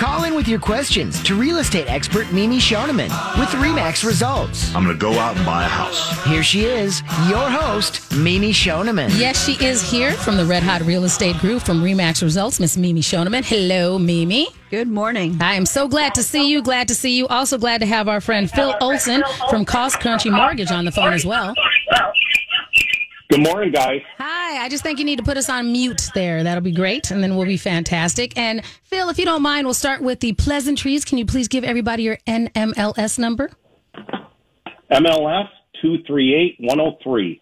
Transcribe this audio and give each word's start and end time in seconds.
Call 0.00 0.24
in 0.24 0.34
with 0.34 0.48
your 0.48 0.58
questions 0.58 1.22
to 1.24 1.34
real 1.34 1.58
estate 1.58 1.86
expert 1.86 2.32
Mimi 2.32 2.56
Shoneman 2.56 3.10
with 3.38 3.50
Remax 3.50 4.02
Results. 4.02 4.74
I'm 4.74 4.84
going 4.84 4.98
to 4.98 4.98
go 4.98 5.12
out 5.18 5.36
and 5.36 5.44
buy 5.44 5.66
a 5.66 5.68
house. 5.68 6.24
Here 6.24 6.42
she 6.42 6.64
is, 6.64 7.02
your 7.28 7.50
host, 7.50 8.10
Mimi 8.16 8.50
Shoneman. 8.50 9.10
Yes, 9.20 9.44
she 9.44 9.62
is 9.62 9.82
here 9.82 10.12
from 10.12 10.38
the 10.38 10.46
Red 10.46 10.62
Hot 10.62 10.80
Real 10.80 11.04
Estate 11.04 11.36
Group 11.36 11.60
from 11.60 11.82
Remax 11.82 12.22
Results, 12.22 12.58
Miss 12.58 12.78
Mimi 12.78 13.02
Shoneman. 13.02 13.44
Hello, 13.44 13.98
Mimi. 13.98 14.48
Good 14.70 14.88
morning. 14.88 15.36
I 15.38 15.52
am 15.52 15.66
so 15.66 15.86
glad 15.86 16.14
to 16.14 16.22
see 16.22 16.48
you. 16.50 16.62
Glad 16.62 16.88
to 16.88 16.94
see 16.94 17.14
you. 17.18 17.26
Also 17.26 17.58
glad 17.58 17.82
to 17.82 17.86
have 17.86 18.08
our 18.08 18.22
friend 18.22 18.50
Phil 18.50 18.74
Olson 18.80 19.22
from 19.50 19.66
Cross 19.66 19.96
Country 19.96 20.30
Mortgage 20.30 20.70
on 20.70 20.86
the 20.86 20.92
phone 20.92 21.12
as 21.12 21.26
well. 21.26 21.54
Good 23.30 23.44
morning, 23.44 23.70
guys. 23.70 24.00
Hi. 24.18 24.64
I 24.64 24.68
just 24.68 24.82
think 24.82 24.98
you 24.98 25.04
need 25.04 25.18
to 25.18 25.22
put 25.22 25.36
us 25.36 25.48
on 25.48 25.70
mute 25.70 26.08
there. 26.14 26.42
That'll 26.42 26.64
be 26.64 26.72
great, 26.72 27.12
and 27.12 27.22
then 27.22 27.36
we'll 27.36 27.46
be 27.46 27.56
fantastic. 27.56 28.36
And 28.36 28.64
Phil, 28.82 29.08
if 29.08 29.18
you 29.18 29.24
don't 29.24 29.40
mind, 29.40 29.68
we'll 29.68 29.74
start 29.74 30.02
with 30.02 30.18
the 30.18 30.32
pleasantries. 30.32 31.04
Can 31.04 31.16
you 31.16 31.24
please 31.24 31.46
give 31.46 31.62
everybody 31.62 32.02
your 32.02 32.18
NMLS 32.26 33.20
number? 33.20 33.50
MLS 34.90 35.48
238103. 35.80 37.39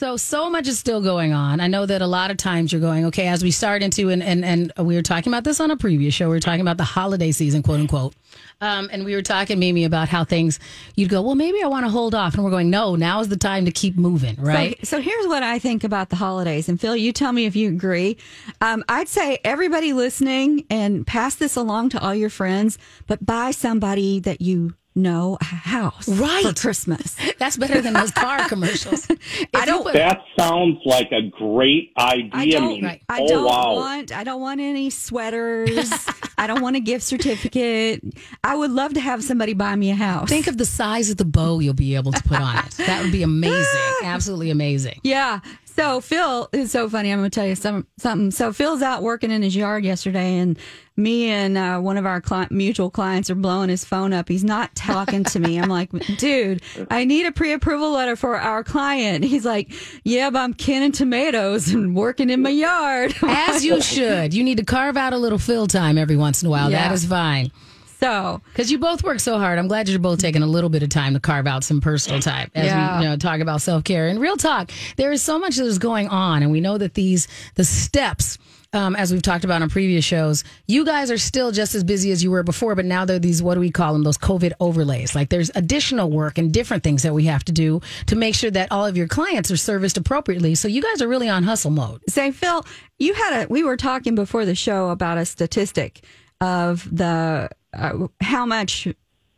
So, 0.00 0.16
so 0.16 0.48
much 0.48 0.66
is 0.66 0.78
still 0.78 1.02
going 1.02 1.34
on. 1.34 1.60
I 1.60 1.66
know 1.66 1.84
that 1.84 2.00
a 2.00 2.06
lot 2.06 2.30
of 2.30 2.38
times 2.38 2.72
you're 2.72 2.80
going, 2.80 3.04
okay, 3.04 3.26
as 3.26 3.42
we 3.42 3.50
start 3.50 3.82
into, 3.82 4.08
and, 4.08 4.22
and, 4.22 4.46
and 4.46 4.72
we 4.78 4.94
were 4.94 5.02
talking 5.02 5.30
about 5.30 5.44
this 5.44 5.60
on 5.60 5.70
a 5.70 5.76
previous 5.76 6.14
show, 6.14 6.28
we 6.28 6.36
were 6.36 6.40
talking 6.40 6.62
about 6.62 6.78
the 6.78 6.84
holiday 6.84 7.32
season, 7.32 7.62
quote 7.62 7.80
unquote. 7.80 8.14
Um, 8.62 8.88
and 8.90 9.04
we 9.04 9.14
were 9.14 9.20
talking, 9.20 9.58
Mimi, 9.58 9.84
about 9.84 10.08
how 10.08 10.24
things, 10.24 10.58
you'd 10.96 11.10
go, 11.10 11.20
well, 11.20 11.34
maybe 11.34 11.62
I 11.62 11.66
want 11.66 11.84
to 11.84 11.90
hold 11.90 12.14
off. 12.14 12.32
And 12.32 12.42
we're 12.42 12.50
going, 12.50 12.70
no, 12.70 12.96
now 12.96 13.20
is 13.20 13.28
the 13.28 13.36
time 13.36 13.66
to 13.66 13.70
keep 13.70 13.98
moving, 13.98 14.36
right? 14.36 14.78
So, 14.86 14.96
so 14.96 15.02
here's 15.02 15.26
what 15.26 15.42
I 15.42 15.58
think 15.58 15.84
about 15.84 16.08
the 16.08 16.16
holidays. 16.16 16.70
And 16.70 16.80
Phil, 16.80 16.96
you 16.96 17.12
tell 17.12 17.32
me 17.32 17.44
if 17.44 17.54
you 17.54 17.68
agree. 17.68 18.16
Um, 18.62 18.82
I'd 18.88 19.08
say 19.08 19.38
everybody 19.44 19.92
listening 19.92 20.64
and 20.70 21.06
pass 21.06 21.34
this 21.34 21.56
along 21.56 21.90
to 21.90 22.00
all 22.00 22.14
your 22.14 22.30
friends, 22.30 22.78
but 23.06 23.26
buy 23.26 23.50
somebody 23.50 24.18
that 24.20 24.40
you 24.40 24.72
know 24.94 25.38
a 25.40 25.44
house 25.44 26.08
Right. 26.08 26.44
for 26.44 26.52
Christmas. 26.54 27.16
That's 27.38 27.56
better 27.56 27.80
than 27.80 27.92
those 27.94 28.10
car 28.10 28.40
commercials. 28.48 29.06
I 29.54 29.64
don't. 29.64 29.92
That 29.92 30.20
sounds 30.38 30.78
like 30.84 31.10
a 31.12 31.22
great 31.22 31.92
idea. 31.98 32.30
I 32.32 32.46
don't. 32.50 32.68
Mimi. 32.68 32.86
right. 32.86 33.02
I 33.08 33.20
oh, 33.20 33.28
don't 33.28 33.44
wow. 33.44 33.74
want. 33.74 34.12
I 34.14 34.24
don't 34.24 34.40
want 34.40 34.60
any 34.60 34.90
sweaters. 34.90 35.92
I 36.38 36.46
don't 36.46 36.62
want 36.62 36.76
a 36.76 36.80
gift 36.80 37.04
certificate. 37.04 38.02
I 38.42 38.56
would 38.56 38.70
love 38.70 38.94
to 38.94 39.00
have 39.00 39.22
somebody 39.22 39.52
buy 39.52 39.76
me 39.76 39.90
a 39.90 39.94
house. 39.94 40.28
Think 40.28 40.46
of 40.46 40.56
the 40.56 40.64
size 40.64 41.10
of 41.10 41.18
the 41.18 41.24
bow 41.24 41.58
you'll 41.58 41.74
be 41.74 41.94
able 41.94 42.12
to 42.12 42.22
put 42.22 42.40
on 42.40 42.58
it. 42.64 42.70
That 42.78 43.02
would 43.02 43.12
be 43.12 43.22
amazing. 43.22 43.94
Absolutely 44.02 44.50
amazing. 44.50 45.00
Yeah. 45.02 45.40
So 45.76 46.00
Phil 46.00 46.48
is 46.52 46.70
so 46.70 46.88
funny. 46.88 47.12
I'm 47.12 47.20
going 47.20 47.30
to 47.30 47.34
tell 47.34 47.46
you 47.46 47.54
some, 47.54 47.86
something. 47.98 48.30
So 48.30 48.52
Phil's 48.52 48.82
out 48.82 49.02
working 49.02 49.30
in 49.30 49.42
his 49.42 49.54
yard 49.56 49.84
yesterday, 49.84 50.38
and 50.38 50.58
me 50.96 51.30
and 51.30 51.56
uh, 51.56 51.78
one 51.78 51.96
of 51.96 52.06
our 52.06 52.20
cli- 52.20 52.48
mutual 52.50 52.90
clients 52.90 53.30
are 53.30 53.34
blowing 53.34 53.70
his 53.70 53.84
phone 53.84 54.12
up. 54.12 54.28
He's 54.28 54.44
not 54.44 54.74
talking 54.74 55.24
to 55.24 55.38
me. 55.38 55.58
I'm 55.58 55.68
like, 55.70 55.90
dude, 56.18 56.62
I 56.90 57.04
need 57.04 57.26
a 57.26 57.32
pre-approval 57.32 57.92
letter 57.92 58.16
for 58.16 58.36
our 58.36 58.62
client. 58.64 59.24
He's 59.24 59.44
like, 59.44 59.72
yeah, 60.04 60.30
but 60.30 60.40
I'm 60.40 60.54
canning 60.54 60.92
tomatoes 60.92 61.68
and 61.72 61.94
working 61.94 62.30
in 62.30 62.42
my 62.42 62.50
yard. 62.50 63.14
As 63.22 63.64
you 63.64 63.80
should. 63.80 64.34
You 64.34 64.44
need 64.44 64.58
to 64.58 64.64
carve 64.64 64.96
out 64.96 65.12
a 65.12 65.18
little 65.18 65.38
Phil 65.38 65.66
time 65.66 65.96
every 65.96 66.16
once 66.16 66.42
in 66.42 66.48
a 66.48 66.50
while. 66.50 66.70
Yeah. 66.70 66.88
That 66.88 66.94
is 66.94 67.06
fine. 67.06 67.52
So 68.00 68.40
Because 68.52 68.70
you 68.70 68.78
both 68.78 69.02
work 69.04 69.20
so 69.20 69.38
hard. 69.38 69.58
I'm 69.58 69.68
glad 69.68 69.88
you're 69.88 69.98
both 69.98 70.18
taking 70.18 70.42
a 70.42 70.46
little 70.46 70.70
bit 70.70 70.82
of 70.82 70.88
time 70.88 71.14
to 71.14 71.20
carve 71.20 71.46
out 71.46 71.62
some 71.64 71.80
personal 71.80 72.20
time 72.20 72.50
as 72.54 72.66
Yeah. 72.66 72.98
we 72.98 73.04
you 73.04 73.10
know, 73.10 73.16
talk 73.16 73.40
about 73.40 73.60
self 73.60 73.84
care. 73.84 74.08
And 74.08 74.20
real 74.20 74.36
talk, 74.36 74.70
there 74.96 75.12
is 75.12 75.22
so 75.22 75.38
much 75.38 75.56
that 75.56 75.66
is 75.66 75.78
going 75.78 76.08
on. 76.08 76.42
And 76.42 76.50
we 76.50 76.60
know 76.60 76.78
that 76.78 76.94
these, 76.94 77.28
the 77.54 77.64
steps, 77.64 78.38
um, 78.72 78.94
as 78.94 79.12
we've 79.12 79.20
talked 79.22 79.44
about 79.44 79.62
on 79.62 79.68
previous 79.68 80.04
shows, 80.04 80.44
you 80.68 80.84
guys 80.84 81.10
are 81.10 81.18
still 81.18 81.50
just 81.50 81.74
as 81.74 81.82
busy 81.82 82.12
as 82.12 82.22
you 82.22 82.30
were 82.30 82.44
before, 82.44 82.74
but 82.76 82.84
now 82.84 83.04
there 83.04 83.16
are 83.16 83.20
these, 83.20 83.42
what 83.42 83.54
do 83.54 83.60
we 83.60 83.70
call 83.70 83.92
them, 83.92 84.04
those 84.04 84.16
COVID 84.18 84.52
overlays. 84.60 85.14
Like 85.14 85.28
there's 85.28 85.50
additional 85.56 86.08
work 86.08 86.38
and 86.38 86.52
different 86.52 86.84
things 86.84 87.02
that 87.02 87.12
we 87.12 87.24
have 87.24 87.44
to 87.46 87.52
do 87.52 87.80
to 88.06 88.14
make 88.16 88.34
sure 88.36 88.50
that 88.52 88.70
all 88.70 88.86
of 88.86 88.96
your 88.96 89.08
clients 89.08 89.50
are 89.50 89.56
serviced 89.56 89.96
appropriately. 89.96 90.54
So 90.54 90.68
you 90.68 90.82
guys 90.82 91.02
are 91.02 91.08
really 91.08 91.28
on 91.28 91.42
hustle 91.42 91.72
mode. 91.72 92.00
say 92.08 92.30
phil 92.30 92.64
you 92.98 93.12
had 93.14 93.42
a 93.42 93.48
we 93.48 93.64
were 93.64 93.76
talking 93.76 94.14
before 94.14 94.44
the 94.44 94.54
show 94.54 94.90
about 94.90 95.18
a 95.18 95.24
statistic 95.24 96.04
of 96.40 96.88
the 96.96 97.50
uh, 97.72 98.08
how 98.20 98.46
much 98.46 98.88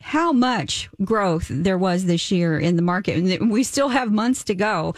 how 0.00 0.32
much 0.32 0.90
growth 1.04 1.46
there 1.48 1.78
was 1.78 2.06
this 2.06 2.32
year 2.32 2.58
in 2.58 2.74
the 2.74 2.82
market. 2.82 3.16
And 3.16 3.50
we 3.50 3.62
still 3.62 3.90
have 3.90 4.10
months 4.10 4.42
to 4.44 4.54
go. 4.54 4.94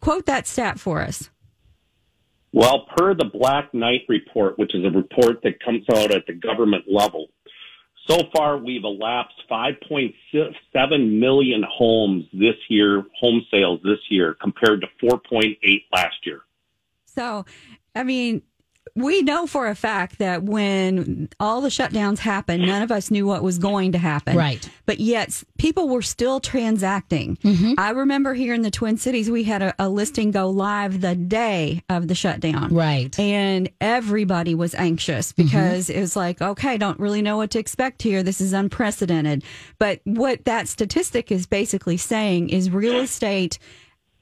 Quote 0.00 0.26
that 0.26 0.46
stat 0.46 0.78
for 0.78 1.00
us. 1.00 1.30
Well, 2.52 2.86
per 2.96 3.14
the 3.14 3.24
Black 3.24 3.72
Knight 3.72 4.02
report, 4.08 4.58
which 4.58 4.74
is 4.74 4.84
a 4.84 4.90
report 4.90 5.42
that 5.42 5.58
comes 5.64 5.84
out 5.94 6.10
at 6.10 6.26
the 6.26 6.34
government 6.34 6.84
level, 6.86 7.28
so 8.08 8.18
far 8.34 8.56
we've 8.58 8.84
elapsed 8.84 9.42
5.7 9.50 11.18
million 11.18 11.64
homes 11.68 12.24
this 12.32 12.54
year, 12.68 13.04
home 13.18 13.44
sales 13.50 13.80
this 13.82 13.98
year, 14.10 14.36
compared 14.40 14.82
to 14.82 15.06
4.8 15.06 15.56
last 15.92 16.16
year. 16.24 16.42
so 17.04 17.44
i 17.94 18.02
mean 18.02 18.42
we 18.94 19.22
know 19.22 19.46
for 19.46 19.66
a 19.66 19.74
fact 19.74 20.18
that 20.18 20.42
when 20.42 21.28
all 21.40 21.60
the 21.60 21.68
shutdowns 21.68 22.18
happened, 22.18 22.64
none 22.64 22.82
of 22.82 22.90
us 22.90 23.10
knew 23.10 23.26
what 23.26 23.42
was 23.42 23.58
going 23.58 23.92
to 23.92 23.98
happen. 23.98 24.36
Right. 24.36 24.68
But 24.86 25.00
yet, 25.00 25.42
people 25.58 25.88
were 25.88 26.02
still 26.02 26.40
transacting. 26.40 27.36
Mm-hmm. 27.36 27.74
I 27.78 27.90
remember 27.90 28.34
here 28.34 28.54
in 28.54 28.62
the 28.62 28.70
Twin 28.70 28.96
Cities, 28.96 29.30
we 29.30 29.44
had 29.44 29.62
a, 29.62 29.74
a 29.78 29.88
listing 29.88 30.30
go 30.30 30.48
live 30.48 31.00
the 31.00 31.14
day 31.14 31.82
of 31.88 32.08
the 32.08 32.14
shutdown. 32.14 32.74
Right. 32.74 33.18
And 33.18 33.68
everybody 33.80 34.54
was 34.54 34.74
anxious 34.74 35.32
because 35.32 35.90
it 35.90 36.00
was 36.00 36.16
like, 36.16 36.40
okay, 36.40 36.78
don't 36.78 37.00
really 37.00 37.22
know 37.22 37.36
what 37.36 37.50
to 37.52 37.58
expect 37.58 38.02
here. 38.02 38.22
This 38.22 38.40
is 38.40 38.52
unprecedented. 38.52 39.44
But 39.78 40.00
what 40.04 40.44
that 40.44 40.68
statistic 40.68 41.30
is 41.32 41.46
basically 41.46 41.96
saying 41.96 42.50
is 42.50 42.70
real 42.70 43.00
estate, 43.00 43.58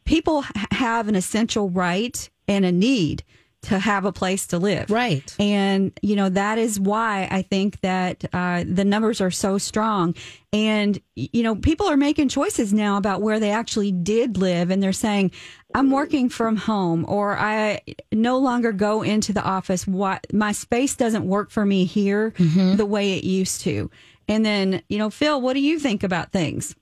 people 0.05 0.45
have 0.71 1.09
an 1.09 1.15
essential 1.15 1.71
right 1.71 2.29
and 2.49 2.65
a 2.65 2.73
need 2.73 3.25
to 3.65 3.79
have 3.79 4.05
a 4.05 4.13
place 4.13 4.47
to 4.49 4.59
live. 4.59 4.91
Right. 4.91 5.35
And, 5.39 5.93
you 6.03 6.17
know, 6.17 6.29
that 6.29 6.59
is 6.59 6.79
why 6.79 7.29
I 7.31 7.43
think 7.43 7.81
that 7.81 8.25
uh, 8.33 8.65
the 8.67 8.85
numbers 8.85 9.21
are 9.21 9.31
so 9.31 9.59
strong. 9.59 10.15
And, 10.53 11.01
you 11.15 11.43
know, 11.43 11.57
people 11.57 11.87
are 11.87 11.97
making 11.97 12.29
choices 12.29 12.73
now 12.73 12.97
about 12.97 13.23
where 13.23 13.41
they 13.41 13.51
actually 13.51 13.93
did 13.93 14.37
live. 14.37 14.71
And 14.71 14.83
they're 14.83 14.93
saying, 14.93 15.33
I'm 15.75 15.91
working 15.91 16.29
from 16.29 16.57
home 16.57 17.05
or 17.09 17.37
I 17.37 17.81
no 18.13 18.39
longer 18.39 18.73
go 18.73 19.03
into 19.03 19.33
the 19.33 19.43
office. 19.43 19.87
What 19.87 20.27
my 20.33 20.53
space 20.53 20.95
doesn't 20.95 21.27
work 21.27 21.51
for 21.51 21.67
me 21.67 21.85
here 21.85 22.33
the 22.77 22.87
way 22.87 23.15
it 23.19 23.25
used 23.25 23.63
to. 23.63 23.91
And 24.29 24.47
then, 24.47 24.83
you 24.89 24.99
know, 24.99 25.11
Phil, 25.11 25.41
what 25.41 25.55
do 25.55 25.61
you 25.61 25.79
think 25.79 26.03
about 26.03 26.33
things? 26.33 26.75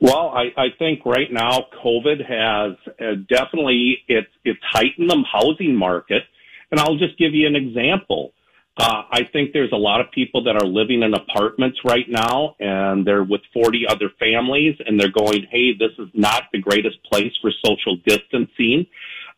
Well, 0.00 0.28
I, 0.28 0.52
I 0.56 0.66
think 0.78 1.04
right 1.04 1.30
now 1.30 1.66
COVID 1.84 2.24
has 2.24 2.76
uh, 3.00 3.16
definitely 3.28 3.98
it's 4.06 4.30
it's 4.44 4.60
heightened 4.62 5.10
the 5.10 5.24
housing 5.30 5.74
market, 5.74 6.22
and 6.70 6.78
I'll 6.78 6.96
just 6.96 7.18
give 7.18 7.34
you 7.34 7.46
an 7.46 7.56
example. 7.56 8.32
Uh, 8.76 9.02
I 9.10 9.24
think 9.24 9.52
there's 9.52 9.72
a 9.72 9.76
lot 9.76 10.00
of 10.00 10.12
people 10.12 10.44
that 10.44 10.54
are 10.54 10.66
living 10.66 11.02
in 11.02 11.12
apartments 11.12 11.80
right 11.84 12.08
now, 12.08 12.54
and 12.60 13.04
they're 13.04 13.24
with 13.24 13.40
40 13.52 13.88
other 13.88 14.08
families, 14.20 14.76
and 14.86 15.00
they're 15.00 15.10
going, 15.10 15.48
"Hey, 15.50 15.72
this 15.72 15.90
is 15.98 16.08
not 16.14 16.44
the 16.52 16.60
greatest 16.60 17.02
place 17.02 17.32
for 17.42 17.50
social 17.64 17.96
distancing." 18.06 18.86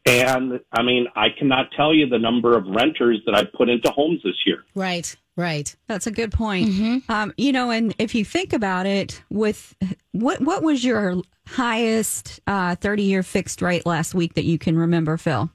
And 0.04 0.60
I 0.72 0.82
mean, 0.82 1.06
I 1.16 1.28
cannot 1.30 1.72
tell 1.72 1.94
you 1.94 2.06
the 2.06 2.18
number 2.18 2.56
of 2.56 2.66
renters 2.66 3.20
that 3.24 3.34
I 3.34 3.44
put 3.44 3.70
into 3.70 3.90
homes 3.90 4.22
this 4.22 4.46
year. 4.46 4.64
Right. 4.74 5.14
Right. 5.40 5.74
That's 5.86 6.06
a 6.06 6.10
good 6.10 6.32
point. 6.32 7.08
Um, 7.08 7.32
you 7.36 7.52
know, 7.52 7.70
and 7.70 7.94
if 7.98 8.14
you 8.14 8.24
think 8.24 8.52
about 8.52 8.86
it, 8.86 9.22
with 9.30 9.74
what 10.12 10.40
what 10.40 10.62
was 10.62 10.84
your 10.84 11.22
highest 11.48 12.40
thirty 12.46 13.02
year 13.02 13.22
fixed 13.22 13.62
rate 13.62 13.86
last 13.86 14.14
week 14.14 14.34
that 14.34 14.44
you 14.44 14.58
can 14.58 14.78
remember, 14.78 15.16
Phil? 15.16 15.50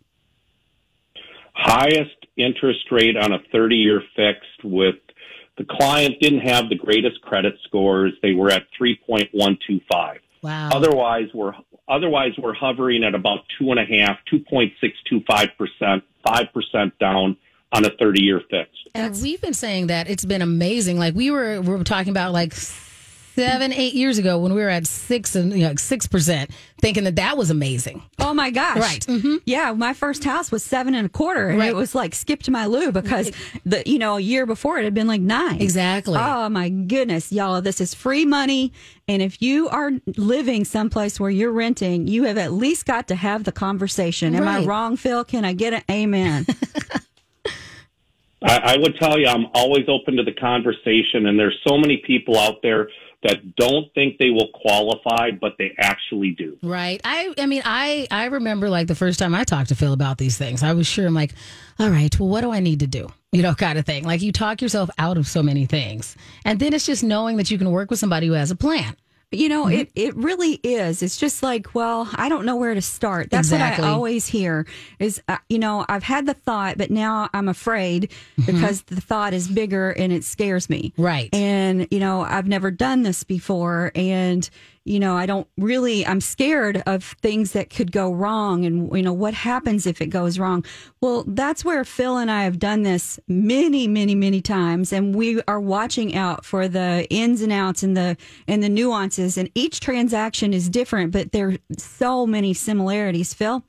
highest 1.55 2.15
interest 2.37 2.91
rate 2.91 3.17
on 3.17 3.31
a 3.31 3.39
30 3.51 3.75
year 3.75 4.01
fixed 4.15 4.63
with 4.63 4.95
the 5.57 5.65
client 5.69 6.15
didn't 6.19 6.41
have 6.41 6.67
the 6.69 6.75
greatest 6.75 7.21
credit 7.21 7.55
scores. 7.63 8.11
They 8.21 8.33
were 8.33 8.51
at 8.51 8.63
3.125. 8.79 10.17
Wow. 10.41 10.69
Otherwise, 10.73 11.29
we're 11.33 11.53
otherwise 11.87 12.31
we're 12.37 12.53
hovering 12.53 13.03
at 13.03 13.15
about 13.15 13.39
two 13.57 13.71
and 13.71 13.79
a 13.79 13.85
half, 13.85 14.17
2.625 14.31 15.25
percent, 15.57 16.03
five 16.27 16.47
percent 16.53 16.97
down 16.99 17.37
on 17.75 17.85
a 17.85 17.89
30 17.99 18.23
year 18.23 18.41
fixed. 18.49 18.71
And 18.95 19.15
we've 19.21 19.41
been 19.41 19.53
saying 19.53 19.87
that 19.87 20.09
it's 20.09 20.25
been 20.25 20.41
amazing. 20.41 20.97
Like 20.97 21.13
we 21.15 21.29
were, 21.31 21.61
we 21.61 21.67
were 21.75 21.83
talking 21.83 22.11
about 22.11 22.31
like 22.31 22.53
seven, 22.53 23.73
eight 23.73 23.93
years 23.93 24.17
ago 24.17 24.39
when 24.39 24.53
we 24.53 24.61
were 24.61 24.69
at 24.69 24.87
six 24.87 25.35
and 25.35 25.51
you 25.51 25.67
know 25.67 25.75
six 25.75 26.07
percent, 26.07 26.49
thinking 26.79 27.03
that 27.03 27.17
that 27.17 27.37
was 27.37 27.49
amazing. 27.49 28.01
Oh 28.19 28.33
my 28.33 28.49
gosh! 28.49 28.77
Right. 28.77 29.05
Mm-hmm. 29.05 29.35
Yeah, 29.45 29.73
my 29.73 29.93
first 29.93 30.23
house 30.23 30.49
was 30.53 30.63
seven 30.63 30.95
and 30.95 31.07
a 31.07 31.09
quarter, 31.09 31.49
and 31.49 31.59
Right. 31.59 31.69
it 31.71 31.75
was 31.75 31.93
like 31.93 32.15
skipped 32.15 32.49
my 32.49 32.65
loo 32.65 32.93
because 32.93 33.31
the 33.65 33.83
you 33.85 33.99
know 33.99 34.15
a 34.15 34.21
year 34.21 34.45
before 34.45 34.77
it 34.79 34.85
had 34.85 34.93
been 34.93 35.07
like 35.07 35.19
nine. 35.19 35.61
Exactly. 35.61 36.17
Oh 36.17 36.47
my 36.47 36.69
goodness, 36.69 37.29
y'all! 37.33 37.59
This 37.61 37.81
is 37.81 37.93
free 37.93 38.23
money, 38.23 38.71
and 39.09 39.21
if 39.21 39.41
you 39.41 39.67
are 39.67 39.91
living 40.15 40.63
someplace 40.63 41.19
where 41.19 41.29
you're 41.29 41.51
renting, 41.51 42.07
you 42.07 42.23
have 42.23 42.37
at 42.37 42.53
least 42.53 42.85
got 42.85 43.09
to 43.09 43.15
have 43.15 43.43
the 43.43 43.51
conversation. 43.51 44.33
Am 44.33 44.47
I 44.47 44.63
wrong, 44.63 44.95
Phil? 44.95 45.25
Can 45.25 45.43
I 45.43 45.51
get 45.51 45.73
an 45.73 45.83
amen? 45.91 46.45
I, 48.41 48.75
I 48.75 48.77
would 48.77 48.95
tell 48.99 49.19
you, 49.19 49.27
I'm 49.27 49.47
always 49.53 49.85
open 49.87 50.17
to 50.17 50.23
the 50.23 50.33
conversation, 50.33 51.25
and 51.25 51.39
there's 51.39 51.57
so 51.67 51.77
many 51.77 52.01
people 52.05 52.37
out 52.37 52.61
there 52.61 52.89
that 53.25 53.55
don't 53.55 53.91
think 53.95 54.17
they 54.19 54.29
will 54.29 54.49
qualify, 54.53 55.31
but 55.31 55.53
they 55.57 55.73
actually 55.79 56.31
do. 56.31 56.57
Right. 56.61 57.01
I 57.03 57.33
I 57.39 57.47
mean 57.47 57.63
I 57.65 58.07
I 58.11 58.25
remember 58.25 58.69
like 58.69 58.87
the 58.87 58.95
first 58.95 59.17
time 59.17 59.33
I 59.33 59.43
talked 59.43 59.69
to 59.69 59.75
Phil 59.75 59.93
about 59.93 60.19
these 60.19 60.37
things. 60.37 60.61
I 60.61 60.73
was 60.73 60.85
sure 60.85 61.07
I'm 61.07 61.15
like, 61.15 61.33
all 61.79 61.89
right, 61.89 62.17
well 62.19 62.29
what 62.29 62.41
do 62.41 62.51
I 62.51 62.59
need 62.59 62.81
to 62.81 62.87
do? 62.87 63.07
You 63.31 63.41
know, 63.41 63.55
kind 63.55 63.79
of 63.79 63.85
thing. 63.85 64.03
Like 64.03 64.21
you 64.21 64.31
talk 64.31 64.61
yourself 64.61 64.91
out 64.99 65.17
of 65.17 65.27
so 65.27 65.41
many 65.41 65.65
things. 65.65 66.15
And 66.43 66.59
then 66.59 66.73
it's 66.73 66.85
just 66.85 67.03
knowing 67.03 67.37
that 67.37 67.49
you 67.49 67.57
can 67.57 67.71
work 67.71 67.89
with 67.89 67.99
somebody 67.99 68.27
who 68.27 68.33
has 68.33 68.51
a 68.51 68.55
plan. 68.55 68.95
You 69.31 69.49
know, 69.49 69.65
Mm-hmm. 69.65 69.79
it, 69.79 69.91
it 69.95 70.15
really 70.15 70.59
is. 70.63 71.01
It's 71.03 71.17
just 71.17 71.41
like, 71.43 71.73
well, 71.75 72.09
I 72.15 72.29
don't 72.29 72.45
know 72.45 72.55
where 72.55 72.73
to 72.73 72.81
start. 72.81 73.31
That's 73.31 73.47
Exactly. 73.51 73.83
what 73.83 73.89
I 73.89 73.93
always 73.93 74.27
hear 74.27 74.65
is, 74.99 75.21
uh, 75.27 75.37
you 75.49 75.59
know, 75.59 75.85
I've 75.89 76.03
had 76.03 76.25
the 76.25 76.33
thought, 76.35 76.77
but 76.77 76.91
now 76.91 77.29
I'm 77.33 77.49
afraid 77.49 78.11
because 78.45 78.83
the 78.83 79.01
thought 79.01 79.33
is 79.33 79.47
bigger 79.47 79.89
and 79.91 80.13
it 80.13 80.23
scares 80.23 80.69
me. 80.69 80.91
Mm-hmm. 80.91 81.01
Right. 81.01 81.29
And, 81.35 81.87
you 81.91 81.99
know, 81.99 82.21
I've 82.21 82.47
never 82.47 82.71
done 82.71 83.01
this 83.03 83.23
before. 83.23 83.91
And, 83.95 84.49
you 84.85 84.99
know, 84.99 85.17
I 85.17 85.25
don't 85.25 85.47
really, 85.57 86.05
I'm 86.05 86.21
scared 86.21 86.83
of 86.85 87.03
things 87.21 87.53
that 87.53 87.71
could 87.71 87.91
go 87.91 88.13
wrong 88.13 88.65
and, 88.65 88.95
you 88.95 89.01
know, 89.01 89.13
what 89.13 89.33
happens 89.33 89.87
if 89.87 89.99
it 89.99 90.07
goes 90.07 90.37
wrong. 90.37 90.63
Well, 91.01 91.23
that's 91.27 91.65
where 91.65 91.83
Phil 91.83 92.17
and 92.17 92.29
I 92.29 92.43
have 92.43 92.59
done 92.59 92.83
this 92.83 93.19
many, 93.27 93.87
many, 93.87 94.13
many 94.13 94.41
times. 94.41 94.93
And 94.93 95.15
we 95.15 95.41
are 95.47 95.59
watching 95.59 96.15
out 96.15 96.45
for 96.45 96.67
the 96.67 97.07
ins 97.09 97.41
and 97.41 97.51
outs 97.51 97.81
and 97.81 97.97
the, 97.97 98.15
and 98.47 98.61
the 98.61 98.69
nuances. 98.69 99.37
And 99.37 99.49
each 99.55 99.79
transaction 99.79 100.53
is 100.53 100.69
different, 100.69 101.11
but 101.11 101.31
there 101.31 101.49
are 101.49 101.57
so 101.77 102.27
many 102.27 102.53
similarities, 102.53 103.33
Phil. 103.33 103.63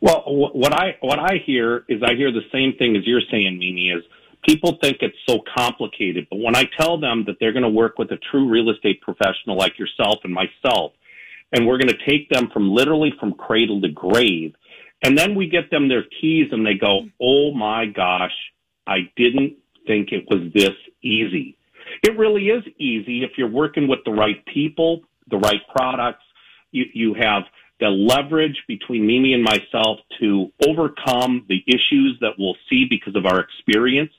Well, 0.00 0.22
what 0.26 0.74
I 0.74 0.98
what 1.00 1.18
I 1.18 1.40
hear 1.46 1.84
is 1.88 2.02
I 2.02 2.14
hear 2.14 2.30
the 2.30 2.42
same 2.52 2.74
thing 2.78 2.94
as 2.94 3.06
you're 3.06 3.22
saying, 3.30 3.58
Mimi. 3.58 3.88
Is 3.88 4.02
people 4.46 4.78
think 4.82 4.98
it's 5.00 5.16
so 5.28 5.40
complicated, 5.56 6.26
but 6.30 6.38
when 6.40 6.56
I 6.56 6.64
tell 6.78 6.98
them 6.98 7.24
that 7.26 7.36
they're 7.40 7.52
going 7.52 7.64
to 7.64 7.68
work 7.68 7.98
with 7.98 8.10
a 8.10 8.18
true 8.30 8.48
real 8.48 8.70
estate 8.70 9.00
professional 9.00 9.56
like 9.56 9.78
yourself 9.78 10.18
and 10.24 10.32
myself, 10.32 10.92
and 11.52 11.66
we're 11.66 11.78
going 11.78 11.88
to 11.88 12.06
take 12.06 12.28
them 12.30 12.50
from 12.52 12.70
literally 12.70 13.12
from 13.18 13.32
cradle 13.34 13.80
to 13.80 13.88
grave, 13.88 14.54
and 15.02 15.16
then 15.16 15.34
we 15.34 15.48
get 15.48 15.70
them 15.70 15.88
their 15.88 16.04
keys 16.20 16.48
and 16.52 16.66
they 16.66 16.74
go, 16.74 17.08
"Oh 17.20 17.52
my 17.52 17.86
gosh, 17.86 18.34
I 18.86 19.10
didn't 19.16 19.54
think 19.86 20.12
it 20.12 20.26
was 20.30 20.52
this 20.52 20.74
easy." 21.02 21.56
It 22.02 22.16
really 22.16 22.48
is 22.48 22.64
easy 22.78 23.22
if 23.22 23.32
you're 23.36 23.48
working 23.48 23.86
with 23.86 24.00
the 24.04 24.12
right 24.12 24.44
people, 24.46 25.02
the 25.28 25.38
right 25.38 25.60
products. 25.74 26.24
You 26.72 26.86
you 26.92 27.14
have 27.14 27.44
the 27.80 27.88
leverage 27.88 28.62
between 28.66 29.06
Mimi 29.06 29.34
and 29.34 29.42
myself 29.42 29.98
to 30.20 30.52
overcome 30.66 31.44
the 31.48 31.62
issues 31.66 32.18
that 32.20 32.32
we'll 32.38 32.56
see 32.70 32.86
because 32.88 33.16
of 33.16 33.26
our 33.26 33.40
experience. 33.40 34.12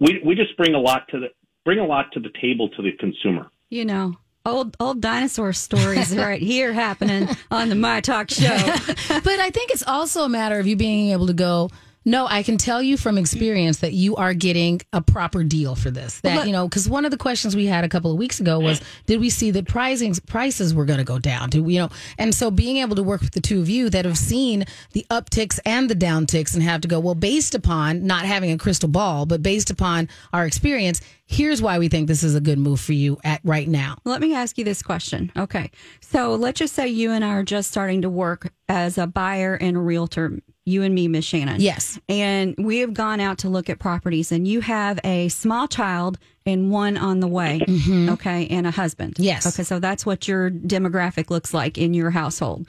We 0.00 0.20
we 0.24 0.34
just 0.34 0.56
bring 0.56 0.74
a 0.74 0.80
lot 0.80 1.06
to 1.10 1.20
the 1.20 1.28
bring 1.64 1.78
a 1.78 1.86
lot 1.86 2.06
to 2.12 2.20
the 2.20 2.30
table 2.40 2.68
to 2.70 2.82
the 2.82 2.92
consumer. 2.92 3.50
You 3.68 3.84
know, 3.84 4.16
old, 4.44 4.76
old 4.80 5.00
dinosaur 5.00 5.52
stories 5.52 6.16
right 6.16 6.40
here 6.40 6.72
happening 6.72 7.28
on 7.50 7.68
the 7.68 7.74
My 7.74 8.00
Talk 8.00 8.30
show. 8.30 8.48
but 9.08 9.38
I 9.38 9.50
think 9.50 9.70
it's 9.70 9.86
also 9.86 10.24
a 10.24 10.28
matter 10.28 10.58
of 10.58 10.66
you 10.66 10.76
being 10.76 11.10
able 11.10 11.26
to 11.26 11.32
go, 11.32 11.70
no, 12.04 12.26
I 12.26 12.42
can 12.42 12.56
tell 12.56 12.82
you 12.82 12.96
from 12.96 13.18
experience 13.18 13.78
that 13.78 13.92
you 13.92 14.16
are 14.16 14.32
getting 14.32 14.80
a 14.92 15.02
proper 15.02 15.44
deal 15.44 15.74
for 15.74 15.90
this. 15.90 16.20
That, 16.20 16.46
you 16.46 16.52
know, 16.52 16.66
because 16.66 16.88
one 16.88 17.04
of 17.04 17.10
the 17.10 17.16
questions 17.16 17.54
we 17.54 17.66
had 17.66 17.84
a 17.84 17.88
couple 17.88 18.10
of 18.10 18.16
weeks 18.16 18.40
ago 18.40 18.58
was, 18.58 18.80
did 19.06 19.20
we 19.20 19.28
see 19.28 19.50
that 19.50 19.68
pricing 19.68 20.14
prices 20.26 20.74
were 20.74 20.84
going 20.84 20.98
to 20.98 21.04
go 21.04 21.18
down? 21.18 21.50
Do 21.50 21.62
we, 21.62 21.74
you 21.74 21.80
know, 21.80 21.90
and 22.18 22.34
so 22.34 22.50
being 22.50 22.78
able 22.78 22.96
to 22.96 23.02
work 23.02 23.20
with 23.20 23.32
the 23.32 23.40
two 23.40 23.60
of 23.60 23.68
you 23.68 23.90
that 23.90 24.04
have 24.04 24.16
seen 24.16 24.64
the 24.92 25.04
upticks 25.10 25.58
and 25.66 25.90
the 25.90 25.94
downticks 25.94 26.54
and 26.54 26.62
have 26.62 26.80
to 26.80 26.88
go, 26.88 26.98
well, 27.00 27.14
based 27.14 27.54
upon 27.54 28.06
not 28.06 28.24
having 28.24 28.50
a 28.50 28.58
crystal 28.58 28.88
ball, 28.88 29.26
but 29.26 29.42
based 29.42 29.70
upon 29.70 30.08
our 30.32 30.46
experience, 30.46 31.00
here's 31.26 31.60
why 31.62 31.78
we 31.78 31.88
think 31.88 32.08
this 32.08 32.22
is 32.22 32.34
a 32.34 32.40
good 32.40 32.58
move 32.58 32.80
for 32.80 32.92
you 32.92 33.18
at 33.24 33.40
right 33.44 33.68
now. 33.68 33.96
Let 34.04 34.20
me 34.20 34.34
ask 34.34 34.58
you 34.58 34.64
this 34.64 34.82
question. 34.82 35.30
Okay. 35.36 35.70
So 36.00 36.34
let's 36.34 36.58
just 36.58 36.74
say 36.74 36.88
you 36.88 37.12
and 37.12 37.24
I 37.24 37.34
are 37.34 37.44
just 37.44 37.70
starting 37.70 38.02
to 38.02 38.10
work 38.10 38.52
as 38.68 38.98
a 38.98 39.06
buyer 39.06 39.54
and 39.54 39.76
a 39.76 39.80
realtor, 39.80 40.40
you 40.66 40.82
and 40.82 40.94
me, 40.94 41.08
Miss 41.08 41.24
Shannon. 41.24 41.60
Yes. 41.60 41.98
And 42.08 42.54
we 42.58 42.78
have 42.78 42.94
gone 42.94 43.20
out 43.20 43.38
to 43.38 43.48
look 43.48 43.70
at 43.70 43.78
properties, 43.78 44.30
and 44.30 44.46
you 44.46 44.60
have 44.60 45.00
a 45.04 45.28
small 45.28 45.66
child 45.66 46.18
and 46.46 46.70
one 46.70 46.96
on 46.96 47.20
the 47.20 47.28
way. 47.28 47.60
Mm-hmm. 47.66 48.10
Okay. 48.10 48.46
And 48.48 48.66
a 48.66 48.70
husband. 48.70 49.16
Yes. 49.18 49.46
Okay. 49.46 49.62
So 49.62 49.78
that's 49.78 50.04
what 50.04 50.28
your 50.28 50.50
demographic 50.50 51.30
looks 51.30 51.54
like 51.54 51.78
in 51.78 51.94
your 51.94 52.10
household. 52.10 52.66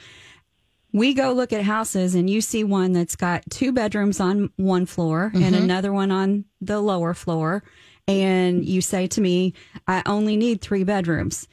We 0.93 1.13
go 1.13 1.31
look 1.31 1.53
at 1.53 1.63
houses, 1.63 2.15
and 2.15 2.29
you 2.29 2.41
see 2.41 2.63
one 2.63 2.91
that's 2.91 3.15
got 3.15 3.43
two 3.49 3.71
bedrooms 3.71 4.19
on 4.19 4.51
one 4.57 4.85
floor 4.85 5.31
and 5.33 5.43
mm-hmm. 5.43 5.63
another 5.63 5.93
one 5.93 6.11
on 6.11 6.45
the 6.59 6.81
lower 6.81 7.13
floor. 7.13 7.63
And 8.07 8.65
you 8.65 8.81
say 8.81 9.07
to 9.07 9.21
me, 9.21 9.53
I 9.87 10.01
only 10.05 10.35
need 10.35 10.59
three 10.61 10.83
bedrooms. 10.83 11.47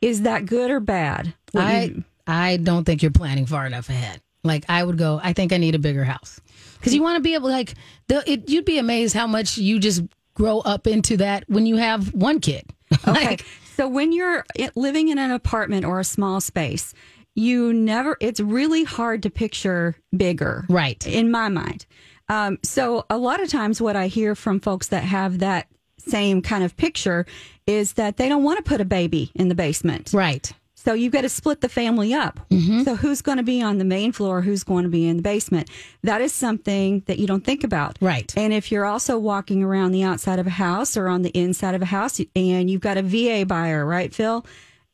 Is 0.00 0.22
that 0.22 0.46
good 0.46 0.70
or 0.70 0.80
bad? 0.80 1.34
What 1.52 1.64
I 1.64 1.82
you- 1.82 2.04
I 2.26 2.56
don't 2.56 2.84
think 2.84 3.02
you're 3.02 3.10
planning 3.10 3.46
far 3.46 3.66
enough 3.66 3.88
ahead. 3.88 4.20
Like 4.46 4.64
I 4.68 4.82
would 4.82 4.98
go, 4.98 5.20
I 5.22 5.32
think 5.32 5.52
I 5.52 5.56
need 5.58 5.74
a 5.74 5.78
bigger 5.78 6.04
house 6.04 6.40
because 6.74 6.94
you 6.94 7.02
want 7.02 7.16
to 7.16 7.22
be 7.22 7.34
able 7.34 7.50
like 7.50 7.74
the, 8.08 8.22
it, 8.30 8.48
you'd 8.48 8.64
be 8.64 8.78
amazed 8.78 9.14
how 9.14 9.26
much 9.26 9.58
you 9.58 9.78
just 9.78 10.02
grow 10.34 10.60
up 10.60 10.86
into 10.86 11.16
that 11.18 11.44
when 11.48 11.66
you 11.66 11.76
have 11.76 12.14
one 12.14 12.40
kid. 12.40 12.64
Okay. 13.06 13.12
Like, 13.26 13.44
so 13.74 13.88
when 13.88 14.12
you're 14.12 14.44
living 14.74 15.08
in 15.08 15.18
an 15.18 15.30
apartment 15.30 15.84
or 15.84 16.00
a 16.00 16.04
small 16.04 16.40
space, 16.40 16.94
you 17.34 17.74
never, 17.74 18.16
it's 18.20 18.40
really 18.40 18.84
hard 18.84 19.22
to 19.24 19.30
picture 19.30 19.96
bigger. 20.16 20.64
Right. 20.70 21.06
In 21.06 21.30
my 21.30 21.50
mind. 21.50 21.84
Um, 22.28 22.58
so 22.62 23.04
a 23.10 23.18
lot 23.18 23.42
of 23.42 23.50
times 23.50 23.80
what 23.80 23.94
I 23.94 24.06
hear 24.06 24.34
from 24.34 24.60
folks 24.60 24.88
that 24.88 25.04
have 25.04 25.40
that 25.40 25.68
same 25.98 26.40
kind 26.40 26.64
of 26.64 26.76
picture 26.76 27.26
is 27.66 27.94
that 27.94 28.16
they 28.16 28.28
don't 28.28 28.42
want 28.42 28.56
to 28.58 28.62
put 28.62 28.80
a 28.80 28.84
baby 28.84 29.30
in 29.34 29.48
the 29.48 29.54
basement. 29.54 30.12
right. 30.14 30.52
So 30.86 30.94
you've 30.94 31.12
got 31.12 31.22
to 31.22 31.28
split 31.28 31.62
the 31.62 31.68
family 31.68 32.14
up. 32.14 32.38
So 32.84 32.94
who's 32.94 33.20
going 33.20 33.38
to 33.38 33.42
be 33.42 33.60
on 33.60 33.78
the 33.78 33.84
main 33.84 34.12
floor? 34.12 34.40
Who's 34.40 34.62
going 34.62 34.84
to 34.84 34.88
be 34.88 35.08
in 35.08 35.16
the 35.16 35.22
basement? 35.22 35.68
That 36.04 36.20
is 36.20 36.32
something 36.32 37.02
that 37.06 37.18
you 37.18 37.26
don't 37.26 37.44
think 37.44 37.64
about. 37.64 37.98
Right. 38.00 38.32
And 38.36 38.52
if 38.52 38.70
you're 38.70 38.84
also 38.84 39.18
walking 39.18 39.64
around 39.64 39.90
the 39.90 40.04
outside 40.04 40.38
of 40.38 40.46
a 40.46 40.50
house 40.50 40.96
or 40.96 41.08
on 41.08 41.22
the 41.22 41.30
inside 41.30 41.74
of 41.74 41.82
a 41.82 41.86
house 41.86 42.20
and 42.36 42.70
you've 42.70 42.82
got 42.82 42.96
a 42.96 43.02
VA 43.02 43.44
buyer, 43.44 43.84
right, 43.84 44.14
Phil? 44.14 44.46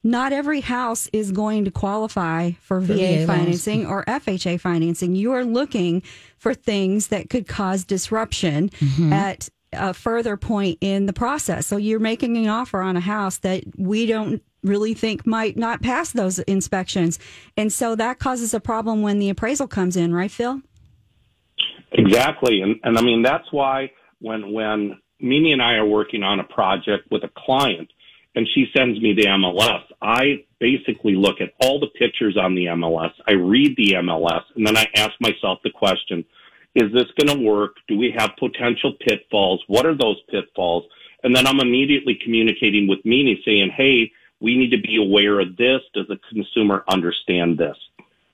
Not 0.02 0.32
every 0.32 0.62
house 0.62 1.10
is 1.12 1.30
going 1.30 1.66
to 1.66 1.70
qualify 1.70 2.52
for, 2.62 2.80
VA, 2.80 2.94
VA 2.94 3.02
loans. 3.02 3.26
financing 3.26 3.86
or 3.86 4.02
FHA 4.06 4.60
financing. 4.60 5.14
You 5.14 5.32
are 5.32 5.44
looking 5.44 6.02
for 6.38 6.54
things 6.54 7.08
that 7.08 7.28
could 7.28 7.46
cause 7.46 7.84
disruption 7.84 8.70
Mm-hmm. 8.70 9.12
at 9.12 9.50
a 9.74 9.94
further 9.94 10.36
point 10.36 10.78
in 10.80 11.06
the 11.06 11.12
process. 11.12 11.66
So 11.66 11.76
you're 11.76 12.00
making 12.00 12.36
an 12.36 12.48
offer 12.48 12.80
on 12.80 12.96
a 12.96 13.00
house 13.00 13.38
that 13.38 13.64
we 13.76 14.06
don't 14.06 14.42
really 14.62 14.94
think 14.94 15.26
might 15.26 15.56
not 15.56 15.82
pass 15.82 16.12
those 16.12 16.38
inspections. 16.40 17.18
And 17.56 17.72
so 17.72 17.94
that 17.96 18.18
causes 18.18 18.54
a 18.54 18.60
problem 18.60 19.02
when 19.02 19.18
the 19.18 19.28
appraisal 19.28 19.68
comes 19.68 19.96
in, 19.96 20.14
right, 20.14 20.30
Phil? 20.30 20.62
Exactly, 21.92 22.62
and 22.62 22.76
and 22.84 22.96
I 22.96 23.02
mean 23.02 23.22
that's 23.22 23.52
why 23.52 23.90
when 24.20 24.52
when 24.52 24.98
Mimi 25.20 25.52
and 25.52 25.62
I 25.62 25.74
are 25.74 25.86
working 25.86 26.22
on 26.22 26.40
a 26.40 26.44
project 26.44 27.08
with 27.10 27.22
a 27.22 27.30
client, 27.36 27.92
and 28.34 28.48
she 28.54 28.66
sends 28.74 29.00
me 29.00 29.12
the 29.12 29.26
MLS, 29.26 29.82
I 30.00 30.44
basically 30.58 31.14
look 31.14 31.40
at 31.40 31.52
all 31.60 31.78
the 31.78 31.88
pictures 31.98 32.38
on 32.40 32.54
the 32.54 32.66
MLS. 32.66 33.12
I 33.28 33.32
read 33.32 33.76
the 33.76 33.92
MLS, 33.98 34.42
and 34.56 34.66
then 34.66 34.76
I 34.76 34.86
ask 34.96 35.12
myself 35.20 35.58
the 35.64 35.70
question: 35.70 36.24
Is 36.74 36.90
this 36.92 37.10
going 37.20 37.38
to 37.38 37.44
work? 37.44 37.76
Do 37.88 37.98
we 37.98 38.14
have 38.16 38.30
potential 38.38 38.94
pitfalls? 39.06 39.62
What 39.66 39.84
are 39.84 39.96
those 39.96 40.20
pitfalls? 40.30 40.84
And 41.24 41.36
then 41.36 41.46
I'm 41.46 41.60
immediately 41.60 42.18
communicating 42.24 42.88
with 42.88 43.00
Mimi, 43.04 43.42
saying, 43.44 43.70
"Hey, 43.76 44.10
we 44.42 44.58
need 44.58 44.70
to 44.70 44.80
be 44.80 44.96
aware 44.96 45.40
of 45.40 45.56
this. 45.56 45.80
Does 45.94 46.08
the 46.08 46.18
consumer 46.30 46.84
understand 46.88 47.58
this?" 47.58 47.76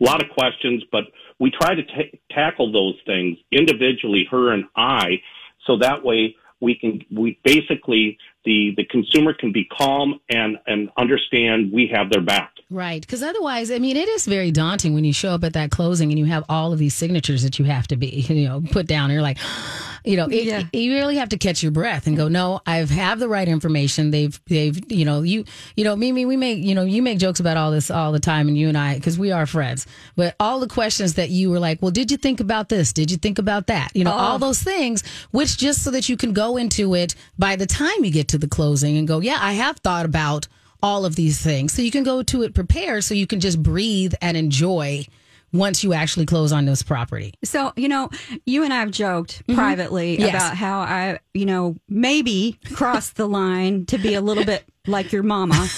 a 0.01 0.05
lot 0.05 0.23
of 0.23 0.31
questions, 0.31 0.83
but 0.93 1.05
we 1.39 1.51
try 1.51 1.75
to 1.75 1.83
ta 1.83 2.03
tackle 2.31 2.73
those 2.73 2.97
things 3.05 3.39
individually, 3.51 4.27
her 4.31 4.53
and 4.53 4.65
I, 4.77 5.21
so 5.67 5.77
that 5.79 6.05
way 6.05 6.37
we 6.61 6.75
can, 6.75 7.05
we 7.11 7.39
basically, 7.45 8.19
the 8.45 8.75
the 8.77 8.85
consumer 8.85 9.33
can 9.33 9.53
be 9.53 9.65
calm 9.65 10.21
and 10.29 10.59
and 10.67 10.91
understand 10.97 11.73
we 11.73 11.91
have 11.95 12.11
their 12.11 12.23
back. 12.23 12.53
Right. 12.71 13.01
Because 13.01 13.23
otherwise, 13.23 13.71
I 13.71 13.79
mean, 13.79 13.97
it 13.97 14.09
is 14.09 14.27
very 14.27 14.51
daunting 14.51 14.93
when 14.93 15.03
you 15.05 15.13
show 15.15 15.31
up 15.31 15.43
at 15.43 15.55
that 15.55 15.71
closing 15.71 16.11
and 16.11 16.19
you 16.19 16.27
have 16.27 16.45
all 16.51 16.71
of 16.71 16.79
these 16.79 16.95
signatures 16.95 17.43
that 17.43 17.59
you 17.59 17.65
have 17.65 17.89
to 17.89 17.97
be, 17.97 18.27
you 18.29 18.47
know, 18.47 18.61
put 18.61 18.87
down. 18.87 19.11
You're 19.11 19.23
like, 19.23 19.39
you 20.05 20.19
know, 20.19 20.27
it, 20.27 20.45
Yeah. 20.45 20.65
you 20.75 20.93
really 20.93 21.17
have 21.17 21.31
to 21.31 21.39
catch 21.39 21.63
your 21.63 21.73
breath 21.73 22.07
and 22.07 22.15
go, 22.15 22.29
no, 22.29 22.61
I 22.67 22.77
have 22.77 23.21
the 23.21 23.29
right 23.29 23.49
information. 23.49 24.11
They've, 24.11 24.39
they've, 24.47 24.79
you 24.93 25.07
know, 25.07 25.23
you, 25.23 25.45
you 25.77 25.85
know, 25.85 25.97
Mimi, 25.97 26.27
we 26.27 26.37
make, 26.37 26.59
you 26.59 26.75
know, 26.75 26.85
you 26.85 27.01
make 27.01 27.19
jokes 27.19 27.41
about 27.41 27.57
all 27.57 27.71
this 27.71 27.91
all 27.91 28.13
the 28.13 28.21
time, 28.21 28.49
and 28.49 28.57
you 28.57 28.69
and 28.69 28.77
I, 28.77 28.97
because 28.97 29.19
we 29.19 29.33
are 29.33 29.47
friends. 29.47 29.87
But 30.15 30.37
all 30.39 30.61
the 30.61 30.69
questions 30.69 31.15
that 31.15 31.31
you 31.31 31.51
were 31.51 31.59
like, 31.59 31.81
well, 31.81 31.91
did 31.91 32.11
you 32.11 32.19
think 32.19 32.39
about 32.39 32.69
this? 32.69 32.93
Did 32.93 33.11
you 33.11 33.17
think 33.17 33.39
about 33.39 33.69
that? 33.69 33.91
You 33.95 34.05
know, 34.05 34.13
all 34.13 34.37
oh. 34.37 34.39
those 34.39 34.63
things, 34.63 35.03
which 35.31 35.57
just 35.57 35.83
so 35.83 35.91
that 35.91 36.09
you 36.09 36.17
can 36.19 36.35
go 36.35 36.59
into 36.59 36.95
it 36.95 37.15
by 37.39 37.57
the 37.57 37.67
time 37.67 38.05
you 38.05 38.11
get 38.11 38.29
to 38.29 38.39
the 38.39 38.49
closing 38.49 38.99
and 38.99 39.09
go, 39.09 39.21
yeah, 39.21 39.39
I 39.41 39.55
have 39.55 39.79
thought 39.79 40.05
about 40.05 40.49
all 40.83 41.05
of 41.05 41.17
these 41.17 41.41
things. 41.41 41.73
So 41.73 41.83
you 41.83 41.91
can 41.91 42.05
go 42.05 42.23
to 42.23 42.43
it 42.43 42.55
prepared 42.55 43.05
so 43.05 43.15
you 43.15 43.27
can 43.27 43.41
just 43.41 43.63
breathe 43.63 44.15
and 44.21 44.37
enjoy 44.37 45.07
once 45.53 45.83
you 45.83 45.95
actually 45.95 46.27
close 46.27 46.53
on 46.53 46.67
this 46.67 46.83
property. 46.83 47.33
So, 47.43 47.73
you 47.75 47.89
know, 47.89 48.11
you 48.45 48.65
and 48.65 48.73
I 48.73 48.81
have 48.81 48.91
joked 48.91 49.43
privately 49.55 50.15
Mm-hmm. 50.17 50.27
Yes. 50.27 50.35
about 50.35 50.57
how 50.57 50.81
I, 50.81 51.21
you 51.33 51.47
know, 51.47 51.77
maybe 51.89 52.59
crossed 52.75 53.17
the 53.17 53.27
line 53.27 53.87
to 53.87 53.97
be 53.99 54.15
a 54.15 54.21
little 54.21 54.45
bit 54.45 54.65
like 54.89 55.13
your 55.13 55.23
mama. 55.23 55.55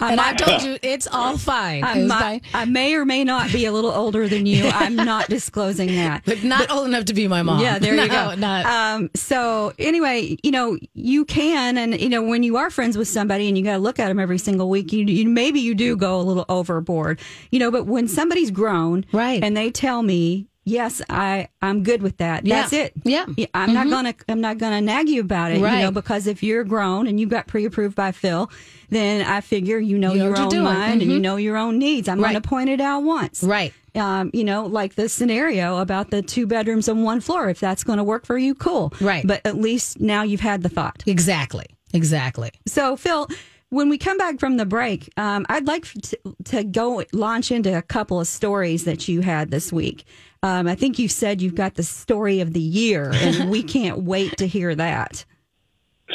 I 0.00 0.12
And 0.12 0.20
I 0.20 0.32
might- 0.32 0.38
told 0.38 0.62
you 0.62 0.78
it's 0.82 1.06
all 1.06 1.36
fine. 1.38 1.84
I, 1.84 2.02
might- 2.02 2.20
fine. 2.20 2.40
I 2.54 2.64
may 2.64 2.94
or 2.94 3.04
may 3.04 3.24
not 3.24 3.52
be 3.52 3.64
a 3.66 3.72
little 3.72 3.90
older 3.90 4.28
than 4.28 4.46
you. 4.46 4.64
I'm 4.68 4.96
not 4.96 5.28
disclosing 5.28 5.88
that. 5.96 6.22
But 6.30 6.44
not 6.44 6.70
old 6.70 6.86
enough 6.86 7.06
to 7.06 7.14
be 7.14 7.26
my 7.28 7.42
mom. 7.42 7.60
Yeah, 7.60 7.78
there 7.78 7.94
you 7.94 8.08
go. 8.08 8.34
Not, 8.34 8.66
Um, 8.66 9.10
so 9.14 9.72
anyway, 9.78 10.36
you 10.42 10.50
know, 10.50 10.78
you 10.94 11.24
can, 11.24 11.76
and 11.76 12.00
you 12.00 12.08
know, 12.08 12.22
when 12.22 12.42
you 12.42 12.56
are 12.56 12.70
friends 12.70 12.96
with 12.96 13.08
somebody 13.08 13.48
and 13.48 13.56
you 13.58 13.64
got 13.64 13.72
to 13.74 13.78
look 13.78 13.98
at 13.98 14.08
them 14.08 14.18
every 14.20 14.38
single 14.38 14.68
week, 14.68 14.92
you, 14.92 15.04
you 15.04 15.28
maybe 15.28 15.60
you 15.60 15.74
do 15.74 15.96
go 15.96 16.20
a 16.20 16.22
little 16.22 16.44
overboard, 16.48 17.20
you 17.50 17.58
know. 17.58 17.70
But 17.70 17.86
when 17.86 18.06
somebody's 18.08 18.50
grown, 18.50 19.04
Right. 19.12 19.42
and 19.42 19.56
they 19.56 19.70
tell 19.70 20.02
me, 20.02 20.46
yes, 20.64 21.02
I 21.08 21.48
I'm 21.62 21.82
good 21.82 22.02
with 22.02 22.18
that. 22.18 22.44
Yeah. 22.46 22.60
That's 22.62 22.72
it. 22.72 22.92
Yeah. 23.04 23.24
Mm-hmm. 23.26 23.44
I'm 23.54 23.72
not 23.74 23.88
gonna 23.90 24.14
I'm 24.28 24.40
not 24.40 24.58
gonna 24.58 24.80
nag 24.80 25.08
you 25.08 25.20
about 25.20 25.52
it, 25.52 25.60
Right. 25.60 25.76
you 25.78 25.82
know, 25.84 25.90
because 25.90 26.26
if 26.26 26.42
you're 26.42 26.64
grown 26.64 27.06
and 27.06 27.18
you 27.20 27.26
got 27.26 27.46
pre-approved 27.46 27.94
by 27.96 28.12
Phil, 28.12 28.50
then 28.90 29.24
I 29.26 29.40
figure 29.40 29.78
you 29.78 29.98
know 29.98 30.12
You 30.14 30.24
your 30.24 30.38
own 30.38 30.48
doing. 30.48 30.64
mind 30.64 31.02
and 31.02 31.10
you 31.10 31.18
Mhm. 31.18 31.22
know 31.22 31.36
your 31.36 31.56
own 31.56 31.78
needs. 31.78 32.08
I'm 32.08 32.20
Right. 32.20 32.28
gonna 32.32 32.40
point 32.40 32.68
it 32.70 32.80
out 32.80 33.02
once 33.04 33.42
right. 33.42 33.72
um, 33.94 34.30
you 34.32 34.44
know, 34.44 34.66
like 34.66 34.94
the 34.94 35.08
scenario 35.08 35.78
about 35.78 36.10
the 36.10 36.22
two 36.22 36.46
bedrooms 36.46 36.88
on 36.88 37.02
one 37.02 37.20
floor. 37.20 37.48
If 37.50 37.58
that's 37.60 37.82
going 37.84 37.98
to 37.98 38.04
work 38.04 38.24
for 38.24 38.38
you, 38.38 38.54
cool. 38.54 38.92
Right. 39.00 39.26
But 39.26 39.40
at 39.44 39.56
least 39.56 40.00
now 40.00 40.22
you've 40.22 40.40
had 40.40 40.62
the 40.62 40.68
thought. 40.68 41.02
Exactly. 41.06 41.66
Exactly. 41.92 42.50
So, 42.68 42.96
Phil, 42.96 43.26
when 43.70 43.88
we 43.88 43.98
come 43.98 44.16
back 44.16 44.38
from 44.38 44.58
the 44.58 44.64
break, 44.66 45.10
um, 45.16 45.44
I'd 45.48 45.66
like 45.66 45.86
to, 46.02 46.18
to 46.44 46.62
go 46.64 47.02
launch 47.12 47.50
into 47.50 47.76
a 47.76 47.82
couple 47.82 48.20
of 48.20 48.28
stories 48.28 48.84
that 48.84 49.08
you 49.08 49.22
had 49.22 49.50
this 49.50 49.72
week. 49.72 50.04
Um, 50.42 50.66
I 50.66 50.74
think 50.74 50.98
you 50.98 51.08
said 51.08 51.42
you've 51.42 51.54
got 51.54 51.74
the 51.74 51.82
story 51.82 52.40
of 52.40 52.52
the 52.52 52.60
year, 52.60 53.10
and 53.12 53.50
we 53.50 53.62
can't 53.76 53.98
wait 53.98 54.36
to 54.38 54.46
hear 54.46 54.74
that. 54.74 55.24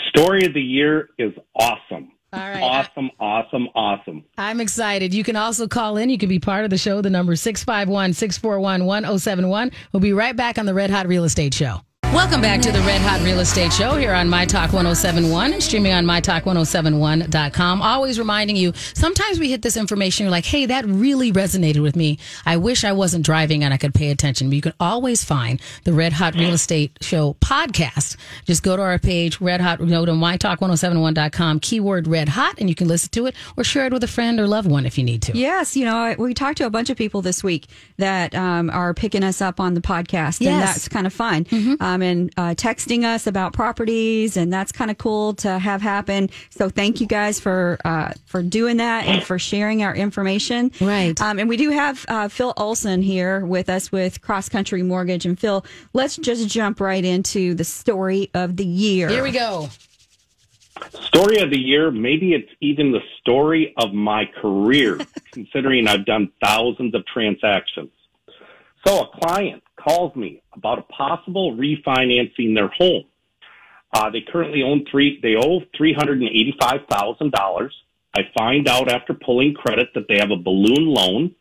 Story 0.10 0.46
of 0.46 0.54
the 0.54 0.62
year 0.62 1.10
is 1.18 1.34
awesome. 1.56 2.12
All 2.34 2.42
right. 2.42 2.62
Awesome, 2.62 3.12
awesome, 3.20 3.68
awesome. 3.76 4.26
I'm 4.38 4.60
excited. 4.60 5.14
You 5.14 5.24
can 5.24 5.38
also 5.38 5.68
call 5.68 5.96
in. 5.96 6.10
You 6.10 6.18
can 6.18 6.28
be 6.28 6.40
part 6.40 6.66
of 6.66 6.70
the 6.70 6.78
show. 6.78 7.02
The 7.02 7.10
number 7.10 7.36
651 7.36 8.14
641 8.14 8.86
1071. 8.86 9.72
We'll 9.94 10.02
be 10.02 10.12
right 10.12 10.36
back 10.36 10.58
on 10.58 10.66
the 10.66 10.74
Red 10.74 10.90
Hot 10.90 11.08
Real 11.08 11.24
Estate 11.24 11.54
Show. 11.54 11.82
Welcome 12.16 12.40
back 12.40 12.62
to 12.62 12.72
the 12.72 12.80
Red 12.80 13.02
Hot 13.02 13.20
Real 13.20 13.42
Estate 13.42 13.74
Show 13.74 13.98
here 13.98 14.14
on 14.14 14.30
My 14.30 14.46
Talk 14.46 14.72
1071 14.72 15.52
and 15.52 15.62
streaming 15.62 15.92
on 15.92 16.06
MyTalk1071.com. 16.06 17.82
Always 17.82 18.18
reminding 18.18 18.56
you, 18.56 18.72
sometimes 18.94 19.38
we 19.38 19.52
hit 19.52 19.62
this 19.62 19.76
information, 19.76 20.24
you're 20.24 20.32
like, 20.32 20.46
hey, 20.46 20.66
that 20.68 20.86
really 20.86 21.34
resonated 21.34 21.82
with 21.82 21.98
me. 21.98 22.18
I 22.46 22.56
wish 22.56 22.86
I 22.86 22.94
wasn't 22.94 23.26
driving 23.26 23.66
and 23.66 23.74
I 23.74 23.78
could 23.78 23.94
pay 23.94 24.12
attention. 24.12 24.48
But 24.48 24.56
you 24.56 24.62
can 24.62 24.74
always 24.80 25.26
find 25.26 25.60
the 25.84 25.92
Red 25.92 26.14
Hot 26.14 26.36
Real 26.36 26.54
Estate 26.54 26.98
Show 27.02 27.34
podcast. 27.42 28.16
Just 28.46 28.64
go 28.64 28.78
to 28.78 28.82
our 28.82 28.98
page, 28.98 29.42
Red 29.42 29.60
Hot, 29.60 29.80
go 29.80 30.06
to 30.06 30.14
MyTalk1071.com, 30.14 31.60
keyword 31.60 32.08
Red 32.08 32.30
Hot, 32.30 32.56
and 32.58 32.70
you 32.70 32.76
can 32.76 32.88
listen 32.88 33.10
to 33.10 33.26
it 33.26 33.36
or 33.58 33.66
share 33.66 33.88
it 33.88 33.94
with 33.94 34.06
a 34.06 34.08
friend 34.08 34.40
or 34.40 34.48
loved 34.48 34.72
one 34.72 34.86
if 34.86 34.98
you 34.98 35.04
need 35.04 35.22
to. 35.24 35.38
Yes, 35.38 35.76
you 35.76 35.84
know, 35.84 36.16
we 36.18 36.34
talked 36.34 36.60
to 36.60 36.66
a 36.66 36.70
bunch 36.70 36.90
of 36.90 36.96
people 36.96 37.22
this 37.22 37.44
week 37.44 37.68
that 37.98 38.34
um, 38.34 38.70
are 38.70 38.94
picking 38.94 39.22
us 39.22 39.42
up 39.42 39.60
on 39.60 39.74
the 39.74 39.82
podcast, 39.82 40.40
and 40.40 40.62
that's 40.62 40.88
kind 40.88 41.06
of 41.06 41.12
fun. 41.12 41.46
Um, 41.82 42.05
and 42.06 42.32
uh, 42.38 42.56
texting 42.56 43.04
us 43.04 43.28
about 43.28 43.54
properties, 43.54 44.38
and 44.38 44.54
that's 44.54 44.72
kind 44.72 44.90
of 44.90 44.98
cool 44.98 45.34
to 45.36 45.60
have 45.60 45.82
happen. 45.82 46.30
So 46.50 46.70
thank 46.70 47.02
you 47.02 47.08
guys 47.08 47.40
for 47.40 47.78
uh, 47.84 48.14
for 48.26 48.42
doing 48.42 48.78
that 48.78 49.06
and 49.06 49.24
for 49.24 49.38
sharing 49.38 49.84
our 49.84 49.96
information. 49.96 50.72
Right. 50.80 51.20
Um, 51.22 51.40
and 51.40 51.50
we 51.50 51.58
do 51.58 51.72
have 51.72 52.06
uh, 52.08 52.28
Phil 52.28 52.54
Olson 52.58 53.02
here 53.02 53.46
with 53.46 53.70
us 53.70 53.92
with 53.92 54.22
Cross 54.22 54.50
Country 54.50 54.84
Mortgage. 54.84 55.26
And 55.26 55.40
Phil, 55.40 55.66
let's 55.94 56.16
just 56.18 56.48
jump 56.48 56.80
right 56.80 57.04
into 57.04 57.54
the 57.56 57.64
story 57.64 58.30
of 58.34 58.58
the 58.58 58.66
year. 58.66 59.10
Here 59.10 59.24
we 59.24 59.32
go. 59.32 59.70
Story 61.02 61.40
of 61.40 61.50
the 61.50 61.60
year, 61.60 61.90
maybe 61.90 62.34
it's 62.34 62.52
even 62.60 62.92
the 62.92 63.00
story 63.22 63.74
of 63.78 63.94
my 63.94 64.26
career, 64.42 65.00
considering 65.32 65.88
I've 65.88 66.06
done 66.06 66.32
thousands 66.44 66.94
of 66.96 67.06
transactions. 67.06 67.92
So 68.86 69.02
a 69.02 69.08
client 69.20 69.64
calls 69.86 70.16
me 70.16 70.42
about 70.54 70.80
a 70.80 70.84
possible 70.84 71.56
refinancing 71.56 72.56
their 72.56 72.70
home. 72.70 73.04
Uh, 73.94 74.10
they 74.10 74.22
currently 74.30 74.62
own 74.64 74.86
three, 74.92 75.20
they 75.22 75.36
owe 75.36 75.62
$385,000. 75.80 77.70
I 78.18 78.22
find 78.38 78.68
out 78.68 78.90
after 78.90 79.14
pulling 79.14 79.54
credit 79.54 79.90
that 79.96 80.06
they 80.08 80.18
have 80.18 80.32
a 80.32 80.38
balloon 80.38 80.86
loan. 80.94 81.36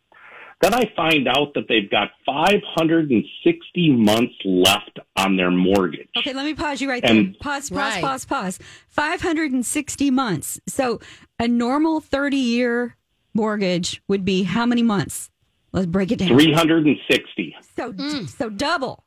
Then 0.61 0.73
I 0.73 0.91
find 0.97 1.29
out 1.29 1.53
that 1.55 1.65
they've 1.69 1.91
got 1.91 2.11
560 2.25 3.91
months 3.93 4.35
left 4.45 4.99
on 5.17 5.37
their 5.37 5.51
mortgage. 5.51 6.09
Okay, 6.17 6.33
let 6.33 6.45
me 6.47 6.55
pause 6.55 6.81
you 6.81 6.89
right 6.89 7.03
there. 7.03 7.25
Pause, 7.41 7.71
pause, 7.71 7.71
Right. 7.71 8.03
pause, 8.03 8.25
pause. 8.25 8.59
560 8.89 10.11
months. 10.11 10.61
So 10.67 11.01
a 11.39 11.49
normal 11.49 12.01
30 12.01 12.37
year 12.37 12.97
mortgage 13.35 14.01
would 14.09 14.25
be 14.25 14.45
how 14.45 14.65
many 14.65 14.83
months? 14.83 15.31
Let's 15.75 15.87
break 15.87 16.13
it 16.13 16.21
down. 16.21 16.29
360. 16.29 17.57
So, 17.77 17.93
hmm. 17.93 18.27
so 18.27 18.49
double 18.49 19.05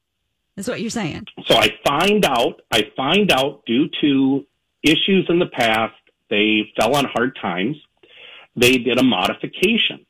is 0.57 0.67
what 0.67 0.81
you're 0.81 0.89
saying. 0.89 1.25
So 1.45 1.55
I 1.55 1.69
find 1.85 2.25
out, 2.25 2.61
I 2.71 2.83
find 2.95 3.31
out 3.31 3.65
due 3.65 3.87
to 4.01 4.45
issues 4.83 5.25
in 5.29 5.39
the 5.39 5.47
past, 5.47 5.95
they 6.29 6.71
fell 6.77 6.95
on 6.95 7.05
hard 7.05 7.37
times. 7.41 7.77
They 8.57 8.77
did 8.77 8.99
a 8.99 9.03
modification 9.03 10.05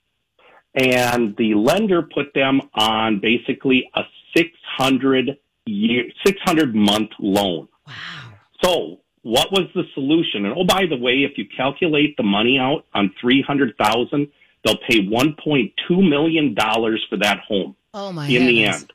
and 0.74 1.36
the 1.38 1.54
lender 1.54 2.02
put 2.02 2.34
them 2.34 2.62
on 2.74 3.20
basically 3.20 3.90
a 3.96 4.02
600 4.36 5.38
year, 5.66 6.06
600 6.26 6.76
month 6.76 7.12
loan. 7.20 7.68
Wow. 7.88 7.94
So 8.64 8.98
what 9.24 9.52
was 9.52 9.68
the 9.76 9.84
solution? 9.94 10.46
And 10.46 10.56
oh, 10.58 10.64
by 10.66 10.86
the 10.90 10.98
way, 10.98 11.24
if 11.24 11.38
you 11.38 11.46
calculate 11.56 12.16
the 12.18 12.24
money 12.24 12.58
out 12.60 12.86
on 12.94 13.14
300,000, 13.20 14.28
they'll 14.64 14.78
pay 14.90 15.06
1.2 15.08 15.74
million 16.10 16.54
dollars 16.54 17.04
for 17.10 17.18
that 17.18 17.40
home 17.48 17.76
Oh, 17.94 18.12
my 18.12 18.28
in 18.28 18.46
the 18.46 18.66
end. 18.66 18.92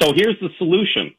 So 0.00 0.12
here's 0.12 0.38
the 0.40 0.48
solution. 0.58 1.14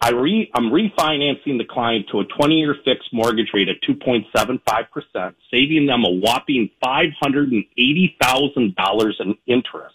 I 0.00 0.10
re, 0.10 0.50
I'm 0.54 0.70
refinancing 0.70 1.56
the 1.58 1.64
client 1.64 2.06
to 2.12 2.20
a 2.20 2.24
20 2.24 2.54
year 2.54 2.74
fixed 2.84 3.12
mortgage 3.14 3.48
rate 3.54 3.68
at 3.68 3.80
2.75%, 3.88 5.34
saving 5.50 5.86
them 5.86 6.04
a 6.04 6.10
whopping 6.10 6.68
$580,000 6.84 9.20
in 9.20 9.34
interest. 9.46 9.94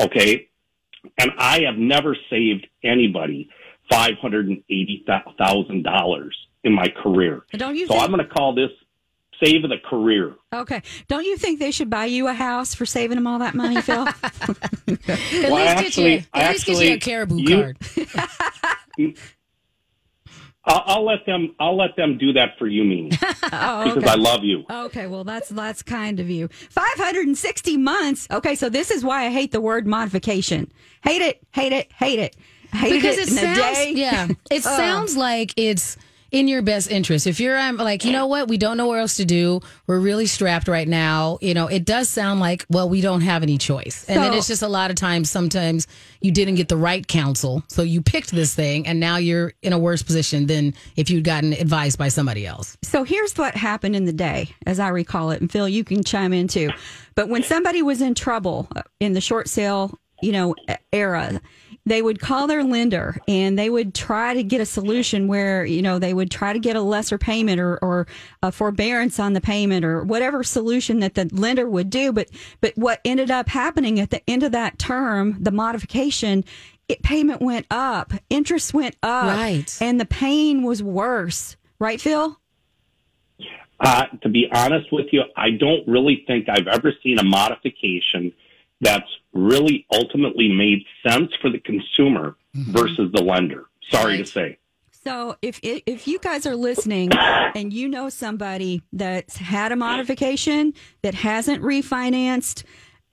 Okay. 0.00 0.48
And 1.18 1.32
I 1.38 1.60
have 1.62 1.76
never 1.76 2.16
saved 2.30 2.66
anybody 2.82 3.50
$580,000 3.92 6.30
in 6.64 6.72
my 6.72 6.88
career. 6.88 7.42
Don't 7.52 7.76
you 7.76 7.86
So 7.86 7.92
think? 7.94 8.04
I'm 8.04 8.10
going 8.10 8.26
to 8.26 8.32
call 8.32 8.54
this 8.54 8.70
save 9.42 9.64
of 9.64 9.70
the 9.70 9.78
career. 9.78 10.34
okay. 10.52 10.82
Don't 11.08 11.24
you 11.24 11.36
think 11.36 11.58
they 11.58 11.70
should 11.70 11.88
buy 11.90 12.04
you 12.06 12.28
a 12.28 12.32
house 12.34 12.74
for 12.74 12.84
saving 12.86 13.16
them 13.16 13.26
all 13.26 13.38
that 13.40 13.54
money, 13.54 13.80
Phil? 13.82 14.06
At 14.06 14.18
Well, 14.86 15.54
least 15.54 15.70
actually- 15.70 15.84
get 15.86 15.96
you, 15.96 16.22
at 16.34 16.50
least 16.52 16.66
get 16.66 16.76
you 16.76 16.88
a 16.88 16.92
actually, 16.94 16.98
caribou 17.00 17.36
you- 17.36 17.56
card. 17.56 17.78
I'll, 20.62 20.82
I'll 20.86 21.04
let 21.06 21.24
them. 21.24 21.54
I'll 21.58 21.76
let 21.76 21.96
them 21.96 22.18
do 22.18 22.34
that 22.34 22.58
for 22.58 22.66
you, 22.66 22.84
Mimi, 22.84 23.10
oh, 23.52 23.94
because. 23.94 24.04
I 24.10 24.14
love 24.16 24.44
you. 24.44 24.64
Okay, 24.70 25.06
well 25.06 25.24
that's 25.24 25.48
that's 25.48 25.82
kind 25.82 26.20
of 26.20 26.28
you. 26.28 26.48
560 26.48 27.76
months. 27.78 28.28
Okay, 28.30 28.54
so 28.54 28.68
this 28.68 28.90
is 28.90 29.02
why 29.02 29.24
I 29.24 29.30
hate 29.30 29.52
the 29.52 29.60
word 29.60 29.86
modification. 29.86 30.70
Hate 31.02 31.22
it, 31.22 31.40
hate 31.52 31.72
it, 31.72 31.90
hate 31.92 32.18
it. 32.18 32.36
Hated 32.72 32.96
because 33.02 33.16
it, 33.16 33.22
it 33.22 33.28
in 33.32 33.38
a 33.38 33.54
sounds 33.56 33.76
day. 33.78 33.92
yeah 33.96 34.28
it 34.50 34.62
Oh. 34.66 34.76
sounds 34.76 35.16
like 35.16 35.54
it's 35.56 35.96
in 36.30 36.48
your 36.48 36.62
best 36.62 36.90
interest. 36.90 37.26
If 37.26 37.40
you're 37.40 37.58
um, 37.58 37.76
like, 37.76 38.04
you 38.04 38.12
know 38.12 38.26
what, 38.26 38.48
we 38.48 38.56
don't 38.56 38.76
know 38.76 38.86
what 38.86 38.98
else 38.98 39.16
to 39.16 39.24
do. 39.24 39.60
We're 39.86 39.98
really 39.98 40.26
strapped 40.26 40.68
right 40.68 40.86
now. 40.86 41.38
You 41.40 41.54
know, 41.54 41.66
it 41.66 41.84
does 41.84 42.08
sound 42.08 42.40
like, 42.40 42.66
well, 42.70 42.88
we 42.88 43.00
don't 43.00 43.22
have 43.22 43.42
any 43.42 43.58
choice. 43.58 44.04
And 44.08 44.22
then 44.22 44.34
it's 44.34 44.46
just 44.46 44.62
a 44.62 44.68
lot 44.68 44.90
of 44.90 44.96
times, 44.96 45.30
sometimes 45.30 45.86
you 46.20 46.32
didn't 46.32 46.54
get 46.54 46.68
the 46.68 46.76
right 46.76 47.06
counsel. 47.06 47.62
So 47.68 47.82
you 47.82 48.02
picked 48.02 48.30
this 48.30 48.54
thing 48.54 48.86
and 48.86 49.00
now 49.00 49.16
you're 49.16 49.52
in 49.62 49.72
a 49.72 49.78
worse 49.78 50.02
position 50.02 50.46
than 50.46 50.74
if 50.96 51.10
you'd 51.10 51.24
gotten 51.24 51.52
advice 51.52 51.96
by 51.96 52.08
somebody 52.08 52.46
else. 52.46 52.76
So 52.82 53.04
here's 53.04 53.36
what 53.36 53.54
happened 53.54 53.96
in 53.96 54.04
the 54.04 54.12
day, 54.12 54.50
as 54.66 54.78
I 54.78 54.88
recall 54.88 55.30
it, 55.30 55.40
and 55.40 55.50
Phil, 55.50 55.68
you 55.68 55.84
can 55.84 56.04
chime 56.04 56.32
in 56.32 56.48
too. 56.48 56.70
But 57.14 57.28
when 57.28 57.42
somebody 57.42 57.82
was 57.82 58.00
in 58.00 58.14
trouble 58.14 58.68
uh, 58.74 58.82
in 59.00 59.12
the 59.12 59.20
short 59.20 59.48
sale, 59.48 59.98
you 60.22 60.32
know, 60.32 60.54
era, 60.92 61.40
they 61.86 62.02
would 62.02 62.20
call 62.20 62.46
their 62.46 62.62
lender 62.62 63.16
and 63.26 63.58
they 63.58 63.70
would 63.70 63.94
try 63.94 64.34
to 64.34 64.42
get 64.42 64.60
a 64.60 64.66
solution 64.66 65.26
where 65.28 65.64
you 65.64 65.82
know 65.82 65.98
they 65.98 66.12
would 66.14 66.30
try 66.30 66.52
to 66.52 66.58
get 66.58 66.76
a 66.76 66.80
lesser 66.82 67.18
payment 67.18 67.60
or, 67.60 67.78
or 67.78 68.06
a 68.42 68.52
forbearance 68.52 69.18
on 69.18 69.32
the 69.32 69.40
payment 69.40 69.84
or 69.84 70.02
whatever 70.04 70.42
solution 70.44 71.00
that 71.00 71.14
the 71.14 71.28
lender 71.32 71.68
would 71.68 71.90
do. 71.90 72.12
But 72.12 72.28
but 72.60 72.76
what 72.76 73.00
ended 73.04 73.30
up 73.30 73.48
happening 73.48 73.98
at 73.98 74.10
the 74.10 74.22
end 74.28 74.42
of 74.42 74.52
that 74.52 74.78
term, 74.78 75.36
the 75.40 75.50
modification. 75.50 76.44
It, 76.88 77.02
payment 77.04 77.40
went 77.40 77.66
up, 77.70 78.12
interest 78.30 78.74
went 78.74 78.96
up, 79.00 79.36
Right. 79.36 79.78
and 79.80 80.00
the 80.00 80.04
pain 80.04 80.64
was 80.64 80.82
worse. 80.82 81.56
Right, 81.78 82.00
Phil? 82.00 82.36
Uh, 83.78 84.06
to 84.22 84.28
be 84.28 84.46
honest 84.52 84.92
with 84.92 85.06
you, 85.12 85.22
I 85.36 85.50
don't 85.50 85.86
really 85.86 86.24
think 86.26 86.48
I've 86.48 86.66
ever 86.66 86.92
seen 87.02 87.20
a 87.20 87.24
modification 87.24 88.32
that's 88.80 89.08
really 89.32 89.86
ultimately 89.92 90.48
made 90.48 90.84
sense 91.06 91.30
for 91.40 91.50
the 91.50 91.60
consumer 91.60 92.36
mm-hmm. 92.56 92.72
versus 92.72 93.10
the 93.12 93.22
lender. 93.22 93.66
Sorry 93.90 94.18
to 94.18 94.24
say. 94.24 94.58
So 95.04 95.36
if 95.40 95.58
if 95.62 96.06
you 96.06 96.18
guys 96.18 96.46
are 96.46 96.56
listening 96.56 97.10
and 97.54 97.72
you 97.72 97.88
know 97.88 98.08
somebody 98.08 98.82
that's 98.92 99.36
had 99.36 99.72
a 99.72 99.76
modification 99.76 100.74
that 101.02 101.14
hasn't 101.14 101.62
refinanced, 101.62 102.64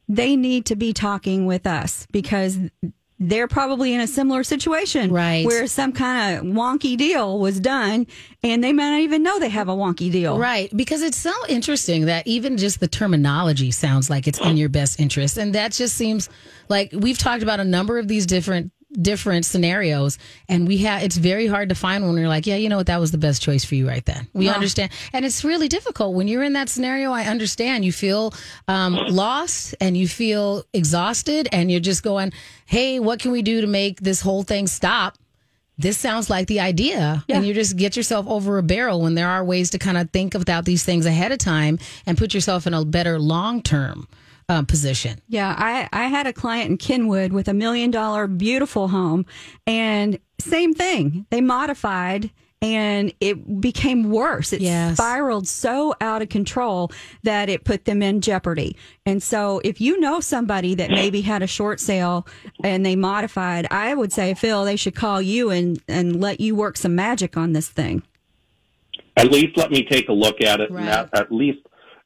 they 0.10 0.36
need 0.36 0.66
to 0.66 0.76
be 0.76 0.94
talking 0.94 1.46
with 1.46 1.66
us 1.66 2.08
because 2.12 2.58
they're 3.20 3.48
probably 3.48 3.94
in 3.94 4.02
a 4.02 4.08
similar 4.08 4.44
situation, 4.44 5.12
Right. 5.12 5.46
Where 5.46 5.66
some 5.68 5.92
kind 5.92 6.38
of 6.38 6.44
wonky 6.46 6.96
deal 6.98 7.40
was 7.40 7.60
done, 7.60 8.06
and 8.44 8.64
they 8.64 8.74
might 8.74 8.92
not 8.92 9.02
even 9.02 9.24
know 9.24 9.40
they 9.40 9.50
have 9.50 9.70
a 9.70 9.76
wonky 9.76 10.12
deal, 10.12 10.38
Right. 10.38 10.70
Because 10.76 11.02
it's 11.02 11.18
so 11.18 11.34
interesting 11.50 12.06
that 12.06 12.28
even 12.28 12.58
just 12.58 12.80
the 12.80 12.88
terminology 12.88 13.72
sounds 13.72 14.10
like 14.10 14.28
it's 14.28 14.40
in 14.40 14.58
your 14.58 14.70
best 14.70 15.00
interest. 15.00 15.38
And 15.38 15.56
that 15.56 15.72
just 15.72 15.96
seems 15.96 16.30
like 16.70 16.92
we've 16.94 17.18
talked 17.18 17.42
about 17.42 17.60
a 17.60 17.66
number 17.66 17.98
of 17.98 18.08
these 18.08 18.26
different 18.26 18.72
different 19.02 19.46
scenarios 19.46 20.18
and 20.48 20.66
we 20.66 20.78
have 20.78 21.04
it's 21.04 21.18
very 21.18 21.46
hard 21.46 21.68
to 21.70 21.76
find 21.76 22.04
one 22.06 22.14
where 22.14 22.22
you're 22.22 22.30
like 22.30 22.48
yeah 22.48 22.56
you 22.56 22.70
know 22.70 22.78
what? 22.78 22.88
That 22.88 23.00
was 23.02 23.12
the 23.12 23.18
best 23.18 23.42
choice 23.42 23.66
for 23.66 23.76
you 23.76 23.86
right 23.88 24.06
then. 24.06 24.28
We 24.34 24.48
understand 24.48 24.92
and 25.12 25.26
it's 25.26 25.44
really 25.44 25.68
difficult 25.68 26.16
when 26.16 26.28
you're 26.30 26.44
in 26.44 26.54
that 26.54 26.70
scenario 26.70 27.12
i 27.12 27.24
understand. 27.26 27.84
You 27.84 27.92
feel 27.92 28.34
um, 28.70 28.94
lost 29.10 29.76
and 29.82 29.98
you 29.98 30.08
feel 30.08 30.64
exhausted 30.74 31.50
and 31.52 31.70
you're 31.70 31.82
just 31.82 32.02
going 32.02 32.32
hey 32.66 33.00
what 33.00 33.20
can 33.20 33.32
we 33.32 33.42
do 33.42 33.60
to 33.62 33.68
make 33.68 34.00
this 34.00 34.22
whole 34.22 34.44
thing 34.44 34.68
stop? 34.68 35.18
This 35.80 35.98
sounds 35.98 36.28
like 36.30 36.48
the 36.48 36.60
idea 36.62 37.24
Yeah. 37.28 37.36
and 37.36 37.46
you 37.46 37.54
just 37.54 37.78
get 37.78 37.96
yourself 37.98 38.26
over 38.28 38.58
a 38.58 38.64
barrel 38.64 39.02
when 39.02 39.14
there 39.16 39.28
are 39.30 39.44
ways 39.44 39.70
to 39.72 39.78
kind 39.78 39.98
of 39.98 40.10
think 40.12 40.34
about 40.34 40.66
these 40.66 40.84
things 40.84 41.06
ahead 41.06 41.32
of 41.32 41.38
time 41.40 41.78
and 42.06 42.18
put 42.18 42.34
yourself 42.34 42.66
in 42.66 42.74
a 42.74 42.84
better 42.84 43.20
long-term 43.20 44.08
uh, 44.50 44.64
position 44.64 45.20
Yeah, 45.28 45.54
I, 45.58 45.90
I 45.92 46.06
had 46.08 46.26
a 46.28 46.34
client 46.34 46.70
in 46.72 46.78
Kenwood 46.78 47.34
with 47.34 47.48
a 47.48 47.54
million 47.54 47.92
dollar 47.92 48.28
beautiful 48.28 48.88
home, 48.88 49.26
and 49.66 50.20
same 50.40 50.74
thing. 50.74 51.26
They 51.30 51.42
modified 51.42 52.30
and 52.60 53.14
it 53.20 53.62
became 53.62 54.10
worse. 54.10 54.52
It 54.54 54.62
Yes. 54.62 54.96
spiraled 54.98 55.48
so 55.48 55.94
out 56.02 56.22
of 56.24 56.30
control 56.30 56.92
that 57.24 57.50
it 57.50 57.64
put 57.66 57.86
them 57.86 58.02
in 58.02 58.20
jeopardy. 58.22 58.76
And 59.06 59.22
so, 59.22 59.62
if 59.64 59.80
you 59.80 60.00
know 60.00 60.20
somebody 60.22 60.74
that 60.76 60.90
maybe 60.90 61.22
had 61.22 61.44
a 61.44 61.48
short 61.48 61.80
sale 61.80 62.26
and 62.64 62.84
they 62.86 62.96
modified, 62.96 63.68
I 63.70 63.94
would 63.94 64.12
say, 64.12 64.34
Phil, 64.34 64.64
they 64.66 64.76
should 64.76 64.96
call 64.96 65.22
you 65.22 65.52
and, 65.52 65.80
and 65.88 66.20
let 66.20 66.40
you 66.40 66.56
work 66.56 66.78
some 66.78 66.96
magic 66.96 67.38
on 67.38 67.54
this 67.54 67.68
thing. 67.70 68.02
At 69.18 69.32
least 69.32 69.56
let 69.58 69.70
me 69.72 69.84
take 69.84 70.10
a 70.10 70.14
look 70.14 70.42
at 70.42 70.60
it. 70.60 70.72
Right. 70.72 70.82
And 70.82 70.90
at, 70.90 71.14
at 71.16 71.32
least, 71.32 71.60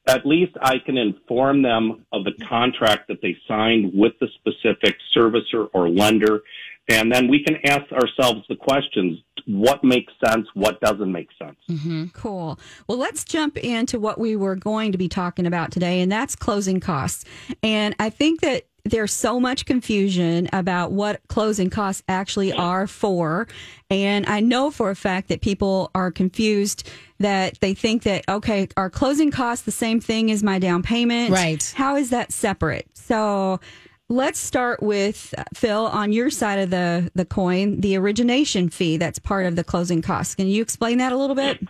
at 0.06 0.26
least 0.26 0.52
I 0.60 0.78
can 0.78 0.98
inform 0.98 1.62
them 1.62 2.04
of 2.12 2.24
the 2.24 2.32
contract 2.48 3.08
that 3.08 3.22
they 3.22 3.36
signed 3.46 3.92
with 3.94 4.12
the 4.20 4.28
specific 4.34 4.96
servicer 5.14 5.68
or 5.72 5.88
lender, 5.88 6.42
and 6.88 7.12
then 7.12 7.28
we 7.28 7.44
can 7.44 7.58
ask 7.64 7.90
ourselves 7.92 8.44
the 8.48 8.56
questions: 8.56 9.20
What 9.46 9.84
makes 9.84 10.12
sense? 10.26 10.48
What 10.54 10.80
doesn't 10.80 11.12
make 11.12 11.28
sense? 11.38 11.58
Mm-hmm. 11.70 12.06
Cool. 12.14 12.58
Well, 12.88 12.98
let's 12.98 13.24
jump 13.24 13.56
into 13.56 14.00
what 14.00 14.18
we 14.18 14.34
were 14.34 14.56
going 14.56 14.90
to 14.92 14.98
be 14.98 15.08
talking 15.08 15.46
about 15.46 15.70
today, 15.70 16.00
and 16.00 16.10
that's 16.10 16.34
closing 16.34 16.80
costs. 16.80 17.24
And 17.62 17.94
I 18.00 18.10
think 18.10 18.40
that 18.40 18.64
there's 18.84 19.12
so 19.12 19.38
much 19.38 19.64
confusion 19.64 20.48
about 20.52 20.92
what 20.92 21.20
closing 21.28 21.70
costs 21.70 22.02
actually 22.08 22.52
are 22.52 22.86
for. 22.86 23.46
And 23.90 24.26
I 24.26 24.40
know 24.40 24.70
for 24.70 24.90
a 24.90 24.96
fact 24.96 25.28
that 25.28 25.40
people 25.40 25.90
are 25.94 26.10
confused 26.10 26.88
that 27.18 27.60
they 27.60 27.74
think 27.74 28.02
that, 28.02 28.24
okay, 28.28 28.68
are 28.76 28.90
closing 28.90 29.30
costs 29.30 29.64
the 29.64 29.70
same 29.70 30.00
thing 30.00 30.30
as 30.30 30.42
my 30.42 30.58
down 30.58 30.82
payment? 30.82 31.30
Right. 31.30 31.72
How 31.76 31.96
is 31.96 32.10
that 32.10 32.32
separate? 32.32 32.88
So 32.94 33.60
let's 34.08 34.40
start 34.40 34.82
with 34.82 35.32
uh, 35.38 35.44
Phil 35.54 35.86
on 35.86 36.12
your 36.12 36.30
side 36.30 36.58
of 36.58 36.70
the, 36.70 37.10
the 37.14 37.24
coin, 37.24 37.80
the 37.80 37.96
origination 37.96 38.68
fee 38.68 38.96
that's 38.96 39.20
part 39.20 39.46
of 39.46 39.54
the 39.54 39.62
closing 39.62 40.02
costs. 40.02 40.34
Can 40.34 40.48
you 40.48 40.60
explain 40.60 40.98
that 40.98 41.12
a 41.12 41.16
little 41.16 41.36
bit? 41.36 41.60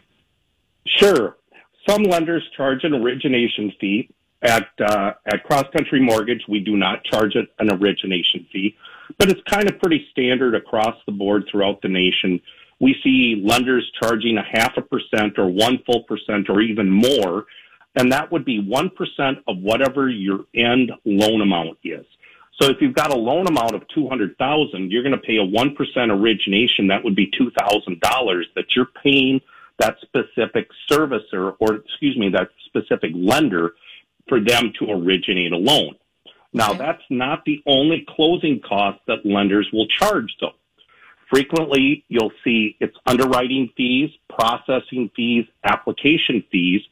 Sure. 0.86 1.36
Some 1.86 2.04
lenders 2.04 2.42
charge 2.56 2.84
an 2.84 2.94
origination 2.94 3.72
fee. 3.78 4.08
At 4.42 4.68
uh, 4.80 5.12
at 5.26 5.44
Cross 5.44 5.66
Country 5.76 6.00
Mortgage, 6.00 6.42
we 6.48 6.58
do 6.58 6.76
not 6.76 7.04
charge 7.04 7.36
an 7.36 7.72
origination 7.72 8.44
fee, 8.52 8.74
but 9.18 9.30
it's 9.30 9.40
kind 9.48 9.70
of 9.70 9.78
pretty 9.78 10.04
standard 10.10 10.56
across 10.56 10.96
the 11.06 11.12
board 11.12 11.44
throughout 11.48 11.80
the 11.80 11.88
nation. 11.88 12.40
We 12.80 12.96
see 13.04 13.40
lenders 13.44 13.88
charging 14.02 14.38
a 14.38 14.42
half 14.42 14.76
a 14.76 14.82
percent 14.82 15.38
or 15.38 15.48
one 15.48 15.78
full 15.86 16.02
percent 16.02 16.50
or 16.50 16.60
even 16.60 16.90
more, 16.90 17.46
and 17.94 18.10
that 18.10 18.32
would 18.32 18.44
be 18.44 18.58
one 18.58 18.90
percent 18.90 19.38
of 19.46 19.58
whatever 19.58 20.08
your 20.08 20.40
end 20.56 20.90
loan 21.04 21.40
amount 21.40 21.78
is. 21.84 22.04
So 22.60 22.68
if 22.68 22.78
you've 22.80 22.94
got 22.94 23.12
a 23.12 23.16
loan 23.16 23.46
amount 23.46 23.76
of 23.76 23.82
two 23.94 24.08
hundred 24.08 24.36
thousand, 24.38 24.90
you're 24.90 25.04
going 25.04 25.14
to 25.14 25.18
pay 25.18 25.36
a 25.36 25.44
one 25.44 25.76
percent 25.76 26.10
origination. 26.10 26.88
That 26.88 27.04
would 27.04 27.14
be 27.14 27.30
two 27.38 27.52
thousand 27.52 28.00
dollars 28.00 28.48
that 28.56 28.74
you're 28.74 28.90
paying 29.04 29.40
that 29.78 29.98
specific 30.02 30.68
servicer 30.90 31.54
or 31.60 31.76
excuse 31.76 32.16
me, 32.16 32.28
that 32.30 32.48
specific 32.66 33.12
lender 33.14 33.74
for 34.28 34.40
them 34.40 34.72
to 34.78 34.90
originate 34.90 35.52
a 35.52 35.56
loan. 35.56 35.94
Now 36.52 36.72
that's 36.72 37.02
not 37.10 37.44
the 37.44 37.62
only 37.66 38.06
closing 38.08 38.60
cost 38.60 39.00
that 39.06 39.24
lenders 39.24 39.68
will 39.72 39.86
charge 39.86 40.34
though. 40.40 40.52
Frequently 41.30 42.04
you'll 42.08 42.32
see 42.44 42.76
it's 42.80 42.96
underwriting 43.06 43.70
fees, 43.76 44.10
processing 44.28 45.10
fees, 45.16 45.46
application 45.64 46.44
fees. 46.52 46.82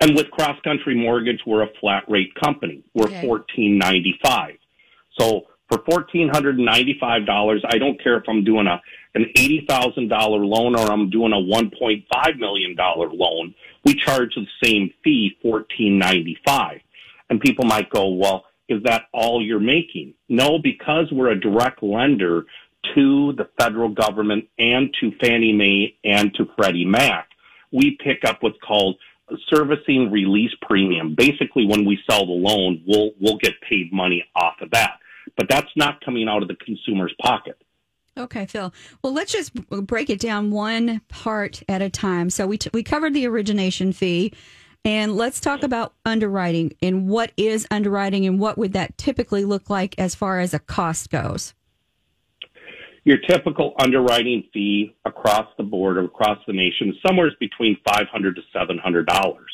And 0.00 0.14
with 0.14 0.30
cross 0.30 0.58
country 0.62 0.94
mortgage, 0.94 1.40
we're 1.44 1.62
a 1.62 1.68
flat 1.80 2.04
rate 2.08 2.34
company. 2.36 2.84
We're 2.94 3.08
Okay. 3.08 3.20
fourteen 3.20 3.78
ninety 3.78 4.18
five. 4.24 4.56
So 5.18 5.46
for 5.68 5.82
fourteen 5.88 6.28
hundred 6.28 6.56
and 6.56 6.64
ninety 6.64 6.96
five 7.00 7.26
dollars, 7.26 7.62
I 7.68 7.78
don't 7.78 8.02
care 8.02 8.16
if 8.16 8.24
I'm 8.28 8.44
doing 8.44 8.66
a 8.66 8.80
an 9.14 9.26
eighty 9.36 9.64
thousand 9.68 10.08
dollar 10.08 10.38
loan 10.38 10.74
or 10.76 10.90
I'm 10.90 11.10
doing 11.10 11.32
a 11.32 11.38
one 11.38 11.70
point 11.78 12.04
five 12.12 12.36
million 12.36 12.74
dollar 12.74 13.08
loan. 13.10 13.54
We 13.84 13.94
charge 13.94 14.34
the 14.34 14.46
same 14.62 14.92
fee, 15.04 15.36
fourteen 15.42 15.98
ninety 15.98 16.38
five. 16.46 16.80
And 17.30 17.40
people 17.40 17.66
might 17.66 17.90
go, 17.90 18.08
well, 18.08 18.44
is 18.68 18.82
that 18.84 19.02
all 19.12 19.44
you're 19.44 19.60
making? 19.60 20.14
No, 20.28 20.58
because 20.58 21.06
we're 21.12 21.30
a 21.30 21.40
direct 21.40 21.82
lender 21.82 22.44
to 22.94 23.32
the 23.34 23.48
federal 23.58 23.90
government 23.90 24.46
and 24.58 24.94
to 25.00 25.12
Fannie 25.20 25.52
Mae 25.52 25.96
and 26.04 26.32
to 26.34 26.46
Freddie 26.56 26.86
Mac. 26.86 27.28
We 27.70 27.98
pick 28.02 28.24
up 28.24 28.38
what's 28.40 28.56
called 28.66 28.96
a 29.30 29.34
servicing 29.52 30.10
release 30.10 30.52
premium. 30.62 31.14
Basically, 31.14 31.66
when 31.66 31.84
we 31.84 31.98
sell 32.10 32.24
the 32.24 32.32
loan, 32.32 32.82
we'll 32.86 33.10
we'll 33.20 33.36
get 33.36 33.60
paid 33.68 33.92
money 33.92 34.24
off 34.34 34.54
of 34.62 34.70
that. 34.70 34.98
But 35.36 35.48
that's 35.48 35.70
not 35.76 36.00
coming 36.04 36.28
out 36.28 36.42
of 36.42 36.48
the 36.48 36.56
consumer's 36.56 37.14
pocket. 37.20 37.60
Okay, 38.16 38.46
Phil. 38.46 38.72
Well, 39.02 39.12
let's 39.12 39.32
just 39.32 39.54
break 39.68 40.10
it 40.10 40.20
down 40.20 40.50
one 40.50 41.00
part 41.08 41.62
at 41.68 41.82
a 41.82 41.88
time. 41.88 42.30
So 42.30 42.46
we 42.46 42.58
t- 42.58 42.70
we 42.74 42.82
covered 42.82 43.14
the 43.14 43.26
origination 43.26 43.92
fee, 43.92 44.32
and 44.84 45.16
let's 45.16 45.40
talk 45.40 45.62
about 45.62 45.94
underwriting 46.04 46.72
and 46.82 47.08
what 47.08 47.30
is 47.36 47.66
underwriting 47.70 48.26
and 48.26 48.40
what 48.40 48.58
would 48.58 48.72
that 48.72 48.98
typically 48.98 49.44
look 49.44 49.70
like 49.70 49.94
as 49.98 50.14
far 50.16 50.40
as 50.40 50.52
a 50.52 50.58
cost 50.58 51.10
goes. 51.10 51.54
Your 53.04 53.18
typical 53.18 53.74
underwriting 53.78 54.44
fee 54.52 54.96
across 55.04 55.46
the 55.56 55.62
board 55.62 55.96
or 55.96 56.04
across 56.04 56.38
the 56.46 56.52
nation 56.52 56.88
somewhere 57.06 57.28
is 57.28 57.34
somewhere 57.34 57.36
between 57.38 57.76
five 57.86 58.08
hundred 58.10 58.36
to 58.36 58.42
seven 58.52 58.78
hundred 58.78 59.06
dollars. 59.06 59.50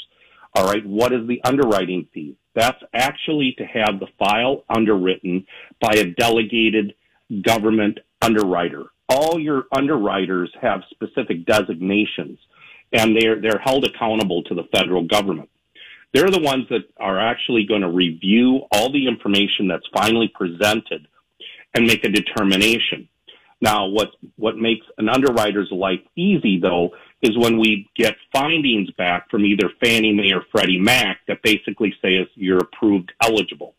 All 0.54 0.66
right, 0.66 0.84
what 0.86 1.12
is 1.12 1.28
the 1.28 1.40
underwriting 1.44 2.08
fee? 2.14 2.36
That's 2.54 2.82
actually 2.94 3.54
to 3.58 3.64
have 3.64 4.00
the 4.00 4.06
file 4.18 4.64
underwritten 4.68 5.46
by 5.80 5.94
a 5.94 6.06
delegated 6.06 6.94
government 7.42 7.98
underwriter. 8.22 8.84
all 9.08 9.38
your 9.38 9.64
underwriters 9.76 10.50
have 10.60 10.80
specific 10.90 11.44
designations 11.46 12.38
and 12.92 13.16
they're, 13.16 13.40
they're 13.40 13.58
held 13.58 13.84
accountable 13.84 14.42
to 14.44 14.54
the 14.54 14.64
federal 14.74 15.06
government. 15.06 15.50
They're 16.12 16.30
the 16.30 16.40
ones 16.40 16.66
that 16.70 16.88
are 16.96 17.18
actually 17.18 17.66
going 17.66 17.82
to 17.82 17.90
review 17.90 18.62
all 18.70 18.92
the 18.92 19.06
information 19.08 19.68
that's 19.68 19.86
finally 19.92 20.28
presented 20.32 21.08
and 21.74 21.86
make 21.86 22.04
a 22.04 22.08
determination. 22.08 23.08
Now, 23.60 23.86
what, 23.86 24.10
what 24.36 24.56
makes 24.56 24.86
an 24.96 25.08
underwriter's 25.08 25.70
life 25.72 26.00
easy 26.16 26.60
though 26.60 26.90
is 27.24 27.36
when 27.38 27.58
we 27.58 27.88
get 27.96 28.16
findings 28.32 28.90
back 28.92 29.30
from 29.30 29.44
either 29.44 29.70
Fannie 29.82 30.12
Mae 30.12 30.32
or 30.32 30.42
Freddie 30.52 30.78
Mac 30.78 31.20
that 31.26 31.42
basically 31.42 31.94
say 32.02 32.28
you're 32.34 32.58
approved 32.58 33.12
eligible. 33.22 33.74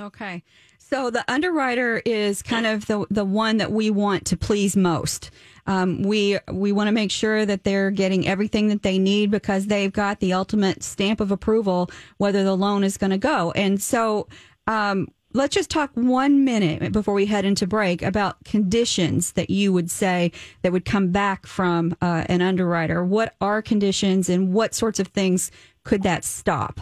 Okay. 0.00 0.42
So 0.78 1.10
the 1.10 1.24
underwriter 1.26 2.00
is 2.04 2.42
kind 2.42 2.66
of 2.66 2.86
the 2.86 3.06
the 3.10 3.24
one 3.24 3.56
that 3.56 3.72
we 3.72 3.90
want 3.90 4.26
to 4.26 4.36
please 4.36 4.76
most. 4.76 5.30
Um, 5.66 6.02
we 6.02 6.38
we 6.52 6.70
want 6.70 6.88
to 6.88 6.92
make 6.92 7.10
sure 7.10 7.46
that 7.46 7.64
they're 7.64 7.90
getting 7.90 8.26
everything 8.28 8.68
that 8.68 8.82
they 8.82 8.98
need 8.98 9.30
because 9.30 9.66
they've 9.66 9.92
got 9.92 10.20
the 10.20 10.32
ultimate 10.32 10.82
stamp 10.82 11.20
of 11.20 11.30
approval 11.30 11.90
whether 12.18 12.44
the 12.44 12.56
loan 12.56 12.84
is 12.84 12.98
going 12.98 13.10
to 13.10 13.18
go. 13.18 13.52
And 13.52 13.82
so 13.82 14.28
um, 14.66 15.08
let's 15.36 15.54
just 15.54 15.70
talk 15.70 15.90
one 15.94 16.44
minute 16.44 16.92
before 16.92 17.14
we 17.14 17.26
head 17.26 17.44
into 17.44 17.66
break 17.66 18.02
about 18.02 18.42
conditions 18.44 19.32
that 19.32 19.50
you 19.50 19.72
would 19.72 19.90
say 19.90 20.32
that 20.62 20.72
would 20.72 20.84
come 20.84 21.12
back 21.12 21.46
from 21.46 21.94
uh, 22.00 22.24
an 22.28 22.40
underwriter. 22.40 23.04
What 23.04 23.34
are 23.40 23.60
conditions 23.60 24.28
and 24.28 24.52
what 24.52 24.74
sorts 24.74 24.98
of 24.98 25.08
things 25.08 25.50
could 25.84 26.02
that 26.02 26.24
stop? 26.24 26.80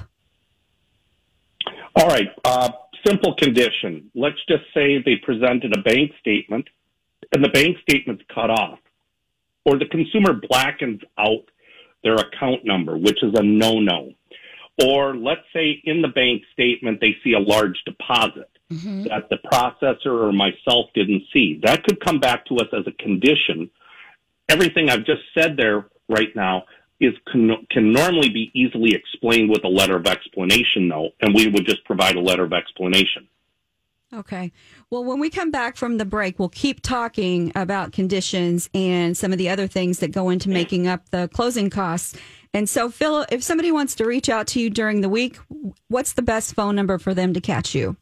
All 1.96 2.06
right. 2.06 2.28
Uh, 2.44 2.70
simple 3.04 3.34
condition. 3.34 4.10
Let's 4.14 4.38
just 4.48 4.64
say 4.72 5.02
they 5.04 5.16
presented 5.16 5.76
a 5.76 5.82
bank 5.82 6.12
statement 6.20 6.68
and 7.32 7.44
the 7.44 7.50
bank 7.50 7.76
statement's 7.88 8.22
cut 8.32 8.50
off, 8.50 8.78
or 9.64 9.78
the 9.78 9.86
consumer 9.86 10.32
blackens 10.48 11.00
out 11.18 11.44
their 12.04 12.14
account 12.14 12.64
number, 12.64 12.96
which 12.96 13.22
is 13.22 13.32
a 13.34 13.42
no-no. 13.42 14.12
Or 14.82 15.14
let's 15.14 15.44
say 15.52 15.80
in 15.84 16.02
the 16.02 16.08
bank 16.08 16.42
statement 16.52 17.00
they 17.00 17.16
see 17.22 17.32
a 17.32 17.38
large 17.38 17.80
deposit 17.84 18.50
mm-hmm. 18.72 19.04
that 19.04 19.28
the 19.30 19.38
processor 19.52 20.28
or 20.28 20.32
myself 20.32 20.86
didn't 20.94 21.22
see. 21.32 21.60
That 21.62 21.84
could 21.84 22.00
come 22.00 22.18
back 22.18 22.46
to 22.46 22.56
us 22.56 22.68
as 22.72 22.86
a 22.86 23.02
condition. 23.02 23.70
Everything 24.48 24.90
I've 24.90 25.06
just 25.06 25.22
said 25.36 25.56
there 25.56 25.86
right 26.08 26.34
now 26.34 26.64
is 27.00 27.14
can, 27.30 27.50
can 27.70 27.92
normally 27.92 28.30
be 28.30 28.50
easily 28.54 28.94
explained 28.94 29.50
with 29.50 29.64
a 29.64 29.68
letter 29.68 29.96
of 29.96 30.06
explanation 30.06 30.88
though, 30.88 31.10
and 31.20 31.34
we 31.34 31.48
would 31.48 31.66
just 31.66 31.84
provide 31.84 32.16
a 32.16 32.20
letter 32.20 32.44
of 32.44 32.52
explanation. 32.52 33.28
Okay. 34.12 34.52
Well, 34.90 35.04
when 35.04 35.18
we 35.18 35.28
come 35.28 35.50
back 35.50 35.76
from 35.76 35.98
the 35.98 36.04
break, 36.04 36.38
we'll 36.38 36.48
keep 36.48 36.82
talking 36.82 37.50
about 37.56 37.92
conditions 37.92 38.70
and 38.72 39.16
some 39.16 39.32
of 39.32 39.38
the 39.38 39.48
other 39.48 39.66
things 39.66 39.98
that 39.98 40.12
go 40.12 40.30
into 40.30 40.48
making 40.48 40.86
up 40.86 41.08
the 41.10 41.28
closing 41.32 41.68
costs. 41.68 42.16
And 42.54 42.68
so, 42.68 42.88
Phil, 42.88 43.26
if 43.32 43.42
somebody 43.42 43.72
wants 43.72 43.96
to 43.96 44.06
reach 44.06 44.28
out 44.28 44.46
to 44.48 44.60
you 44.60 44.70
during 44.70 45.00
the 45.00 45.08
week, 45.08 45.38
what's 45.88 46.12
the 46.12 46.22
best 46.22 46.54
phone 46.54 46.76
number 46.76 46.98
for 46.98 47.12
them 47.12 47.34
to 47.34 47.40
catch 47.40 47.74
you? 47.74 47.96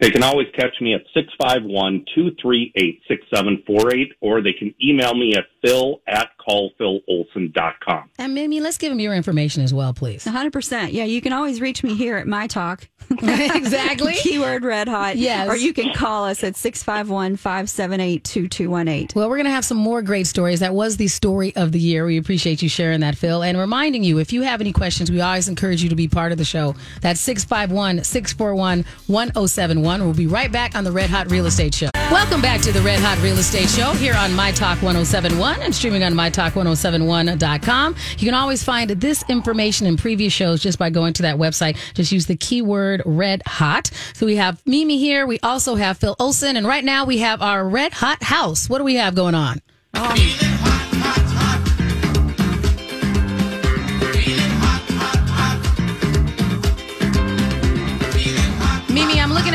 They 0.00 0.10
can 0.10 0.22
always 0.22 0.46
catch 0.56 0.80
me 0.80 0.94
at 0.94 1.02
651 1.12 2.06
238 2.14 3.02
6748, 3.08 4.12
or 4.20 4.40
they 4.40 4.52
can 4.52 4.72
email 4.82 5.14
me 5.14 5.34
at 5.36 5.44
phil 5.62 6.00
at 6.06 6.30
callphilolson.com. 6.46 8.10
And 8.18 8.34
Mimi, 8.34 8.60
let's 8.60 8.78
give 8.78 8.90
them 8.90 9.00
your 9.00 9.14
information 9.14 9.62
as 9.62 9.72
well, 9.72 9.94
please. 9.94 10.24
100%. 10.24 10.92
Yeah, 10.92 11.04
you 11.04 11.20
can 11.20 11.32
always 11.32 11.60
reach 11.60 11.82
me 11.82 11.94
here 11.94 12.16
at 12.16 12.26
My 12.26 12.46
Talk. 12.46 12.88
exactly. 13.10 14.14
Keyword 14.22 14.64
red 14.64 14.88
hot. 14.88 15.16
Yes. 15.16 15.48
Or 15.48 15.56
you 15.56 15.72
can 15.72 15.92
call 15.94 16.24
us 16.24 16.42
at 16.42 16.56
651 16.56 17.36
578 17.36 18.24
2218. 18.24 19.08
Well, 19.14 19.28
we're 19.28 19.36
going 19.36 19.46
to 19.46 19.52
have 19.52 19.64
some 19.64 19.76
more 19.76 20.02
great 20.02 20.26
stories. 20.26 20.60
That 20.60 20.74
was 20.74 20.96
the 20.96 21.08
story 21.08 21.54
of 21.56 21.72
the 21.72 21.78
year. 21.78 22.04
We 22.04 22.18
appreciate 22.18 22.62
you 22.62 22.68
sharing 22.68 23.00
that, 23.00 23.16
Phil. 23.16 23.42
And 23.42 23.58
reminding 23.58 24.04
you, 24.04 24.18
if 24.18 24.32
you 24.32 24.42
have 24.42 24.60
any 24.60 24.72
questions, 24.72 25.10
we 25.10 25.20
always 25.20 25.48
encourage 25.48 25.82
you 25.82 25.88
to 25.90 25.96
be 25.96 26.08
part 26.08 26.32
of 26.32 26.38
the 26.38 26.44
show. 26.44 26.74
That's 27.00 27.20
651 27.20 28.04
641 28.04 28.84
1071. 29.06 30.04
We'll 30.04 30.14
be 30.14 30.26
right 30.26 30.50
back 30.50 30.74
on 30.74 30.84
the 30.84 30.92
Red 30.92 31.10
Hot 31.10 31.30
Real 31.30 31.46
Estate 31.46 31.74
Show. 31.74 31.90
Welcome 32.10 32.42
back 32.42 32.60
to 32.62 32.72
the 32.72 32.80
Red 32.82 33.00
Hot 33.00 33.18
Real 33.22 33.38
Estate 33.38 33.68
Show 33.68 33.92
here 33.92 34.14
on 34.14 34.32
My 34.34 34.52
Talk 34.52 34.82
1071 34.82 35.51
and 35.60 35.74
streaming 35.74 36.02
on 36.02 36.14
MyTalk1071.com. 36.14 37.96
You 38.18 38.24
can 38.26 38.34
always 38.34 38.62
find 38.62 38.90
this 38.90 39.24
information 39.28 39.86
and 39.86 39.98
previous 39.98 40.32
shows 40.32 40.62
just 40.62 40.78
by 40.78 40.90
going 40.90 41.12
to 41.14 41.22
that 41.22 41.36
website. 41.36 41.76
Just 41.94 42.12
use 42.12 42.26
the 42.26 42.36
keyword 42.36 43.02
Red 43.04 43.42
Hot. 43.46 43.90
So 44.14 44.26
we 44.26 44.36
have 44.36 44.62
Mimi 44.66 44.98
here. 44.98 45.26
We 45.26 45.38
also 45.40 45.74
have 45.74 45.98
Phil 45.98 46.16
Olson. 46.18 46.56
And 46.56 46.66
right 46.66 46.84
now 46.84 47.04
we 47.04 47.18
have 47.18 47.42
our 47.42 47.68
Red 47.68 47.92
Hot 47.94 48.22
House. 48.22 48.68
What 48.68 48.78
do 48.78 48.84
we 48.84 48.94
have 48.96 49.14
going 49.14 49.34
on? 49.34 49.60
Um, 49.94 50.16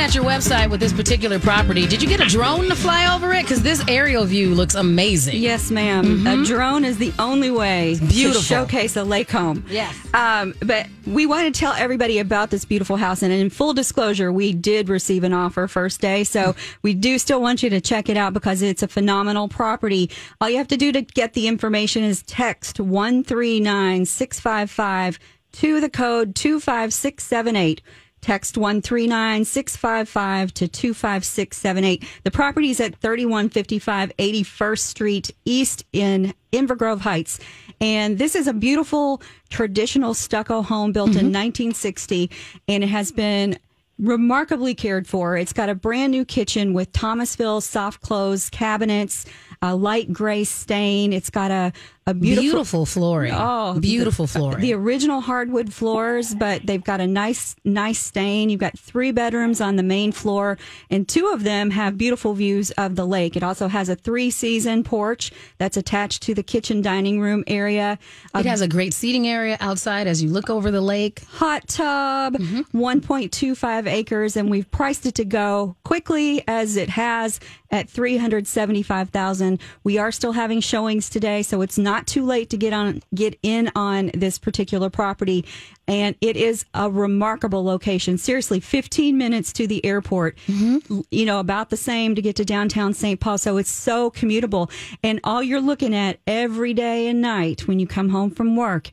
at 0.08 0.16
your 0.16 0.24
website 0.24 0.70
with 0.70 0.80
this 0.80 0.94
particular 0.94 1.38
property. 1.38 1.86
Did 1.86 2.02
you 2.02 2.08
get 2.08 2.22
a 2.22 2.26
drone 2.26 2.70
to 2.70 2.76
fly 2.76 3.14
over 3.14 3.34
it? 3.34 3.42
Because 3.42 3.62
this 3.62 3.84
aerial 3.90 4.24
view 4.24 4.56
looks 4.56 4.74
amazing. 4.74 5.36
Yes, 5.36 5.70
madam 5.70 6.20
mm-hmm. 6.24 6.28
A 6.28 6.46
drone 6.46 6.86
is 6.86 6.98
the 6.98 7.12
only 7.20 7.52
way 7.52 8.00
beautiful. 8.00 8.40
to 8.40 8.48
showcase 8.48 8.96
a 8.96 9.04
lake 9.04 9.30
home. 9.30 9.66
Yes. 9.70 9.94
Um, 10.14 10.54
but 10.62 10.88
we 11.06 11.26
want 11.26 11.54
to 11.54 11.60
tell 11.60 11.74
everybody 11.74 12.20
about 12.20 12.52
this 12.52 12.64
beautiful 12.64 12.96
house. 12.96 13.22
And 13.22 13.34
in 13.34 13.50
full 13.50 13.74
disclosure, 13.74 14.32
we 14.32 14.54
did 14.54 14.88
receive 14.88 15.26
an 15.26 15.34
offer 15.34 15.68
first 15.68 16.00
day. 16.00 16.24
So 16.24 16.56
we 16.84 16.94
do 16.94 17.20
still 17.20 17.42
want 17.42 17.62
you 17.62 17.70
to 17.72 17.82
check 17.82 18.08
it 18.08 18.16
out 18.16 18.32
because 18.32 18.62
it's 18.62 18.84
a 18.84 18.88
phenomenal 18.88 19.50
property. 19.50 20.10
All 20.40 20.50
you 20.50 20.56
have 20.56 20.70
to 20.70 20.78
do 20.78 20.94
to 20.94 21.02
get 21.02 21.34
the 21.34 21.50
information 21.50 22.04
is 22.04 22.24
text 22.24 22.80
139 22.80 24.06
655 24.06 25.20
to 25.52 25.82
the 25.82 25.90
code 25.90 26.34
25678. 26.34 27.82
Text 28.22 28.58
139 28.58 29.46
655 29.46 30.54
to 30.56 30.68
25678. 30.68 32.04
The 32.24 32.32
property 32.32 32.72
is 32.72 32.80
at 32.80 32.96
3155 32.96 34.12
81st 34.18 34.80
Street 34.80 35.32
East 35.46 35.86
in 35.94 36.34
Inver 36.52 36.78
Grove 36.78 37.02
Heights. 37.02 37.40
And 37.80 38.18
this 38.18 38.36
is 38.36 38.48
a 38.48 38.54
beautiful 38.54 39.22
traditional 39.50 40.14
stucco 40.14 40.62
home 40.62 40.92
built 40.92 41.12
mm-hmm. 41.12 41.20
in 41.20 41.26
1960, 41.26 42.32
and 42.68 42.84
it 42.84 42.88
has 42.88 43.12
been 43.12 43.58
remarkably 44.00 44.76
cared 44.76 45.08
for. 45.08 45.38
It's 45.38 45.54
got 45.54 45.70
a 45.70 45.76
brand 45.76 46.12
new 46.12 46.26
kitchen 46.26 46.74
with 46.74 46.92
Thomasville 46.92 47.62
soft 47.62 48.02
close 48.02 48.50
cabinets, 48.50 49.26
a 49.62 49.76
light 49.76 50.14
gray 50.14 50.44
stain. 50.44 51.14
It's 51.14 51.30
got 51.30 51.52
a, 51.52 51.74
a 52.08 52.14
beautiful, 52.14 52.42
beautiful 52.42 52.86
flooring. 52.86 53.34
Oh, 53.36 53.78
beautiful 53.80 54.26
the, 54.28 54.32
flooring. 54.32 54.62
The 54.62 54.74
original 54.74 55.20
hardwood 55.20 55.74
floors, 55.74 56.34
but 56.34 56.66
they've 56.66 56.84
got 56.84 57.02
a 57.02 57.06
nice, 57.06 57.58
nice 57.66 58.00
stain. 58.00 58.50
You've 58.50 58.62
got 58.62 58.80
three 58.80 59.12
bedrooms 59.12 59.60
on 59.60 59.76
the 59.76 59.84
main 59.84 60.14
floor, 60.14 60.58
and 60.90 61.06
two 61.06 61.28
of 61.28 61.44
them 61.44 61.70
have 61.72 61.98
beautiful 61.98 62.34
views 62.34 62.72
of 62.72 62.96
the 62.96 63.06
lake. 63.06 63.36
It 63.36 63.44
also 63.44 63.68
has 63.68 63.90
a 63.90 63.96
three 63.96 64.32
season 64.32 64.86
porch 64.86 65.34
that's 65.58 65.76
attached 65.76 66.24
to 66.24 66.34
the 66.34 66.44
kitchen 66.44 66.82
dining 66.82 67.20
room 67.20 67.44
area. 67.46 68.00
It 68.34 68.46
has 68.46 68.62
a 68.62 68.70
great 68.70 68.94
seating 68.94 69.28
area 69.28 69.58
outside 69.60 70.08
as 70.08 70.24
you 70.24 70.30
look 70.30 70.50
over 70.50 70.72
the 70.72 70.82
lake. 70.82 71.24
Hot 71.32 71.68
tub, 71.68 72.36
mm-hmm. 72.36 72.82
1.25 72.82 73.88
acres, 73.88 74.38
and 74.38 74.50
we've 74.50 74.70
priced 74.72 75.06
it 75.06 75.16
to 75.16 75.26
go 75.26 75.76
quickly 75.84 76.42
as 76.48 76.78
it 76.78 76.90
has 76.90 77.42
at 77.72 77.90
375,000. 77.90 79.60
We 79.84 79.98
are 79.98 80.12
still 80.12 80.32
having 80.32 80.62
showings 80.62 81.10
today, 81.10 81.44
so 81.44 81.62
it's 81.62 81.78
not 81.78 81.97
too 82.06 82.26
late 82.26 82.50
to 82.52 82.58
get 82.58 82.74
on 82.74 83.02
get 83.16 83.40
in 83.42 83.72
on 83.76 84.12
this 84.14 84.38
particular 84.38 84.90
property 84.90 85.46
and 85.88 86.16
it 86.20 86.36
is 86.36 86.66
a 86.74 86.90
remarkable 86.90 87.64
location. 87.64 88.18
Seriously, 88.18 88.60
15 88.60 89.18
minutes 89.18 89.54
to 89.54 89.68
the 89.68 89.84
airport. 89.86 90.38
Mm-hmm. 90.48 91.02
You 91.12 91.26
know, 91.26 91.40
about 91.40 91.70
the 91.70 91.78
same 91.78 92.14
to 92.16 92.22
get 92.22 92.36
to 92.36 92.46
downtown 92.46 92.94
St. 92.94 93.20
Paul. 93.20 93.38
So 93.38 93.58
it's 93.58 93.72
so 93.72 94.12
commutable. 94.12 94.70
And 95.02 95.20
all 95.24 95.42
you're 95.42 95.62
looking 95.62 95.96
at 95.96 96.20
every 96.28 96.74
day 96.74 97.08
and 97.08 97.22
night 97.22 97.68
when 97.68 97.80
you 97.80 97.88
come 97.88 98.10
home 98.10 98.32
from 98.32 98.56
work 98.56 98.92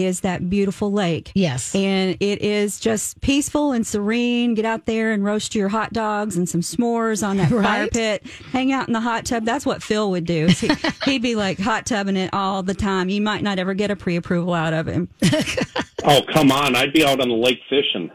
is 0.00 0.20
that 0.20 0.48
beautiful 0.48 0.90
lake. 0.90 1.30
Yes. 1.34 1.74
And 1.74 2.16
it 2.20 2.42
is 2.42 2.80
just 2.80 3.20
peaceful 3.20 3.72
and 3.72 3.86
serene. 3.86 4.54
Get 4.54 4.64
out 4.64 4.86
there 4.86 5.12
and 5.12 5.24
roast 5.24 5.54
your 5.54 5.68
hot 5.68 5.92
dogs 5.92 6.36
and 6.36 6.48
some 6.48 6.60
s'mores 6.60 7.26
on 7.26 7.36
that 7.36 7.50
right? 7.50 7.64
fire 7.64 7.88
pit. 7.88 8.26
Hang 8.52 8.72
out 8.72 8.88
in 8.88 8.92
the 8.92 9.00
hot 9.00 9.24
tub. 9.24 9.44
That's 9.44 9.66
what 9.66 9.82
Phil 9.82 10.10
would 10.10 10.24
do. 10.24 10.46
He, 10.46 10.70
would 11.06 11.22
be 11.22 11.34
like 11.34 11.58
hot 11.58 11.86
tubbing 11.86 12.16
it 12.16 12.30
all 12.32 12.62
the 12.62 12.74
time. 12.74 13.08
You 13.08 13.20
might 13.20 13.42
not 13.42 13.58
ever 13.58 13.74
get 13.74 13.90
a 13.90 13.96
pre 13.96 14.16
approval 14.16 14.54
out 14.54 14.72
of 14.72 14.86
him. 14.86 15.08
oh, 16.04 16.22
come 16.32 16.50
on. 16.50 16.74
I'd 16.76 16.92
be 16.92 17.04
out 17.04 17.20
on 17.20 17.28
the 17.28 17.34
lake 17.34 17.60
fishing. 17.68 18.10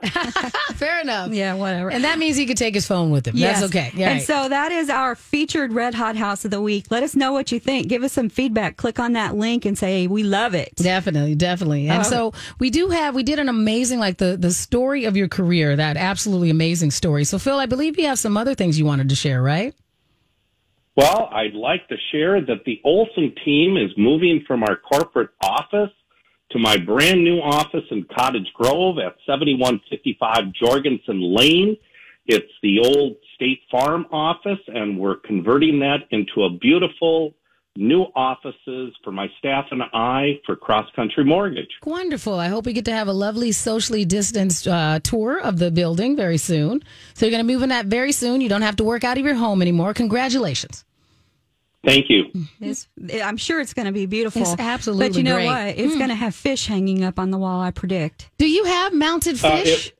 Fair 0.75 1.01
enough. 1.01 1.31
Yeah, 1.31 1.53
whatever. 1.55 1.91
And 1.91 2.03
that 2.03 2.17
means 2.17 2.35
he 2.35 2.45
could 2.45 2.57
take 2.57 2.73
his 2.73 2.87
phone 2.87 3.11
with 3.11 3.27
him. 3.27 3.35
Yes. 3.35 3.61
That's 3.61 3.71
okay. 3.71 3.91
Yeah, 3.95 4.09
and 4.09 4.19
right. 4.19 4.25
so 4.25 4.49
that 4.49 4.71
is 4.71 4.89
our 4.89 5.15
featured 5.15 5.73
Red 5.73 5.93
Hot 5.93 6.15
House 6.15 6.45
of 6.45 6.51
the 6.51 6.61
Week. 6.61 6.85
Let 6.89 7.03
us 7.03 7.15
know 7.15 7.31
what 7.31 7.51
you 7.51 7.59
think. 7.59 7.87
Give 7.87 8.03
us 8.03 8.13
some 8.13 8.29
feedback. 8.29 8.77
Click 8.77 8.99
on 8.99 9.13
that 9.13 9.35
link 9.35 9.65
and 9.65 9.77
say, 9.77 10.07
we 10.07 10.23
love 10.23 10.53
it. 10.53 10.75
Definitely, 10.75 11.35
definitely. 11.35 11.74
And 11.83 12.01
oh. 12.01 12.03
so 12.03 12.33
we 12.59 12.69
do 12.69 12.89
have, 12.89 13.15
we 13.15 13.23
did 13.23 13.39
an 13.39 13.49
amazing, 13.49 13.99
like 13.99 14.17
the, 14.17 14.37
the 14.37 14.51
story 14.51 15.05
of 15.05 15.15
your 15.15 15.27
career, 15.27 15.75
that 15.75 15.97
absolutely 15.97 16.49
amazing 16.49 16.91
story. 16.91 17.23
So, 17.23 17.37
Phil, 17.37 17.59
I 17.59 17.65
believe 17.65 17.97
you 17.97 18.07
have 18.07 18.19
some 18.19 18.37
other 18.37 18.55
things 18.55 18.79
you 18.79 18.85
wanted 18.85 19.09
to 19.09 19.15
share, 19.15 19.41
right? 19.41 19.75
Well, 20.95 21.29
I'd 21.31 21.53
like 21.53 21.87
to 21.89 21.95
share 22.11 22.39
that 22.39 22.63
the 22.65 22.79
Olson 22.85 23.33
team 23.43 23.75
is 23.75 23.91
moving 23.97 24.43
from 24.47 24.63
our 24.63 24.77
corporate 24.77 25.31
office 25.41 25.91
to 26.51 26.59
my 26.59 26.77
brand 26.77 27.23
new 27.23 27.39
office 27.39 27.83
in 27.91 28.05
Cottage 28.17 28.47
Grove 28.53 28.97
at 28.99 29.15
7155 29.25 30.53
Jorgensen 30.53 31.35
Lane. 31.35 31.75
It's 32.27 32.51
the 32.63 32.79
old 32.79 33.17
State 33.35 33.61
Farm 33.69 34.05
office, 34.11 34.59
and 34.67 34.97
we're 34.97 35.17
converting 35.17 35.79
that 35.79 36.07
into 36.11 36.43
a 36.43 36.49
beautiful 36.49 37.33
new 37.77 38.03
offices 38.15 38.95
for 39.03 39.11
my 39.11 39.27
staff 39.37 39.65
and 39.71 39.83
I 39.93 40.39
for 40.45 40.55
Cross 40.55 40.89
Country 40.95 41.25
Mortgage. 41.25 41.69
Wonderful. 41.85 42.35
I 42.39 42.47
hope 42.47 42.65
we 42.65 42.73
get 42.73 42.85
to 42.85 42.93
have 42.93 43.07
a 43.07 43.13
lovely 43.13 43.51
socially 43.51 44.05
distanced 44.05 44.67
uh, 44.67 44.99
tour 45.03 45.39
of 45.41 45.59
the 45.59 45.71
building 45.71 46.15
very 46.15 46.37
soon. 46.37 46.81
So 47.15 47.25
you're 47.25 47.31
going 47.31 47.45
to 47.45 47.53
move 47.53 47.63
in 47.63 47.69
that 47.69 47.87
very 47.87 48.11
soon. 48.13 48.39
You 48.41 48.49
don't 48.49 48.61
have 48.61 48.77
to 48.77 48.83
work 48.83 49.03
out 49.03 49.17
of 49.17 49.25
your 49.25 49.35
home 49.35 49.61
anymore. 49.61 49.93
Congratulations. 49.93 50.85
Thank 51.85 52.09
you. 52.09 52.25
It's, 52.59 52.87
I'm 53.23 53.37
sure 53.37 53.59
it's 53.59 53.73
going 53.73 53.85
to 53.85 53.91
be 53.91 54.05
beautiful. 54.07 54.41
It's 54.41 54.55
absolutely 54.57 55.09
But 55.09 55.17
you 55.17 55.23
know 55.23 55.35
great. 55.35 55.45
what? 55.45 55.67
It's 55.77 55.95
going 55.97 56.09
to 56.09 56.15
have 56.15 56.33
fish 56.33 56.65
hanging 56.67 57.03
up 57.03 57.19
on 57.19 57.29
the 57.29 57.37
wall, 57.37 57.61
I 57.61 57.69
predict. 57.71 58.29
Do 58.39 58.49
you 58.49 58.63
have 58.65 58.93
mounted 58.93 59.35
Uh, 59.43 59.57
fish? 59.57 59.87
it- 59.89 59.93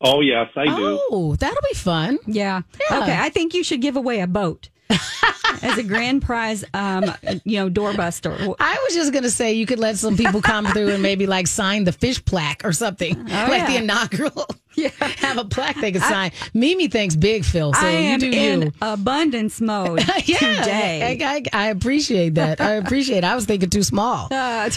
oh, 0.00 0.20
yes, 0.20 0.48
I 0.54 0.66
do. 0.66 1.00
oh, 1.10 1.34
that'll 1.36 1.58
be 1.72 1.74
fun. 1.76 2.18
Yeah. 2.26 2.62
Yeah. 2.90 3.00
Okay. 3.02 3.16
I 3.18 3.30
think 3.30 3.52
you 3.54 3.64
should 3.64 3.80
give 3.80 3.96
away 3.96 4.20
a 4.20 4.28
boat 4.28 4.68
as 4.90 5.78
a 5.78 5.82
grand 5.82 6.22
prize, 6.22 6.64
um, 6.74 7.04
you 7.44 7.58
know, 7.58 7.68
doorbuster. 7.70 8.54
I 8.58 8.78
was 8.86 8.94
just 8.94 9.12
gonna 9.12 9.30
say 9.30 9.54
you 9.54 9.66
could 9.66 9.78
let 9.78 9.96
some 9.98 10.16
people 10.16 10.40
come 10.42 10.66
through 10.66 10.88
and 10.90 11.02
maybe 11.02 11.26
like 11.26 11.46
sign 11.46 11.84
the 11.84 11.92
fish 11.92 12.24
plaque 12.24 12.62
or 12.64 12.72
something, 12.72 13.14
like 13.24 13.32
Oh, 13.48 13.54
yeah. 13.54 13.66
the 13.66 13.76
inaugural. 13.76 14.46
Yeah. 14.76 14.90
have 15.00 15.38
a 15.38 15.44
plaque 15.44 15.74
they 15.80 15.90
can 15.90 16.00
sign. 16.00 16.30
Mimi 16.54 16.86
thinks 16.86 17.16
big, 17.16 17.44
Phil. 17.44 17.72
So 17.74 17.80
I 17.84 17.90
you 17.90 17.96
am 18.10 18.20
do 18.20 18.30
in 18.30 18.62
you. 18.62 18.72
abundance 18.80 19.60
mode 19.60 20.04
yeah, 20.24 20.38
today. 20.38 21.18
I, 21.20 21.34
I, 21.52 21.64
I 21.64 21.68
appreciate 21.70 22.34
that. 22.36 22.60
I 22.60 22.74
appreciate. 22.74 23.18
it. 23.18 23.24
I 23.24 23.34
was 23.34 23.44
thinking 23.44 23.70
too 23.70 23.82
small. 23.82 24.28
Uh, 24.30 24.70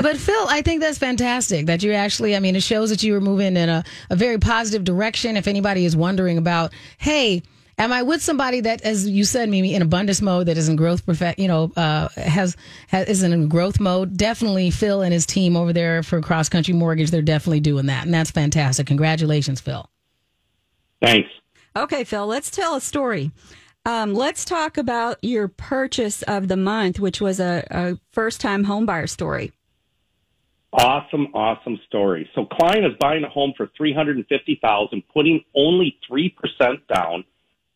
But 0.00 0.16
Phil, 0.16 0.46
I 0.48 0.62
think 0.62 0.80
that's 0.80 0.96
fantastic 0.96 1.66
that 1.66 1.82
you 1.82 1.92
actually, 1.92 2.34
I 2.34 2.40
mean, 2.40 2.56
it 2.56 2.62
shows 2.62 2.88
that 2.88 3.02
you 3.02 3.12
were 3.12 3.20
moving 3.20 3.58
in 3.58 3.68
a, 3.68 3.84
a 4.08 4.16
very 4.16 4.38
positive 4.38 4.82
direction. 4.82 5.36
If 5.36 5.46
anybody 5.46 5.84
is 5.84 5.94
wondering 5.94 6.38
about, 6.38 6.72
hey, 6.96 7.42
am 7.78 7.92
I 7.92 8.02
with 8.02 8.22
somebody 8.22 8.60
that, 8.60 8.82
as 8.82 9.08
you 9.08 9.24
said, 9.24 9.48
Mimi, 9.48 9.74
in 9.74 9.82
abundance 9.82 10.22
mode 10.22 10.46
that 10.46 10.56
is 10.56 10.68
in 10.68 10.76
growth, 10.76 11.04
perfect, 11.04 11.38
you 11.38 11.48
know, 11.48 11.72
uh, 11.76 12.08
has, 12.16 12.56
has 12.88 13.08
is 13.08 13.22
in 13.22 13.48
growth 13.48 13.80
mode? 13.80 14.16
Definitely 14.16 14.70
Phil 14.70 15.02
and 15.02 15.12
his 15.12 15.26
team 15.26 15.56
over 15.56 15.72
there 15.72 16.02
for 16.02 16.20
Cross 16.20 16.48
Country 16.48 16.74
Mortgage, 16.74 17.10
they're 17.10 17.22
definitely 17.22 17.60
doing 17.60 17.86
that. 17.86 18.04
And 18.04 18.14
that's 18.14 18.30
fantastic. 18.30 18.86
Congratulations, 18.86 19.60
Phil. 19.60 19.88
Thanks. 21.02 21.28
okay, 21.76 22.04
Phil, 22.04 22.26
let's 22.26 22.50
tell 22.50 22.76
a 22.76 22.80
story. 22.80 23.30
Um, 23.86 24.14
let's 24.14 24.46
talk 24.46 24.78
about 24.78 25.18
your 25.22 25.48
purchase 25.48 26.22
of 26.22 26.48
the 26.48 26.56
month, 26.56 26.98
which 26.98 27.20
was 27.20 27.38
a, 27.38 27.66
a 27.70 27.98
first 28.12 28.40
time 28.40 28.64
homebuyer 28.64 29.08
story. 29.08 29.52
Awesome, 30.72 31.28
awesome 31.34 31.78
story. 31.86 32.28
So 32.34 32.46
client 32.46 32.86
is 32.86 32.92
buying 32.98 33.22
a 33.22 33.28
home 33.28 33.52
for 33.56 33.70
three 33.76 33.92
hundred 33.92 34.16
and 34.16 34.26
fifty 34.26 34.58
thousand, 34.60 35.02
putting 35.12 35.44
only 35.54 35.98
three 36.08 36.30
percent 36.30 36.80
down, 36.92 37.24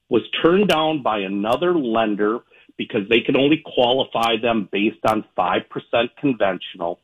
was 0.08 0.22
turned 0.42 0.68
down 0.68 1.02
by 1.02 1.18
another 1.18 1.74
lender 1.74 2.38
because 2.76 3.02
they 3.08 3.20
could 3.20 3.36
only 3.36 3.62
qualify 3.74 4.36
them 4.40 4.68
based 4.70 5.04
on 5.06 5.24
five 5.36 5.62
percent 5.68 6.10
conventional, 6.18 7.00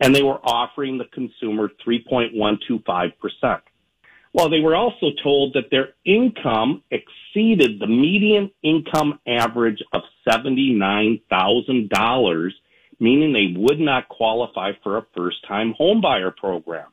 and 0.00 0.14
they 0.14 0.22
were 0.22 0.38
offering 0.44 0.98
the 0.98 1.06
consumer 1.06 1.70
three 1.82 2.04
point 2.08 2.32
one 2.34 2.58
two 2.68 2.80
five 2.86 3.10
percent. 3.20 3.62
Well, 4.34 4.50
they 4.50 4.60
were 4.60 4.74
also 4.74 5.06
told 5.22 5.54
that 5.54 5.70
their 5.70 5.94
income 6.04 6.82
exceeded 6.90 7.78
the 7.78 7.86
median 7.86 8.50
income 8.64 9.20
average 9.28 9.80
of 9.92 10.02
$79,000, 10.28 12.50
meaning 12.98 13.32
they 13.32 13.54
would 13.56 13.78
not 13.78 14.08
qualify 14.08 14.72
for 14.82 14.98
a 14.98 15.06
first 15.16 15.36
time 15.46 15.72
homebuyer 15.78 16.36
program. 16.36 16.88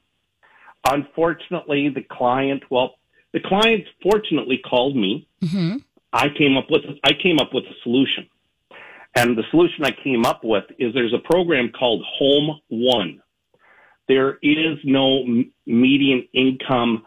Unfortunately, 0.87 1.89
the 1.89 2.03
client, 2.03 2.61
well, 2.69 2.93
the 3.33 3.39
client 3.39 3.85
fortunately 4.03 4.57
called 4.57 4.95
me. 4.95 5.27
I 6.13 6.27
came 6.37 6.57
up 6.57 6.65
with, 6.69 6.81
I 7.03 7.11
came 7.21 7.39
up 7.39 7.53
with 7.53 7.63
a 7.65 7.73
solution. 7.83 8.27
And 9.15 9.37
the 9.37 9.43
solution 9.51 9.83
I 9.83 9.91
came 10.03 10.25
up 10.25 10.41
with 10.43 10.63
is 10.79 10.93
there's 10.93 11.13
a 11.13 11.19
program 11.19 11.71
called 11.77 12.03
Home 12.17 12.59
One. 12.69 13.21
There 14.07 14.37
is 14.41 14.77
no 14.83 15.23
median 15.65 16.27
income 16.33 17.05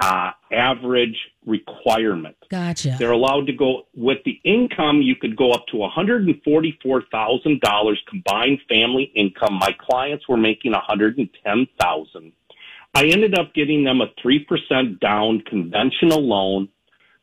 uh, 0.00 0.32
average 0.52 1.16
requirement. 1.46 2.36
Gotcha. 2.50 2.96
They're 2.98 3.12
allowed 3.12 3.46
to 3.46 3.52
go 3.52 3.86
with 3.94 4.18
the 4.24 4.40
income. 4.44 5.00
You 5.00 5.14
could 5.16 5.36
go 5.36 5.52
up 5.52 5.66
to 5.68 5.76
$144,000 5.76 7.96
combined 8.08 8.58
family 8.68 9.12
income. 9.14 9.54
My 9.54 9.74
clients 9.78 10.28
were 10.28 10.36
making 10.36 10.72
110,000. 10.72 12.32
I 12.94 13.06
ended 13.06 13.36
up 13.36 13.54
getting 13.54 13.84
them 13.84 14.00
a 14.00 14.06
3% 14.24 15.00
down 15.00 15.42
conventional 15.46 16.22
loan, 16.22 16.68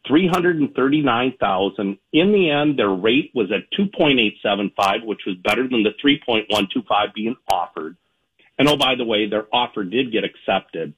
339,000. 0.08 1.98
In 2.12 2.32
the 2.32 2.50
end, 2.50 2.78
their 2.78 2.90
rate 2.90 3.32
was 3.34 3.52
at 3.52 3.72
2.875, 3.80 5.06
which 5.06 5.22
was 5.26 5.38
better 5.44 5.68
than 5.68 5.84
the 5.84 5.92
3.125 6.04 7.14
being 7.14 7.36
offered. 7.48 7.96
And 8.58 8.68
oh, 8.68 8.76
by 8.76 8.96
the 8.96 9.06
way, 9.06 9.28
their 9.28 9.48
offer 9.54 9.84
did 9.84 10.12
get 10.12 10.24
accepted. 10.24 10.94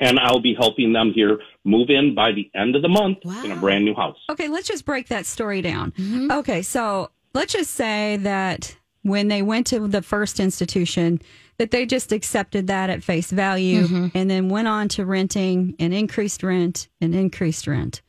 And 0.00 0.18
I'll 0.20 0.40
be 0.40 0.54
helping 0.54 0.92
them 0.92 1.12
here 1.12 1.40
move 1.64 1.90
in 1.90 2.14
by 2.14 2.32
the 2.32 2.50
end 2.54 2.76
of 2.76 2.82
the 2.82 2.88
month 2.88 3.18
in 3.24 3.50
a 3.50 3.56
brand 3.56 3.84
new 3.84 3.94
house. 3.94 4.18
Okay, 4.30 4.46
let's 4.48 4.68
just 4.68 4.84
break 4.84 5.08
that 5.08 5.26
story 5.26 5.60
down. 5.60 5.90
Mm-hmm. 5.92 6.30
Okay, 6.30 6.62
so 6.62 7.10
let's 7.34 7.52
just 7.52 7.72
say 7.72 8.16
that 8.18 8.76
when 9.02 9.26
they 9.28 9.42
went 9.42 9.66
to 9.68 9.88
the 9.88 10.02
first 10.02 10.38
institution, 10.38 11.20
that 11.58 11.72
they 11.72 11.84
just 11.84 12.12
accepted 12.12 12.68
that 12.68 12.88
at 12.88 13.02
face 13.02 13.30
value 13.30 14.10
and 14.14 14.30
then 14.30 14.48
went 14.48 14.68
on 14.68 14.88
to 14.88 15.04
renting 15.04 15.74
and 15.78 15.92
increased 15.92 16.42
rent 16.42 16.88
and 17.00 17.14
increased 17.14 17.66
rent. 17.66 18.00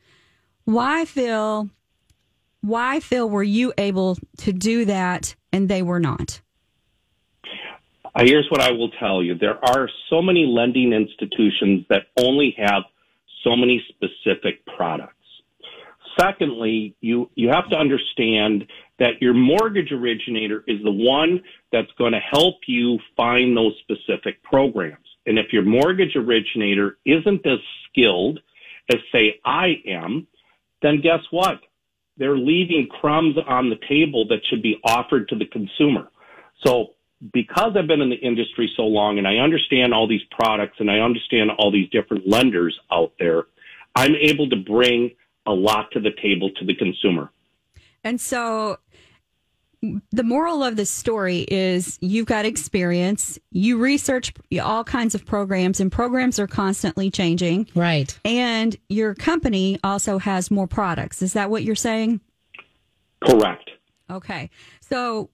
Why, 0.64 1.04
Phil? 1.04 1.68
Why, 2.60 3.00
Phil, 3.00 3.28
were 3.28 3.42
you 3.42 3.72
able 3.76 4.18
to 4.38 4.52
do 4.52 4.84
that 4.84 5.34
and 5.52 5.68
they 5.68 5.82
were 5.82 6.00
not? 6.00 6.40
Uh, 8.14 8.22
here's 8.24 8.46
what 8.50 8.60
I 8.60 8.70
will 8.72 8.90
tell 8.90 9.22
you. 9.22 9.36
There 9.36 9.58
are 9.64 9.88
so 10.08 10.22
many 10.22 10.46
lending 10.46 10.92
institutions 10.92 11.86
that 11.88 12.02
only 12.18 12.54
have 12.58 12.82
so 13.44 13.56
many 13.56 13.84
specific 13.88 14.64
products. 14.76 15.14
Secondly, 16.18 16.94
you, 17.00 17.30
you 17.34 17.48
have 17.48 17.68
to 17.70 17.76
understand 17.76 18.66
that 18.98 19.20
your 19.20 19.32
mortgage 19.32 19.92
originator 19.92 20.62
is 20.66 20.82
the 20.82 20.90
one 20.90 21.42
that's 21.72 21.90
going 21.98 22.12
to 22.12 22.20
help 22.20 22.56
you 22.66 22.98
find 23.16 23.56
those 23.56 23.74
specific 23.80 24.42
programs. 24.42 25.06
And 25.26 25.38
if 25.38 25.52
your 25.52 25.62
mortgage 25.62 26.16
originator 26.16 26.98
isn't 27.04 27.46
as 27.46 27.58
skilled 27.88 28.40
as 28.92 28.98
say 29.12 29.40
I 29.44 29.80
am, 29.86 30.26
then 30.82 31.00
guess 31.00 31.20
what? 31.30 31.60
They're 32.16 32.36
leaving 32.36 32.88
crumbs 32.88 33.36
on 33.46 33.70
the 33.70 33.78
table 33.88 34.26
that 34.28 34.40
should 34.48 34.62
be 34.62 34.80
offered 34.84 35.28
to 35.28 35.36
the 35.36 35.46
consumer. 35.46 36.08
So 36.64 36.94
because 37.32 37.76
I've 37.76 37.86
been 37.86 38.00
in 38.00 38.10
the 38.10 38.16
industry 38.16 38.70
so 38.76 38.82
long 38.82 39.18
and 39.18 39.28
I 39.28 39.36
understand 39.36 39.94
all 39.94 40.08
these 40.08 40.24
products 40.30 40.76
and 40.80 40.90
I 40.90 40.98
understand 40.98 41.50
all 41.58 41.70
these 41.70 41.88
different 41.90 42.26
lenders 42.26 42.78
out 42.90 43.12
there, 43.18 43.44
I'm 43.94 44.14
able 44.14 44.48
to 44.50 44.56
bring 44.56 45.12
a 45.46 45.52
lot 45.52 45.90
to 45.92 46.00
the 46.00 46.10
table 46.22 46.50
to 46.58 46.64
the 46.64 46.74
consumer. 46.74 47.30
And 48.02 48.20
so 48.20 48.78
the 49.82 50.22
moral 50.22 50.62
of 50.62 50.76
the 50.76 50.84
story 50.84 51.46
is 51.48 51.98
you've 52.02 52.26
got 52.26 52.44
experience, 52.44 53.38
you 53.50 53.78
research 53.78 54.32
all 54.62 54.84
kinds 54.84 55.14
of 55.14 55.24
programs, 55.24 55.80
and 55.80 55.90
programs 55.90 56.38
are 56.38 56.46
constantly 56.46 57.10
changing. 57.10 57.68
Right. 57.74 58.18
And 58.24 58.76
your 58.88 59.14
company 59.14 59.78
also 59.82 60.18
has 60.18 60.50
more 60.50 60.66
products. 60.66 61.22
Is 61.22 61.32
that 61.32 61.50
what 61.50 61.62
you're 61.62 61.74
saying? 61.76 62.20
Correct. 63.24 63.70
Okay. 64.10 64.50
So 64.80 65.30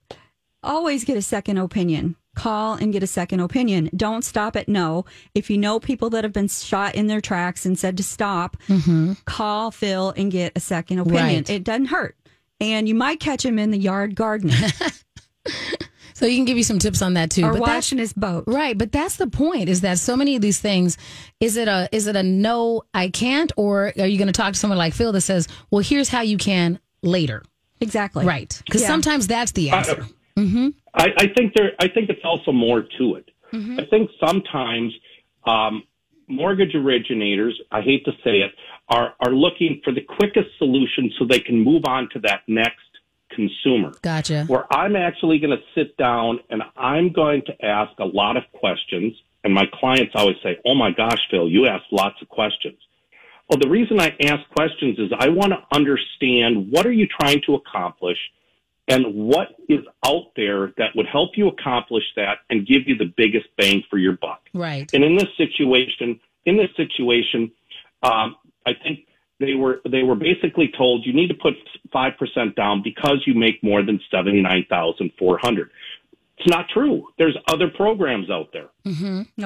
always 0.63 1.03
get 1.03 1.17
a 1.17 1.21
second 1.21 1.57
opinion. 1.57 2.15
Call 2.35 2.75
and 2.75 2.93
get 2.93 3.01
a 3.01 3.07
second 3.07 3.39
opinion. 3.39 3.89
Don't 3.95 4.23
stop 4.23 4.55
at 4.55 4.69
no. 4.69 5.05
If 5.33 5.49
you 5.49 5.57
know 5.57 5.79
people 5.79 6.11
that 6.11 6.23
have 6.23 6.33
been 6.33 6.47
shot 6.47 6.93
in 6.93 7.07
their 7.07 7.19
tracks 7.19 7.65
and 7.65 7.79
said 7.79 7.97
to 7.97 8.03
stop, 8.03 8.57
mm-hmm. 8.67 9.13
call 9.25 9.71
Phil 9.71 10.13
and 10.15 10.31
get 10.31 10.51
a 10.55 10.59
second 10.59 10.99
opinion. 10.99 11.45
Right. 11.45 11.49
It 11.49 11.63
doesn't 11.63 11.87
hurt. 11.87 12.15
And 12.59 12.87
you 12.87 12.95
might 12.95 13.19
catch 13.19 13.45
him 13.45 13.59
in 13.59 13.71
the 13.71 13.77
yard 13.77 14.15
gardening 14.15 14.55
So 16.13 16.25
you 16.25 16.35
can 16.35 16.45
give 16.45 16.57
you 16.57 16.63
some 16.63 16.79
tips 16.79 17.03
on 17.03 17.13
that 17.13 17.29
too. 17.29 17.45
or 17.45 17.51
But 17.51 17.61
washing 17.61 17.99
his 17.99 18.11
boat. 18.11 18.45
Right, 18.47 18.75
but 18.75 18.91
that's 18.91 19.17
the 19.17 19.27
point 19.27 19.69
is 19.69 19.81
that 19.81 19.99
so 19.99 20.17
many 20.17 20.35
of 20.35 20.41
these 20.41 20.59
things 20.59 20.97
is 21.39 21.57
it 21.57 21.67
a 21.67 21.87
is 21.91 22.07
it 22.07 22.15
a 22.15 22.23
no 22.23 22.81
I 22.91 23.09
can't 23.09 23.51
or 23.55 23.93
are 23.99 24.07
you 24.07 24.17
going 24.17 24.25
to 24.25 24.33
talk 24.33 24.53
to 24.53 24.59
someone 24.59 24.79
like 24.79 24.95
Phil 24.95 25.11
that 25.11 25.21
says, 25.21 25.47
"Well, 25.69 25.83
here's 25.83 26.09
how 26.09 26.21
you 26.21 26.37
can 26.37 26.79
later." 27.03 27.43
Exactly. 27.81 28.25
Right. 28.25 28.59
Cuz 28.71 28.81
Yeah. 28.81 28.87
sometimes 28.87 29.27
that's 29.27 29.51
the 29.51 29.69
answer. 29.69 30.07
I, 30.95 31.07
I 31.17 31.27
think 31.37 31.53
there. 31.53 31.73
I 31.79 31.87
think 31.87 32.09
it's 32.09 32.25
also 32.25 32.51
more 32.51 32.81
to 32.97 33.15
it. 33.15 33.29
Mm-hmm. 33.53 33.79
I 33.79 33.85
think 33.85 34.09
sometimes 34.19 34.93
um, 35.45 35.83
mortgage 36.27 36.73
originators. 36.73 37.61
I 37.71 37.81
hate 37.81 38.05
to 38.05 38.11
say 38.23 38.39
it, 38.41 38.51
are, 38.89 39.13
are 39.19 39.31
looking 39.31 39.81
for 39.83 39.91
the 39.91 40.01
quickest 40.01 40.49
solution 40.57 41.11
so 41.17 41.25
they 41.25 41.39
can 41.39 41.59
move 41.59 41.83
on 41.85 42.09
to 42.13 42.19
that 42.19 42.41
next 42.47 42.79
consumer. 43.31 43.91
Gotcha. 44.01 44.45
Where 44.45 44.71
I'm 44.73 44.95
actually 44.95 45.39
going 45.39 45.57
to 45.57 45.63
sit 45.75 45.97
down 45.97 46.39
and 46.49 46.63
I'm 46.75 47.11
going 47.11 47.43
to 47.47 47.65
ask 47.65 47.91
a 47.99 48.05
lot 48.05 48.37
of 48.37 48.43
questions. 48.53 49.13
And 49.43 49.53
my 49.53 49.65
clients 49.73 50.13
always 50.15 50.37
say, 50.43 50.57
Oh 50.65 50.75
my 50.75 50.91
gosh, 50.91 51.19
Phil, 51.29 51.49
you 51.49 51.67
ask 51.67 51.83
lots 51.91 52.21
of 52.21 52.29
questions. 52.29 52.77
Well, 53.49 53.59
the 53.59 53.69
reason 53.69 53.99
I 53.99 54.13
ask 54.23 54.49
questions 54.55 54.99
is 54.99 55.11
I 55.17 55.29
want 55.29 55.53
to 55.53 55.59
understand 55.75 56.69
what 56.69 56.85
are 56.85 56.91
you 56.91 57.07
trying 57.07 57.41
to 57.45 57.55
accomplish 57.55 58.17
and 58.89 59.05
what 59.15 59.49
is 59.69 59.79
out 60.05 60.31
there 60.35 60.73
that 60.77 60.95
would 60.95 61.07
help 61.07 61.31
you 61.35 61.47
accomplish 61.47 62.03
that 62.15 62.39
and 62.49 62.65
give 62.65 62.87
you 62.87 62.97
the 62.97 63.13
biggest 63.17 63.45
bang 63.57 63.83
for 63.89 63.97
your 63.97 64.13
buck. 64.13 64.41
Right. 64.53 64.89
And 64.93 65.03
in 65.03 65.15
this 65.15 65.27
situation, 65.37 66.19
in 66.45 66.57
this 66.57 66.69
situation, 66.75 67.51
um, 68.03 68.35
I 68.67 68.73
think 68.83 68.99
they 69.39 69.53
were 69.53 69.81
they 69.89 70.03
were 70.03 70.15
basically 70.15 70.71
told 70.77 71.05
you 71.05 71.13
need 71.13 71.27
to 71.29 71.33
put 71.35 71.53
five 71.91 72.13
percent 72.19 72.55
down 72.55 72.81
because 72.83 73.23
you 73.25 73.33
make 73.33 73.63
more 73.63 73.81
than 73.83 73.99
seventy 74.11 74.41
nine 74.41 74.65
thousand 74.69 75.11
four 75.17 75.37
hundred. 75.41 75.69
It's 76.39 76.47
not 76.49 76.65
true. 76.69 77.07
There's 77.17 77.35
other 77.47 77.67
programs 77.67 78.29
out 78.29 78.49
there. 78.53 78.69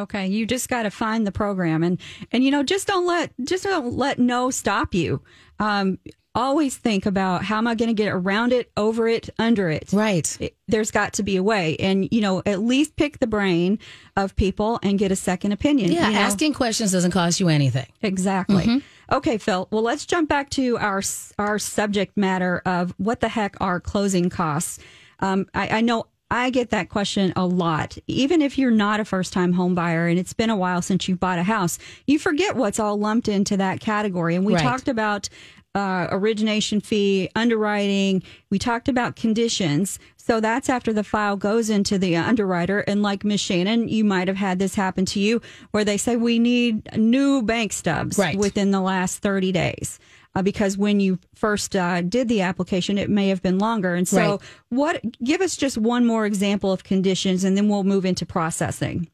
Okay, 0.03 0.27
you 0.27 0.45
just 0.45 0.67
got 0.67 0.83
to 0.83 0.91
find 0.91 1.25
the 1.25 1.31
program, 1.31 1.83
and 1.83 1.99
and 2.31 2.43
you 2.43 2.51
know, 2.51 2.63
just 2.63 2.87
don't 2.87 3.05
let 3.05 3.31
just 3.43 3.63
don't 3.63 3.93
let 3.95 4.19
no 4.19 4.49
stop 4.49 4.93
you. 4.93 5.21
Um, 5.59 5.99
always 6.33 6.77
think 6.77 7.05
about 7.05 7.43
how 7.43 7.57
am 7.57 7.67
I 7.67 7.75
going 7.75 7.89
to 7.89 7.93
get 7.93 8.07
around 8.09 8.53
it, 8.53 8.71
over 8.77 9.07
it, 9.07 9.29
under 9.37 9.69
it. 9.69 9.91
Right. 9.91 10.37
It- 10.39 10.55
there's 10.67 10.91
got 10.91 11.11
to 11.13 11.23
be 11.23 11.35
a 11.35 11.43
way, 11.43 11.75
and 11.79 12.07
you 12.11 12.21
know, 12.21 12.41
at 12.45 12.61
least 12.61 12.95
pick 12.95 13.19
the 13.19 13.27
brain 13.27 13.77
of 14.15 14.35
people 14.37 14.79
and 14.83 14.97
get 14.97 15.11
a 15.11 15.17
second 15.17 15.51
opinion. 15.51 15.91
Yeah, 15.91 16.07
you 16.07 16.13
know? 16.13 16.19
asking 16.19 16.53
questions 16.53 16.93
doesn't 16.93 17.11
cost 17.11 17.39
you 17.41 17.49
anything. 17.49 17.87
Exactly. 18.01 18.81
Okay, 19.11 19.37
Phil. 19.37 19.67
Well, 19.71 19.81
let's 19.83 20.05
jump 20.05 20.29
back 20.29 20.49
to 20.51 20.77
our 20.77 21.01
our 21.37 21.59
subject 21.59 22.15
matter 22.15 22.61
of 22.65 22.93
what 22.97 23.19
the 23.19 23.27
heck 23.29 23.55
are 23.59 23.79
closing 23.79 24.29
costs. 24.29 24.79
Um, 25.19 25.47
I, 25.53 25.67
I 25.67 25.81
know 25.81 26.07
I 26.29 26.49
get 26.49 26.69
that 26.69 26.87
question 26.87 27.33
a 27.35 27.45
lot. 27.45 27.97
Even 28.07 28.41
if 28.41 28.57
you're 28.57 28.71
not 28.71 29.01
a 29.01 29.05
first 29.05 29.33
time 29.33 29.51
home 29.53 29.75
buyer 29.75 30.07
and 30.07 30.17
it's 30.17 30.31
been 30.33 30.49
a 30.49 30.55
while 30.55 30.81
since 30.81 31.09
you 31.09 31.17
bought 31.17 31.39
a 31.39 31.43
house, 31.43 31.77
you 32.07 32.17
forget 32.19 32.55
what's 32.55 32.79
all 32.79 32.97
lumped 32.97 33.27
into 33.27 33.57
that 33.57 33.81
category. 33.81 34.35
And 34.35 34.45
we 34.45 34.53
Right. 34.53 34.63
talked 34.63 34.87
about 34.87 35.27
uh, 35.75 36.07
origination 36.11 36.81
fee, 36.81 37.29
underwriting. 37.35 38.23
We 38.49 38.59
talked 38.59 38.89
about 38.89 39.15
conditions. 39.15 39.99
So 40.17 40.39
that's 40.39 40.69
after 40.69 40.93
the 40.93 41.03
file 41.03 41.37
goes 41.37 41.69
into 41.69 41.97
the 41.97 42.15
underwriter. 42.17 42.79
And 42.81 43.01
like 43.01 43.23
Miss 43.23 43.41
Shannon, 43.41 43.87
you 43.87 44.03
might 44.03 44.27
have 44.27 44.37
had 44.37 44.59
this 44.59 44.75
happen 44.75 45.05
to 45.07 45.19
you 45.19 45.41
where 45.71 45.85
they 45.85 45.97
say 45.97 46.15
we 46.15 46.39
need 46.39 46.95
new 46.97 47.41
bank 47.41 47.73
stubs 47.73 48.17
Right. 48.17 48.37
within 48.37 48.71
the 48.71 48.81
last 48.81 49.19
30 49.19 49.51
days. 49.51 49.99
Uh, 50.33 50.41
because 50.41 50.77
when 50.77 51.01
you 51.01 51.19
first 51.35 51.75
uh, 51.75 52.01
did 52.01 52.29
the 52.29 52.41
application, 52.41 52.97
it 52.97 53.09
may 53.09 53.27
have 53.27 53.41
been 53.41 53.57
longer. 53.59 53.95
And 53.95 54.07
so, 54.07 54.31
Right. 54.31 54.39
what? 54.69 55.01
Give 55.23 55.41
us 55.41 55.57
just 55.57 55.77
one 55.77 56.05
more 56.05 56.25
example 56.25 56.71
of 56.71 56.85
conditions, 56.85 57.43
and 57.43 57.57
then 57.57 57.67
we'll 57.67 57.83
move 57.83 58.05
into 58.05 58.25
processing. 58.25 59.09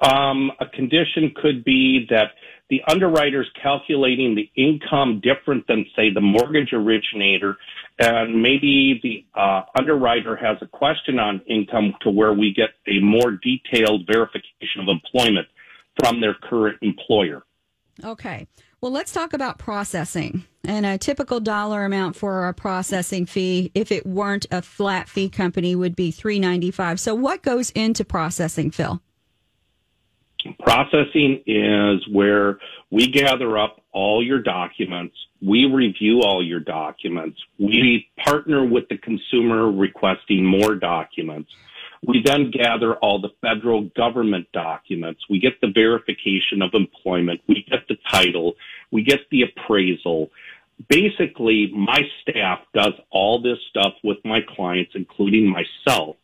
Um, 0.00 0.50
a 0.58 0.66
condition 0.66 1.32
could 1.36 1.62
be 1.62 2.06
that 2.10 2.32
the 2.72 2.80
underwriter's 2.90 3.50
calculating 3.62 4.34
the 4.34 4.50
income 4.56 5.20
different 5.22 5.66
than, 5.66 5.84
say, 5.94 6.10
the 6.10 6.22
mortgage 6.22 6.72
originator, 6.72 7.58
and 7.98 8.42
maybe 8.42 8.98
the 9.02 9.38
uh, 9.38 9.64
underwriter 9.78 10.36
has 10.36 10.56
a 10.62 10.66
question 10.66 11.18
on 11.18 11.42
income 11.46 11.92
to 12.00 12.08
where 12.08 12.32
we 12.32 12.54
get 12.54 12.70
a 12.86 12.98
more 13.04 13.32
detailed 13.32 14.06
verification 14.10 14.80
of 14.80 14.88
employment 14.88 15.46
from 16.02 16.22
their 16.22 16.32
current 16.32 16.78
employer. 16.80 17.42
Okay. 18.02 18.46
Well, 18.80 18.90
let's 18.90 19.12
talk 19.12 19.34
about 19.34 19.58
processing 19.58 20.46
and 20.64 20.86
a 20.86 20.96
typical 20.96 21.40
dollar 21.40 21.84
amount 21.84 22.16
for 22.16 22.48
a 22.48 22.54
processing 22.54 23.26
fee. 23.26 23.70
If 23.74 23.92
it 23.92 24.06
weren't 24.06 24.46
a 24.50 24.62
flat 24.62 25.10
fee 25.10 25.28
company, 25.28 25.76
would 25.76 25.94
be 25.94 26.10
three 26.10 26.40
ninety 26.40 26.70
five. 26.70 26.98
So, 26.98 27.14
what 27.14 27.42
goes 27.42 27.68
into 27.72 28.02
processing, 28.02 28.70
Phil? 28.70 29.02
Processing 30.60 31.42
is 31.46 32.06
where 32.08 32.58
we 32.90 33.08
gather 33.08 33.58
up 33.58 33.80
all 33.92 34.24
your 34.24 34.40
documents. 34.40 35.14
We 35.40 35.66
review 35.66 36.20
all 36.22 36.44
your 36.44 36.60
documents. 36.60 37.38
We 37.58 38.08
partner 38.24 38.64
with 38.64 38.88
the 38.88 38.98
consumer 38.98 39.70
requesting 39.70 40.44
more 40.44 40.74
documents. 40.74 41.50
We 42.04 42.22
then 42.24 42.50
gather 42.50 42.96
all 42.96 43.20
the 43.20 43.30
federal 43.40 43.82
government 43.96 44.48
documents. 44.52 45.20
We 45.30 45.38
get 45.38 45.60
the 45.60 45.70
verification 45.72 46.60
of 46.60 46.70
employment. 46.74 47.40
We 47.46 47.64
get 47.68 47.86
the 47.88 47.96
title. 48.10 48.54
We 48.90 49.04
get 49.04 49.20
the 49.30 49.42
appraisal. 49.42 50.30
Basically, 50.88 51.70
my 51.72 52.00
staff 52.22 52.60
does 52.74 52.94
all 53.10 53.40
this 53.40 53.58
stuff 53.70 53.92
with 54.02 54.18
my 54.24 54.40
clients, 54.56 54.92
including 54.94 55.48
myself, 55.48 56.16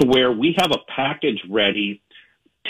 to 0.00 0.08
where 0.08 0.32
we 0.32 0.56
have 0.58 0.72
a 0.72 0.90
package 0.94 1.40
ready 1.48 2.02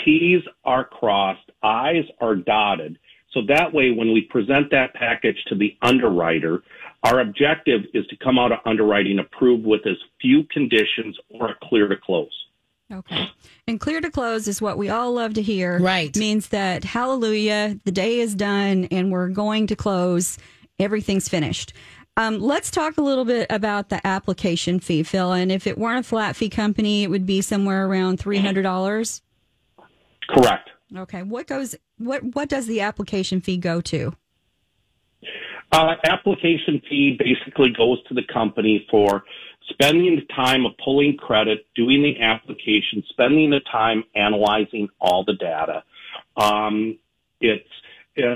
T's 0.03 0.41
are 0.63 0.83
crossed, 0.83 1.49
I's 1.63 2.05
are 2.19 2.35
dotted. 2.35 2.99
So 3.31 3.41
that 3.47 3.73
way, 3.73 3.91
when 3.91 4.13
we 4.13 4.21
present 4.21 4.71
that 4.71 4.93
package 4.93 5.37
to 5.47 5.55
the 5.55 5.75
underwriter, 5.81 6.63
our 7.03 7.19
objective 7.19 7.81
is 7.93 8.07
to 8.07 8.15
come 8.17 8.39
out 8.39 8.51
of 8.51 8.59
underwriting 8.65 9.19
approved 9.19 9.65
with 9.65 9.85
as 9.85 9.97
few 10.21 10.43
conditions 10.45 11.17
or 11.29 11.49
a 11.49 11.55
clear 11.63 11.87
to 11.87 11.97
close. 11.97 12.31
Okay. 12.91 13.29
And 13.67 13.79
clear 13.79 13.99
to 13.99 14.11
close 14.11 14.47
is 14.47 14.61
what 14.61 14.77
we 14.77 14.89
all 14.89 15.11
love 15.11 15.33
to 15.33 15.41
hear. 15.41 15.79
Right. 15.79 16.15
Means 16.15 16.49
that 16.49 16.83
hallelujah, 16.83 17.79
the 17.83 17.91
day 17.91 18.19
is 18.19 18.35
done 18.35 18.85
and 18.91 19.11
we're 19.11 19.29
going 19.29 19.67
to 19.67 19.75
close. 19.75 20.37
Everything's 20.79 21.27
finished. 21.27 21.73
Um, 22.17 22.39
let's 22.39 22.71
talk 22.71 22.97
a 22.97 23.01
little 23.01 23.25
bit 23.25 23.47
about 23.49 23.89
the 23.89 24.05
application 24.07 24.79
fee, 24.79 25.03
Phil. 25.03 25.33
And 25.33 25.51
if 25.51 25.67
it 25.67 25.77
weren't 25.77 26.05
a 26.05 26.07
flat 26.07 26.35
fee 26.35 26.49
company, 26.49 27.03
it 27.03 27.09
would 27.09 27.25
be 27.25 27.41
somewhere 27.41 27.85
around 27.87 28.19
three 28.19 28.37
hundred 28.37 28.61
dollars. 28.61 29.21
Correct. 30.29 30.69
Okay. 30.95 31.23
What 31.23 31.47
goes 31.47 31.75
what 31.97 32.23
what 32.23 32.49
does 32.49 32.67
the 32.67 32.81
application 32.81 33.41
fee 33.41 33.57
go 33.57 33.81
to? 33.81 34.13
Uh, 35.71 35.95
application 36.05 36.81
fee 36.89 37.17
basically 37.19 37.69
goes 37.69 38.01
to 38.05 38.13
the 38.13 38.23
company 38.31 38.87
for 38.89 39.23
spending 39.69 40.15
the 40.15 40.33
time 40.33 40.65
of 40.65 40.73
pulling 40.83 41.17
credit, 41.17 41.65
doing 41.75 42.01
the 42.01 42.21
application, 42.21 43.03
spending 43.09 43.49
the 43.49 43.59
time 43.71 44.03
analyzing 44.15 44.87
all 44.99 45.23
the 45.25 45.33
data. 45.33 45.83
Um, 46.37 46.97
it's, 47.41 47.67
uh, 48.17 48.35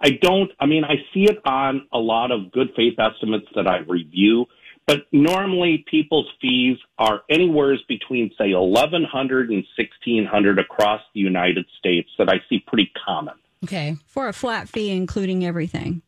I 0.00 0.10
don't, 0.20 0.50
I 0.60 0.66
mean, 0.66 0.84
I 0.84 0.96
see 1.14 1.24
it 1.24 1.38
on 1.44 1.86
a 1.92 1.98
lot 1.98 2.30
of 2.32 2.52
good 2.52 2.68
faith 2.76 2.98
estimates 2.98 3.46
that 3.54 3.66
I 3.66 3.78
review, 3.78 4.46
but 4.88 5.02
normally 5.12 5.84
people's 5.86 6.26
fees 6.40 6.78
are 6.98 7.20
anywhere 7.28 7.76
between 7.88 8.30
say 8.38 8.54
1100 8.54 9.50
and 9.50 9.64
1600 9.76 10.58
across 10.58 11.02
the 11.14 11.20
United 11.20 11.66
States 11.78 12.08
that 12.16 12.30
I 12.30 12.40
see 12.48 12.64
pretty 12.66 12.90
common. 13.04 13.34
Okay. 13.64 13.96
For 14.06 14.28
a 14.28 14.32
flat 14.32 14.66
fee 14.66 14.90
including 14.90 15.44
everything. 15.44 16.00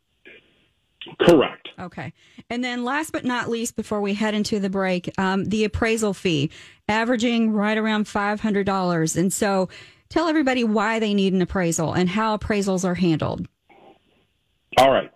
Correct. 1.20 1.68
Okay. 1.78 2.14
And 2.48 2.64
then 2.64 2.84
last 2.84 3.12
but 3.12 3.24
not 3.24 3.50
least, 3.50 3.76
before 3.76 4.00
we 4.00 4.14
head 4.14 4.34
into 4.34 4.58
the 4.58 4.70
break, 4.70 5.10
um, 5.18 5.44
the 5.44 5.64
appraisal 5.64 6.14
fee, 6.14 6.50
averaging 6.88 7.52
right 7.52 7.76
around 7.76 8.06
$500. 8.06 9.16
And 9.16 9.32
so 9.32 9.68
tell 10.08 10.28
everybody 10.28 10.64
why 10.64 10.98
they 10.98 11.12
need 11.12 11.34
an 11.34 11.42
appraisal 11.42 11.92
and 11.92 12.08
how 12.08 12.36
appraisals 12.36 12.84
are 12.84 12.94
handled. 12.94 13.46
All 14.78 14.90
right. 14.90 15.10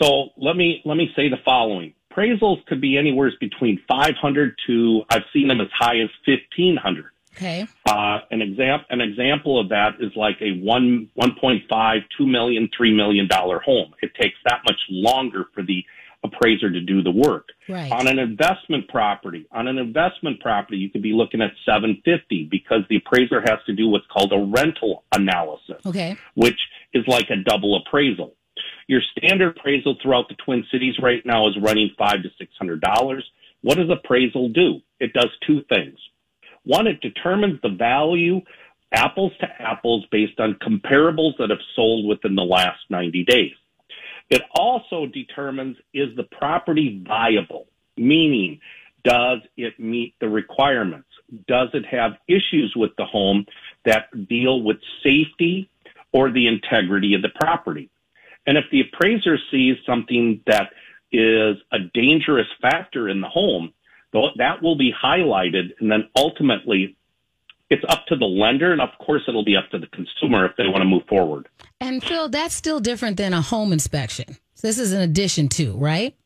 So 0.00 0.30
let 0.36 0.56
me 0.56 0.82
let 0.84 0.96
me 0.96 1.10
say 1.14 1.28
the 1.28 1.36
following. 1.44 1.94
Appraisals 2.14 2.64
could 2.66 2.80
be 2.80 2.96
anywhere 2.96 3.30
between 3.40 3.80
500 3.88 4.54
to 4.66 5.02
I've 5.10 5.22
seen 5.32 5.48
them 5.48 5.60
as 5.60 5.68
high 5.76 5.98
as 6.00 6.08
1500. 6.26 7.06
Okay. 7.36 7.66
Uh, 7.88 8.20
an 8.30 8.40
example 8.42 8.86
an 8.90 9.00
example 9.00 9.60
of 9.60 9.68
that 9.70 9.94
is 10.00 10.12
like 10.14 10.36
a 10.40 10.52
one 10.60 11.08
1.5, 11.20 11.98
2 12.16 12.26
million, 12.26 12.68
3 12.76 12.94
million 12.94 13.26
dollar 13.26 13.58
home. 13.60 13.92
It 14.02 14.12
takes 14.14 14.36
that 14.44 14.60
much 14.64 14.78
longer 14.88 15.46
for 15.52 15.62
the 15.62 15.84
appraiser 16.22 16.70
to 16.70 16.80
do 16.80 17.02
the 17.02 17.10
work. 17.10 17.48
Right. 17.68 17.90
On 17.92 18.06
an 18.06 18.18
investment 18.18 18.88
property, 18.88 19.46
on 19.52 19.66
an 19.68 19.76
investment 19.78 20.40
property, 20.40 20.78
you 20.78 20.88
could 20.90 21.02
be 21.02 21.12
looking 21.12 21.42
at 21.42 21.50
750 21.66 22.48
because 22.50 22.80
the 22.88 22.96
appraiser 22.96 23.40
has 23.40 23.58
to 23.66 23.74
do 23.74 23.88
what's 23.88 24.06
called 24.06 24.32
a 24.32 24.38
rental 24.38 25.04
analysis 25.12 25.84
Okay. 25.84 26.16
which 26.34 26.58
is 26.94 27.04
like 27.08 27.28
a 27.30 27.36
double 27.36 27.76
appraisal. 27.76 28.34
Your 28.86 29.00
standard 29.16 29.56
appraisal 29.56 29.96
throughout 30.02 30.28
the 30.28 30.36
Twin 30.44 30.64
Cities 30.70 30.96
right 31.02 31.24
now 31.24 31.48
is 31.48 31.54
running 31.60 31.90
five 31.98 32.22
to 32.22 32.28
six 32.38 32.52
hundred 32.58 32.80
dollars. 32.80 33.24
What 33.62 33.78
does 33.78 33.90
appraisal 33.90 34.50
do? 34.50 34.80
It 35.00 35.12
does 35.12 35.30
two 35.46 35.62
things. 35.68 35.98
One, 36.64 36.86
it 36.86 37.00
determines 37.00 37.60
the 37.62 37.70
value 37.70 38.40
apples 38.92 39.32
to 39.40 39.46
apples 39.58 40.04
based 40.10 40.38
on 40.38 40.54
comparables 40.62 41.36
that 41.38 41.50
have 41.50 41.58
sold 41.74 42.06
within 42.06 42.34
the 42.34 42.42
last 42.42 42.78
90 42.90 43.24
days. 43.24 43.52
It 44.30 44.42
also 44.54 45.06
determines 45.06 45.76
is 45.92 46.14
the 46.16 46.24
property 46.24 47.02
viable, 47.06 47.66
meaning 47.96 48.60
does 49.04 49.40
it 49.56 49.78
meet 49.78 50.14
the 50.20 50.28
requirements? 50.28 51.08
Does 51.46 51.68
it 51.74 51.84
have 51.86 52.12
issues 52.28 52.72
with 52.76 52.92
the 52.96 53.04
home 53.04 53.46
that 53.84 54.28
deal 54.28 54.62
with 54.62 54.78
safety 55.02 55.68
or 56.12 56.30
the 56.30 56.46
integrity 56.46 57.14
of 57.14 57.22
the 57.22 57.28
property? 57.28 57.90
And 58.46 58.58
if 58.58 58.64
the 58.70 58.80
appraiser 58.80 59.38
sees 59.50 59.76
something 59.86 60.40
that 60.46 60.70
is 61.12 61.56
a 61.72 61.78
dangerous 61.92 62.46
factor 62.60 63.08
in 63.08 63.20
the 63.20 63.28
home, 63.28 63.72
that 64.12 64.62
will 64.62 64.76
be 64.76 64.92
highlighted. 64.92 65.72
And 65.80 65.90
then 65.90 66.08
ultimately, 66.16 66.96
it's 67.70 67.84
up 67.88 68.06
to 68.06 68.16
the 68.16 68.26
lender. 68.26 68.72
And 68.72 68.80
of 68.80 68.90
course, 69.04 69.22
it'll 69.26 69.44
be 69.44 69.56
up 69.56 69.70
to 69.70 69.78
the 69.78 69.86
consumer 69.88 70.44
if 70.46 70.56
they 70.56 70.64
want 70.64 70.78
to 70.78 70.84
move 70.84 71.04
forward. 71.08 71.48
And 71.80 72.02
Phil, 72.02 72.28
that's 72.28 72.54
still 72.54 72.80
different 72.80 73.16
than 73.16 73.32
a 73.32 73.40
home 73.40 73.72
inspection. 73.72 74.36
So 74.54 74.66
this 74.68 74.78
is 74.78 74.92
an 74.92 75.00
addition 75.00 75.48
to, 75.50 75.76
right? 75.76 76.16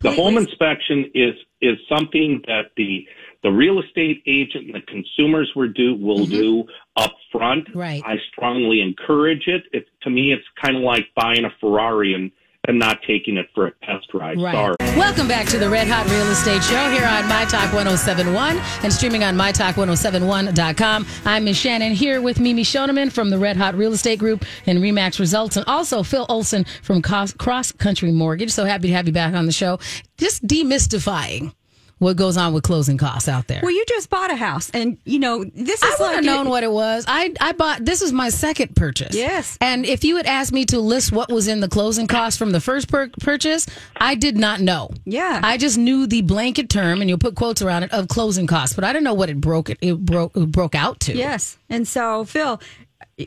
The 0.00 0.12
home 0.12 0.36
inspection 0.36 1.10
is 1.14 1.34
is 1.60 1.78
something 1.88 2.42
that 2.46 2.72
the 2.76 3.06
the 3.42 3.50
real 3.50 3.80
estate 3.80 4.22
agent 4.26 4.66
and 4.66 4.74
the 4.74 4.80
consumers 4.82 5.50
do 5.54 5.94
will 5.94 6.26
mm-hmm. 6.26 6.32
do 6.32 6.64
up 6.98 7.14
front. 7.32 7.68
Right. 7.74 8.02
I 8.04 8.16
strongly 8.32 8.80
encourage 8.80 9.46
it. 9.46 9.62
It 9.72 9.86
to 10.02 10.10
me, 10.10 10.32
it's 10.32 10.44
kind 10.60 10.76
of 10.76 10.82
like 10.82 11.06
buying 11.16 11.44
a 11.44 11.50
Ferrari 11.60 12.14
and 12.14 12.30
and 12.66 12.78
not 12.78 12.98
taking 13.06 13.38
it 13.38 13.46
for 13.54 13.68
a 13.68 13.72
test 13.86 14.12
ride. 14.12 14.38
Right. 14.38 14.52
Sorry. 14.52 14.76
Welcome 14.98 15.26
back 15.26 15.46
to 15.46 15.58
the 15.58 15.70
Red 15.70 15.88
Hot 15.88 16.04
Real 16.06 16.26
Estate 16.26 16.62
Show 16.62 16.90
here 16.90 17.06
on 17.06 17.26
My 17.26 17.46
Talk 17.46 17.72
1071 17.72 18.58
and 18.82 18.92
streaming 18.92 19.24
on 19.24 19.36
MyTalk1071.com. 19.36 21.06
I'm 21.24 21.44
Miss 21.44 21.56
Shannon 21.56 21.92
here 21.92 22.20
with 22.20 22.40
Mimi 22.40 22.64
Shoneman 22.64 23.10
from 23.10 23.30
the 23.30 23.38
Red 23.38 23.56
Hot 23.56 23.74
Real 23.74 23.94
Estate 23.94 24.18
Group 24.18 24.44
and 24.66 24.80
Remax 24.80 25.18
Results, 25.18 25.56
and 25.56 25.64
also 25.66 26.02
Phil 26.02 26.26
Olson 26.28 26.66
from 26.82 27.00
Cross 27.00 27.72
Country 27.72 28.12
Mortgage. 28.12 28.50
So 28.50 28.66
happy 28.66 28.88
to 28.88 28.94
have 28.94 29.06
you 29.06 29.14
back 29.14 29.32
on 29.34 29.46
the 29.46 29.52
show. 29.52 29.78
Just 30.18 30.46
demystifying 30.46 31.54
what 31.98 32.16
goes 32.16 32.36
on 32.36 32.52
with 32.52 32.62
closing 32.62 32.96
costs 32.96 33.28
out 33.28 33.46
there. 33.46 33.60
Well, 33.62 33.72
you 33.72 33.84
just 33.88 34.08
bought 34.10 34.30
a 34.30 34.36
house, 34.36 34.70
and 34.70 34.98
you 35.04 35.18
know 35.18 35.44
this 35.44 35.82
I 35.82 35.88
is 35.88 35.98
would 35.98 36.04
like 36.06 36.14
have 36.16 36.24
known 36.24 36.48
what 36.48 36.62
it 36.64 36.70
was. 36.70 37.04
I 37.08 37.34
I 37.40 37.52
bought 37.52 37.84
this 37.84 38.00
was 38.00 38.12
my 38.12 38.28
second 38.28 38.76
purchase. 38.76 39.14
Yes. 39.14 39.58
and 39.60 39.84
if 39.84 40.04
you 40.04 40.16
had 40.16 40.26
asked 40.26 40.52
me 40.52 40.64
to 40.66 40.80
list 40.80 41.12
what 41.12 41.30
was 41.30 41.48
in 41.48 41.60
the 41.60 41.68
closing 41.68 42.06
costs 42.06 42.38
from 42.38 42.52
the 42.52 42.60
first 42.60 42.88
pur- 42.88 43.10
purchase, 43.20 43.66
I 43.96 44.14
did 44.14 44.36
not 44.36 44.60
know. 44.60 44.90
Yeah. 45.04 45.40
I 45.42 45.56
just 45.56 45.78
knew 45.78 46.06
the 46.06 46.22
blanket 46.22 46.68
term, 46.70 47.00
and 47.00 47.08
you'll 47.08 47.18
put 47.18 47.34
quotes 47.34 47.62
around 47.62 47.82
it 47.84 47.92
of 47.92 48.08
closing 48.08 48.46
costs, 48.46 48.74
but 48.74 48.84
I 48.84 48.92
didn't 48.92 49.04
know 49.04 49.14
what 49.14 49.30
it 49.30 49.40
broke 49.40 49.70
it, 49.70 49.78
it 49.80 49.94
broke 50.04 50.36
it 50.36 50.52
broke 50.52 50.74
out 50.74 51.00
to. 51.00 51.14
Yes. 51.16 51.58
And 51.68 51.86
so, 51.86 52.24
Phil, 52.24 52.60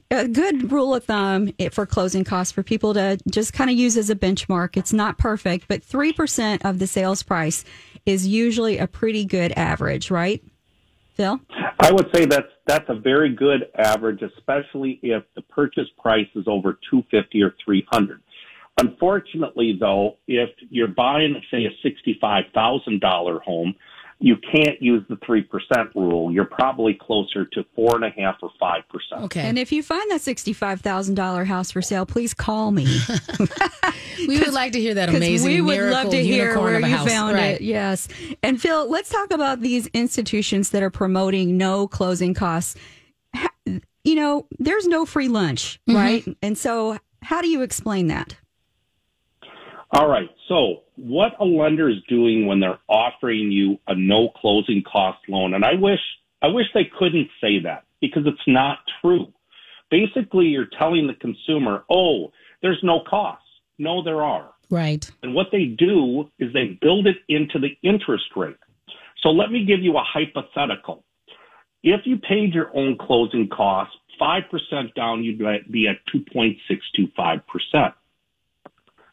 a 0.09 0.27
good 0.27 0.71
rule 0.71 0.95
of 0.95 1.03
thumb 1.03 1.51
for 1.71 1.85
closing 1.85 2.23
costs 2.23 2.51
for 2.51 2.63
people 2.63 2.93
to 2.93 3.17
just 3.29 3.53
kind 3.53 3.69
of 3.69 3.75
use 3.75 3.97
as 3.97 4.09
a 4.09 4.15
benchmark. 4.15 4.77
It's 4.77 4.93
not 4.93 5.17
perfect, 5.17 5.67
but 5.67 5.81
3% 5.81 6.63
of 6.63 6.79
the 6.79 6.87
sales 6.87 7.23
price 7.23 7.65
is 8.05 8.27
usually 8.27 8.77
a 8.77 8.87
pretty 8.87 9.25
good 9.25 9.51
average, 9.53 10.11
right? 10.11 10.43
Phil? 11.13 11.39
I 11.79 11.91
would 11.91 12.07
say 12.13 12.25
that's 12.25 12.47
that's 12.67 12.89
a 12.89 12.95
very 12.95 13.33
good 13.33 13.69
average, 13.77 14.21
especially 14.21 14.99
if 15.03 15.23
the 15.35 15.41
purchase 15.41 15.87
price 15.99 16.27
is 16.35 16.45
over 16.47 16.79
two 16.89 17.03
fifty 17.11 17.41
or 17.41 17.53
three 17.63 17.85
hundred. 17.91 18.21
Unfortunately, 18.79 19.77
though, 19.79 20.17
if 20.27 20.49
you're 20.69 20.87
buying, 20.87 21.41
say, 21.51 21.65
a 21.65 21.71
sixty-five 21.83 22.45
thousand 22.53 23.01
dollar 23.01 23.39
home, 23.39 23.75
you 24.23 24.35
can't 24.53 24.79
use 24.81 25.03
the 25.09 25.17
three 25.25 25.41
percent 25.41 25.89
rule. 25.95 26.31
You're 26.31 26.45
probably 26.45 26.93
closer 26.93 27.45
to 27.45 27.65
four 27.75 27.95
and 27.95 28.05
a 28.05 28.09
half 28.11 28.35
or 28.43 28.51
five 28.59 28.83
percent. 28.87 29.23
Okay. 29.25 29.41
And 29.41 29.57
if 29.57 29.71
you 29.71 29.81
find 29.81 30.09
that 30.11 30.21
$65,000 30.21 31.45
house 31.47 31.71
for 31.71 31.81
sale, 31.81 32.05
please 32.05 32.33
call 32.33 32.71
me. 32.71 32.85
we 34.27 34.39
would 34.39 34.53
like 34.53 34.73
to 34.73 34.79
hear 34.79 34.93
that 34.93 35.09
amazing 35.09 35.47
we 35.51 35.61
would 35.61 35.73
miracle 35.75 36.03
love 36.03 36.11
to 36.11 36.23
hear 36.23 36.43
unicorn 36.49 36.63
where 36.65 36.75
of 36.77 36.83
a 36.83 36.89
you 36.89 36.95
house. 36.95 37.09
found 37.09 37.35
Right. 37.35 37.55
it. 37.55 37.61
Yes. 37.61 38.07
And 38.43 38.61
Phil, 38.61 38.89
let's 38.89 39.09
talk 39.09 39.31
about 39.31 39.61
these 39.61 39.87
institutions 39.87 40.69
that 40.69 40.83
are 40.83 40.91
promoting 40.91 41.57
no 41.57 41.87
closing 41.87 42.33
costs. 42.33 42.75
You 44.03 44.15
know, 44.15 44.47
there's 44.59 44.87
no 44.87 45.05
free 45.05 45.27
lunch, 45.27 45.79
Mm-hmm. 45.89 45.95
right? 45.97 46.37
And 46.41 46.57
so, 46.57 46.97
how 47.23 47.41
do 47.41 47.47
you 47.49 47.61
explain 47.61 48.07
that? 48.07 48.35
All 49.93 50.07
right. 50.07 50.29
So 50.47 50.83
what 50.95 51.33
a 51.39 51.45
lender 51.45 51.89
is 51.89 51.97
doing 52.07 52.45
when 52.45 52.59
they're 52.59 52.79
offering 52.87 53.51
you 53.51 53.77
a 53.87 53.95
no 53.95 54.29
closing 54.29 54.83
cost 54.83 55.19
loan, 55.27 55.53
and 55.53 55.65
I 55.65 55.73
wish 55.73 55.99
I 56.41 56.47
wish 56.47 56.65
they 56.73 56.89
couldn't 56.97 57.29
say 57.39 57.59
that 57.63 57.83
because 57.99 58.23
it's 58.25 58.47
not 58.47 58.79
true. 59.01 59.31
Basically, 59.89 60.45
you're 60.45 60.69
telling 60.79 61.07
the 61.07 61.13
consumer, 61.13 61.83
"Oh, 61.89 62.31
there's 62.61 62.81
no 62.83 63.01
cost." 63.01 63.43
No, 63.77 64.01
there 64.01 64.23
are. 64.23 64.53
Right. 64.69 65.09
And 65.21 65.33
what 65.33 65.47
they 65.51 65.65
do 65.65 66.29
is 66.39 66.53
they 66.53 66.77
build 66.81 67.07
it 67.07 67.17
into 67.27 67.59
the 67.59 67.77
interest 67.83 68.35
rate. 68.35 68.55
So 69.21 69.29
let 69.29 69.51
me 69.51 69.65
give 69.65 69.81
you 69.81 69.97
a 69.97 70.03
hypothetical. 70.03 71.03
If 71.83 72.01
you 72.05 72.17
paid 72.17 72.53
your 72.53 72.75
own 72.75 72.97
closing 72.97 73.49
costs, 73.49 73.95
5% 74.19 74.93
down, 74.93 75.23
you'd 75.23 75.39
be 75.71 75.87
at 75.87 76.05
2.625%. 76.13 77.93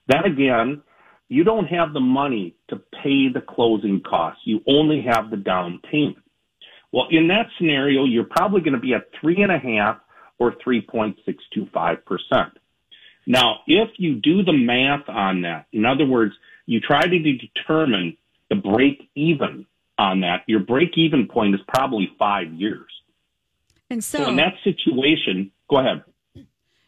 That 0.09 0.27
again, 0.27 0.83
you 1.29 1.45
don't 1.45 1.67
have 1.67 1.93
the 1.93 2.01
money 2.01 2.57
to 2.69 2.77
pay 2.77 3.29
the 3.29 3.43
closing 3.47 4.01
costs. 4.01 4.41
You 4.45 4.61
only 4.67 5.03
have 5.03 5.31
the 5.31 5.37
down 5.37 5.81
payment. 5.91 6.17
Well, 6.93 7.07
in 7.11 7.29
that 7.29 7.49
scenario, 7.59 8.05
you're 8.05 8.25
probably 8.25 8.63
going 8.63 8.73
to 8.73 8.81
be 8.81 8.95
at 8.95 9.09
three 9.21 9.43
and 9.43 9.53
a 9.53 9.59
half 9.59 9.99
or 10.39 10.55
3.625%. 10.67 12.51
Now, 13.27 13.57
if 13.67 13.91
you 13.99 14.15
do 14.15 14.43
the 14.43 14.55
math 14.55 15.07
on 15.09 15.43
that, 15.43 15.67
in 15.73 15.85
other 15.85 16.07
words, 16.07 16.33
you 16.65 16.81
try 16.81 17.07
to 17.07 17.19
determine 17.19 18.17
the 18.49 18.57
break 18.57 19.11
even 19.15 19.67
on 19.99 20.21
that, 20.21 20.45
your 20.47 20.61
break 20.61 20.97
even 20.97 21.27
point 21.27 21.55
is 21.55 21.61
probably 21.69 22.11
five 22.19 22.51
years. 22.53 22.89
And 23.91 24.03
so, 24.03 24.19
So 24.19 24.31
in 24.31 24.37
that 24.37 24.55
situation, 24.65 25.51
go 25.69 25.79
ahead. 25.79 26.05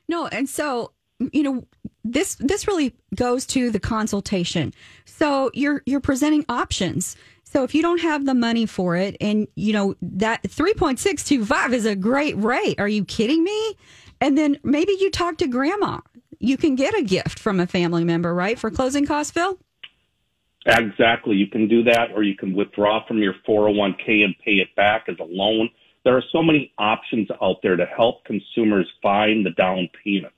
no, 0.08 0.26
and 0.28 0.48
so 0.48 0.92
you 1.32 1.42
know 1.42 1.66
this 2.05 2.36
this 2.36 2.66
really 2.66 2.94
goes 3.14 3.46
to 3.46 3.70
the 3.70 3.80
consultation. 3.80 4.72
So 5.05 5.51
you're 5.55 5.82
you're 5.86 6.01
presenting 6.01 6.44
options. 6.48 7.16
So 7.44 7.64
if 7.64 7.74
you 7.74 7.82
don't 7.82 8.01
have 8.01 8.26
the 8.26 8.34
money 8.34 8.64
for 8.64 8.96
it, 8.96 9.16
and 9.20 9.48
you 9.57 9.72
know 9.72 9.94
that 10.01 10.48
three 10.48 10.74
point 10.74 10.98
six 10.98 11.24
two 11.24 11.44
five 11.44 11.72
is 11.72 11.86
a 11.86 11.96
great 11.96 12.36
rate, 12.36 12.78
are 12.78 12.88
you 12.88 13.05
kidding 13.05 13.42
me? 13.44 13.76
And 14.20 14.36
then 14.36 14.59
maybe 14.62 14.92
you 15.01 15.11
talk 15.11 15.38
to 15.38 15.46
grandma. 15.46 16.01
You 16.38 16.57
can 16.57 16.74
get 16.74 16.96
a 16.96 17.03
gift 17.03 17.38
from 17.38 17.61
a 17.61 17.66
family 17.66 18.05
member, 18.05 18.34
right, 18.34 18.59
for 18.59 18.70
closing 18.70 19.07
costs, 19.07 19.32
Phil? 19.32 19.59
Exactly. 20.66 21.36
You 21.36 21.46
can 21.46 21.68
do 21.68 21.82
that 21.84 22.12
or 22.14 22.22
you 22.22 22.36
can 22.36 22.55
withdraw 22.55 23.07
from 23.07 23.18
your 23.18 23.34
401k 23.48 24.24
and 24.24 24.34
pay 24.44 24.57
it 24.57 24.74
back 24.76 25.05
as 25.09 25.16
a 25.18 25.24
loan. 25.24 25.70
There 26.05 26.16
are 26.16 26.24
so 26.32 26.42
many 26.42 26.72
options 26.78 27.28
out 27.42 27.57
there 27.62 27.76
to 27.76 27.86
help 27.86 28.24
consumers 28.24 28.90
find 29.03 29.44
the 29.44 29.51
down 29.51 29.88
payment. 30.05 30.32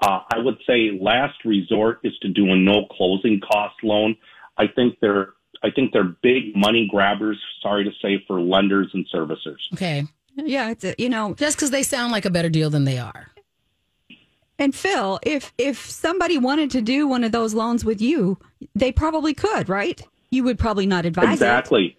Uh, 0.00 0.20
I 0.32 0.38
would 0.38 0.58
say 0.66 0.90
last 1.00 1.44
resort 1.44 2.00
is 2.04 2.12
to 2.22 2.28
do 2.28 2.52
a 2.52 2.56
no 2.56 2.86
closing 2.90 3.40
cost 3.40 3.76
loan. 3.82 4.16
I 4.56 4.66
think 4.66 4.98
they're 5.00 5.34
I 5.62 5.70
think 5.70 5.92
they're 5.92 6.04
big 6.04 6.54
money 6.54 6.86
grabbers. 6.90 7.38
Sorry 7.62 7.84
to 7.84 7.90
say 8.02 8.22
for 8.26 8.40
lenders 8.40 8.90
and 8.92 9.06
servicers. 9.12 9.60
Okay. 9.72 10.04
Yeah, 10.36 10.70
it's 10.70 10.84
a, 10.84 10.94
you 10.98 11.08
know, 11.08 11.34
Just 11.34 11.56
because 11.56 11.70
they 11.70 11.82
sound 11.82 12.12
like 12.12 12.24
a 12.24 12.30
better 12.30 12.50
deal 12.50 12.68
than 12.68 12.84
they 12.84 12.98
are. 12.98 13.28
And 14.58 14.74
Phil, 14.74 15.18
if 15.22 15.52
if 15.58 15.78
somebody 15.78 16.38
wanted 16.38 16.70
to 16.72 16.80
do 16.80 17.08
one 17.08 17.24
of 17.24 17.32
those 17.32 17.54
loans 17.54 17.84
with 17.84 18.00
you, 18.00 18.38
they 18.74 18.92
probably 18.92 19.34
could, 19.34 19.68
right? 19.68 20.00
You 20.30 20.44
would 20.44 20.58
probably 20.58 20.86
not 20.86 21.06
advise 21.06 21.32
Exactly. 21.32 21.96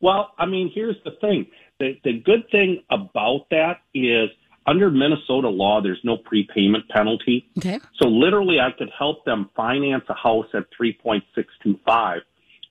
Well, 0.00 0.32
I 0.38 0.46
mean, 0.46 0.70
here's 0.72 0.96
the 1.04 1.12
thing. 1.20 1.46
The 1.80 1.98
the 2.04 2.20
good 2.20 2.48
thing 2.50 2.82
about 2.90 3.48
that 3.50 3.80
is 3.94 4.30
under 4.66 4.90
Minnesota 4.90 5.48
law, 5.48 5.80
there's 5.80 6.00
no 6.02 6.16
prepayment 6.16 6.88
penalty. 6.88 7.48
Okay. 7.58 7.80
So 8.00 8.08
literally, 8.08 8.58
I 8.60 8.70
could 8.76 8.90
help 8.96 9.24
them 9.24 9.50
finance 9.54 10.04
a 10.08 10.14
house 10.14 10.46
at 10.54 10.64
3.625, 10.78 12.20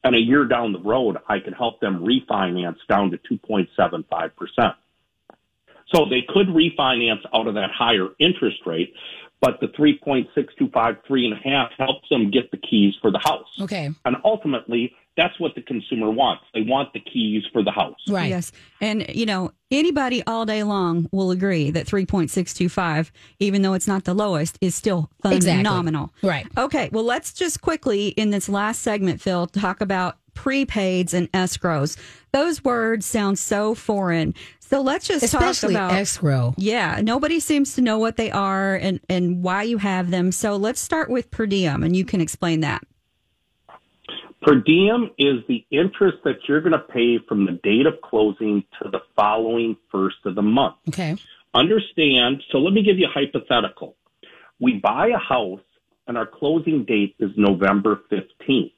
and 0.04 0.16
a 0.16 0.20
year 0.20 0.46
down 0.46 0.74
the 0.74 0.80
road, 0.80 1.18
I 1.28 1.40
could 1.40 1.54
help 1.54 1.80
them 1.80 2.04
refinance 2.04 2.78
down 2.88 3.12
to 3.12 3.18
2.75 3.18 4.36
percent. 4.36 4.74
So 5.94 6.06
they 6.10 6.24
could 6.28 6.48
refinance 6.48 7.22
out 7.34 7.48
of 7.48 7.54
that 7.56 7.70
higher 7.72 8.08
interest 8.20 8.58
rate, 8.66 8.94
but 9.46 9.60
the 9.60 9.68
3.625, 9.68 10.98
three 11.06 11.26
and 11.26 11.34
a 11.34 11.38
half 11.38 11.70
helps 11.78 12.10
them 12.10 12.32
get 12.32 12.50
the 12.50 12.58
keys 12.58 12.96
for 13.00 13.12
the 13.12 13.20
house. 13.20 13.48
Okay. 13.62 13.92
And 14.04 14.16
ultimately, 14.26 14.92
that's 15.16 15.40
what 15.40 15.54
the 15.54 15.62
consumer 15.62 16.10
wants. 16.10 16.44
They 16.56 16.64
want 16.64 16.94
the 16.94 17.00
keys 17.00 17.44
for 17.54 17.64
the 17.64 17.70
house. 17.70 18.00
Right. 18.10 18.30
Yes. 18.30 18.52
And 18.82 19.06
you 19.14 19.28
know, 19.28 19.52
anybody 19.70 20.24
all 20.24 20.48
day 20.48 20.64
long 20.64 21.08
will 21.12 21.30
agree 21.30 21.70
that 21.70 21.86
3.625, 21.86 23.12
even 23.40 23.62
though 23.62 23.74
it's 23.74 23.88
not 23.88 24.06
the 24.06 24.16
lowest, 24.16 24.58
is 24.62 24.74
still 24.74 25.12
Exactly. 25.24 25.60
phenomenal. 25.60 26.12
Right. 26.24 26.48
Okay, 26.58 26.90
well, 26.92 27.04
let's 27.04 27.32
just 27.32 27.62
quickly 27.62 28.08
in 28.10 28.32
this 28.32 28.50
last 28.50 28.82
segment, 28.82 29.22
Phil, 29.22 29.46
talk 29.46 29.80
about 29.80 30.18
prepaids 30.34 31.14
and 31.14 31.32
escrows. 31.32 31.98
Those 32.34 32.64
words 32.64 33.06
sound 33.06 33.40
so 33.40 33.74
foreign. 33.74 34.34
So 34.68 34.82
let's 34.82 35.08
just 35.08 35.24
Especially 35.24 35.76
talk 35.76 35.92
about 35.92 36.00
escrow. 36.00 36.56
Yeah, 36.58 37.00
nobody 37.04 37.40
seems 37.40 37.76
to 37.76 37.82
know 37.82 38.00
what 38.00 38.18
they 38.18 38.32
are 38.32 38.76
and, 38.76 39.00
and 39.08 39.44
why 39.44 39.62
you 39.64 39.78
have 39.78 40.10
them. 40.10 40.32
So 40.32 40.56
let's 40.56 40.80
start 40.82 41.10
with 41.10 41.30
per 41.30 41.46
diem, 41.46 41.84
and 41.84 41.96
you 41.96 42.04
can 42.04 42.20
explain 42.20 42.62
that. 42.62 42.82
Per 44.42 44.56
diem 44.56 45.12
is 45.20 45.44
the 45.48 45.66
interest 45.70 46.18
that 46.24 46.38
you're 46.48 46.62
going 46.62 46.74
to 46.74 46.80
pay 46.80 47.20
from 47.28 47.46
the 47.46 47.60
date 47.64 47.86
of 47.86 48.02
closing 48.02 48.64
to 48.82 48.90
the 48.90 49.02
following 49.16 49.78
first 49.92 50.18
of 50.26 50.36
the 50.36 50.42
month. 50.42 50.76
Okay. 50.90 51.16
Understand, 51.54 52.44
so 52.52 52.58
let 52.58 52.74
me 52.74 52.84
give 52.84 52.98
you 52.98 53.08
a 53.08 53.12
hypothetical. 53.12 53.96
we 54.60 54.74
buy 54.80 55.08
a 55.08 55.18
house 55.18 55.62
and 56.08 56.18
our 56.18 56.26
closing 56.26 56.86
date 56.86 57.16
is 57.20 57.32
November 57.38 58.02
15th. 58.12 58.72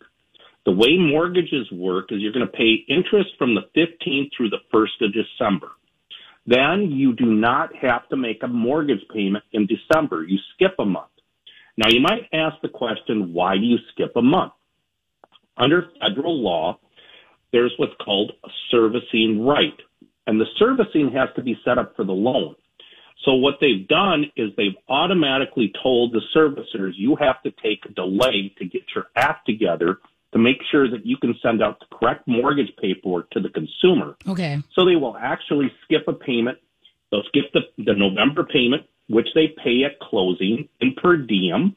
The 0.67 0.73
way 0.73 0.97
mortgages 0.97 1.71
work 1.71 2.11
is 2.11 2.19
you're 2.19 2.33
going 2.33 2.45
to 2.45 2.51
pay 2.51 2.83
interest 2.89 3.29
from 3.37 3.55
the 3.55 3.61
15th 3.73 4.31
through 4.35 4.49
the 4.49 4.59
1st 4.73 5.05
of 5.05 5.13
December. 5.13 5.69
Then 6.45 6.91
you 6.91 7.13
do 7.13 7.25
not 7.25 7.73
have 7.77 8.09
to 8.09 8.17
make 8.17 8.43
a 8.43 8.49
mortgage 8.49 8.99
payment 9.13 9.45
in 9.53 9.65
December. 9.65 10.25
You 10.25 10.37
skip 10.53 10.75
a 10.77 10.83
month. 10.83 11.07
Now 11.77 11.87
you 11.87 12.01
might 12.01 12.27
ask 12.33 12.57
the 12.61 12.67
question, 12.67 13.31
why 13.33 13.55
do 13.55 13.63
you 13.63 13.77
skip 13.93 14.11
a 14.17 14.21
month? 14.21 14.51
Under 15.55 15.87
federal 16.01 16.37
law, 16.37 16.79
there's 17.53 17.71
what's 17.77 17.95
called 18.03 18.33
a 18.43 18.49
servicing 18.69 19.45
right. 19.45 19.79
And 20.25 20.37
the 20.37 20.47
servicing 20.59 21.13
has 21.13 21.29
to 21.37 21.43
be 21.43 21.57
set 21.63 21.77
up 21.77 21.95
for 21.95 22.03
the 22.03 22.11
loan. 22.11 22.55
So 23.23 23.35
what 23.35 23.55
they've 23.61 23.87
done 23.87 24.25
is 24.35 24.49
they've 24.57 24.75
automatically 24.89 25.71
told 25.81 26.11
the 26.11 26.21
servicers 26.35 26.91
you 26.97 27.15
have 27.15 27.41
to 27.43 27.51
take 27.63 27.85
a 27.85 27.93
delay 27.93 28.53
to 28.57 28.65
get 28.65 28.81
your 28.93 29.05
act 29.15 29.45
together 29.45 29.99
to 30.33 30.39
make 30.39 30.57
sure 30.71 30.89
that 30.89 31.05
you 31.05 31.17
can 31.17 31.35
send 31.41 31.63
out 31.63 31.79
the 31.79 31.85
correct 31.95 32.27
mortgage 32.27 32.71
paperwork 32.81 33.29
to 33.31 33.39
the 33.39 33.49
consumer. 33.49 34.15
Okay. 34.27 34.61
So 34.73 34.85
they 34.85 34.95
will 34.95 35.15
actually 35.17 35.71
skip 35.83 36.07
a 36.07 36.13
payment. 36.13 36.57
They'll 37.11 37.23
skip 37.27 37.51
the, 37.53 37.61
the 37.77 37.93
November 37.93 38.43
payment, 38.43 38.83
which 39.07 39.27
they 39.33 39.55
pay 39.63 39.83
at 39.83 39.99
closing 39.99 40.67
in 40.81 40.93
per 40.95 41.17
diem. 41.17 41.75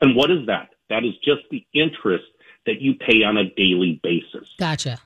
And 0.00 0.14
what 0.14 0.30
is 0.30 0.46
that? 0.46 0.70
That 0.90 1.04
is 1.04 1.14
just 1.24 1.42
the 1.50 1.66
interest 1.72 2.26
that 2.66 2.80
you 2.80 2.94
pay 2.94 3.22
on 3.22 3.36
a 3.36 3.44
daily 3.54 3.98
basis. 4.02 4.48
Gotcha. 4.58 4.98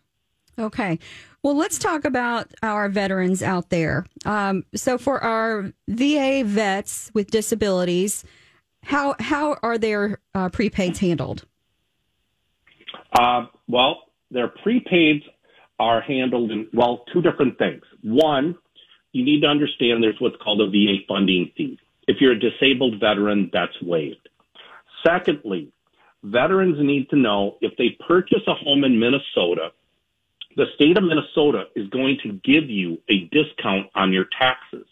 Okay. 0.58 0.98
Well, 1.42 1.56
let's 1.56 1.78
talk 1.78 2.04
about 2.04 2.52
our 2.62 2.88
veterans 2.88 3.42
out 3.42 3.70
there. 3.70 4.06
Um, 4.24 4.64
so, 4.74 4.98
for 4.98 5.22
our 5.22 5.72
VA 5.88 6.42
vets 6.44 7.10
with 7.14 7.30
disabilities, 7.30 8.24
how 8.82 9.16
how 9.18 9.56
are 9.62 9.78
their 9.78 10.20
uh, 10.34 10.50
prepaids 10.50 10.98
handled? 10.98 11.46
Uh, 13.12 13.46
well, 13.68 14.04
their 14.30 14.48
prepaids 14.48 15.22
are 15.78 16.00
handled 16.00 16.50
in, 16.50 16.68
well, 16.72 17.04
two 17.12 17.22
different 17.22 17.58
things. 17.58 17.82
One, 18.02 18.56
you 19.12 19.24
need 19.24 19.42
to 19.42 19.48
understand 19.48 20.02
there's 20.02 20.20
what's 20.20 20.36
called 20.42 20.60
a 20.60 20.70
VA 20.70 20.98
funding 21.06 21.50
fee. 21.56 21.78
If 22.08 22.16
you're 22.20 22.32
a 22.32 22.38
disabled 22.38 23.00
veteran, 23.00 23.50
that's 23.52 23.80
waived. 23.82 24.28
Secondly, 25.06 25.72
veterans 26.22 26.76
need 26.80 27.10
to 27.10 27.16
know 27.16 27.56
if 27.60 27.76
they 27.76 27.96
purchase 28.06 28.42
a 28.46 28.54
home 28.54 28.84
in 28.84 28.98
Minnesota, 28.98 29.72
the 30.56 30.66
state 30.74 30.96
of 30.96 31.04
Minnesota 31.04 31.64
is 31.74 31.88
going 31.88 32.18
to 32.22 32.32
give 32.44 32.68
you 32.68 32.98
a 33.08 33.28
discount 33.32 33.88
on 33.94 34.12
your 34.12 34.26
taxes. 34.38 34.86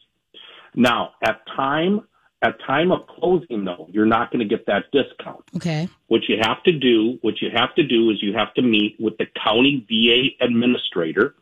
Now, 0.75 1.13
at 1.23 1.47
time 1.57 2.03
at 2.43 2.59
time 2.67 2.91
of 2.91 3.07
closing 3.07 3.65
though, 3.65 3.87
you're 3.91 4.07
not 4.07 4.31
going 4.31 4.47
to 4.47 4.57
get 4.57 4.67
that 4.67 4.85
discount. 4.93 5.45
Okay. 5.57 5.89
What 6.09 6.23
you 6.29 6.37
have 6.41 6.63
to 6.65 6.73
do, 6.73 7.19
what 7.23 7.41
you 7.41 7.51
have 7.55 7.75
to 7.75 7.83
do 7.87 8.11
is 8.11 8.23
you 8.23 8.33
have 8.35 8.55
to 8.55 8.63
meet 8.63 8.97
with 8.99 9.19
the 9.19 9.27
county 9.45 9.87
VA 9.89 10.45
administrator. 10.45 11.35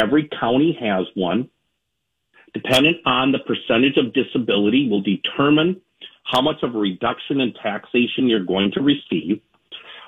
Every 0.00 0.28
county 0.40 0.76
has 0.80 1.06
one. 1.14 1.48
Dependent 2.52 2.98
on 3.04 3.32
the 3.32 3.40
percentage 3.40 3.96
of 3.96 4.12
disability 4.12 4.88
will 4.88 5.02
determine 5.02 5.80
how 6.24 6.40
much 6.40 6.62
of 6.62 6.74
a 6.74 6.78
reduction 6.78 7.40
in 7.40 7.52
taxation 7.54 8.28
you're 8.28 8.44
going 8.44 8.70
to 8.72 8.80
receive. 8.80 9.40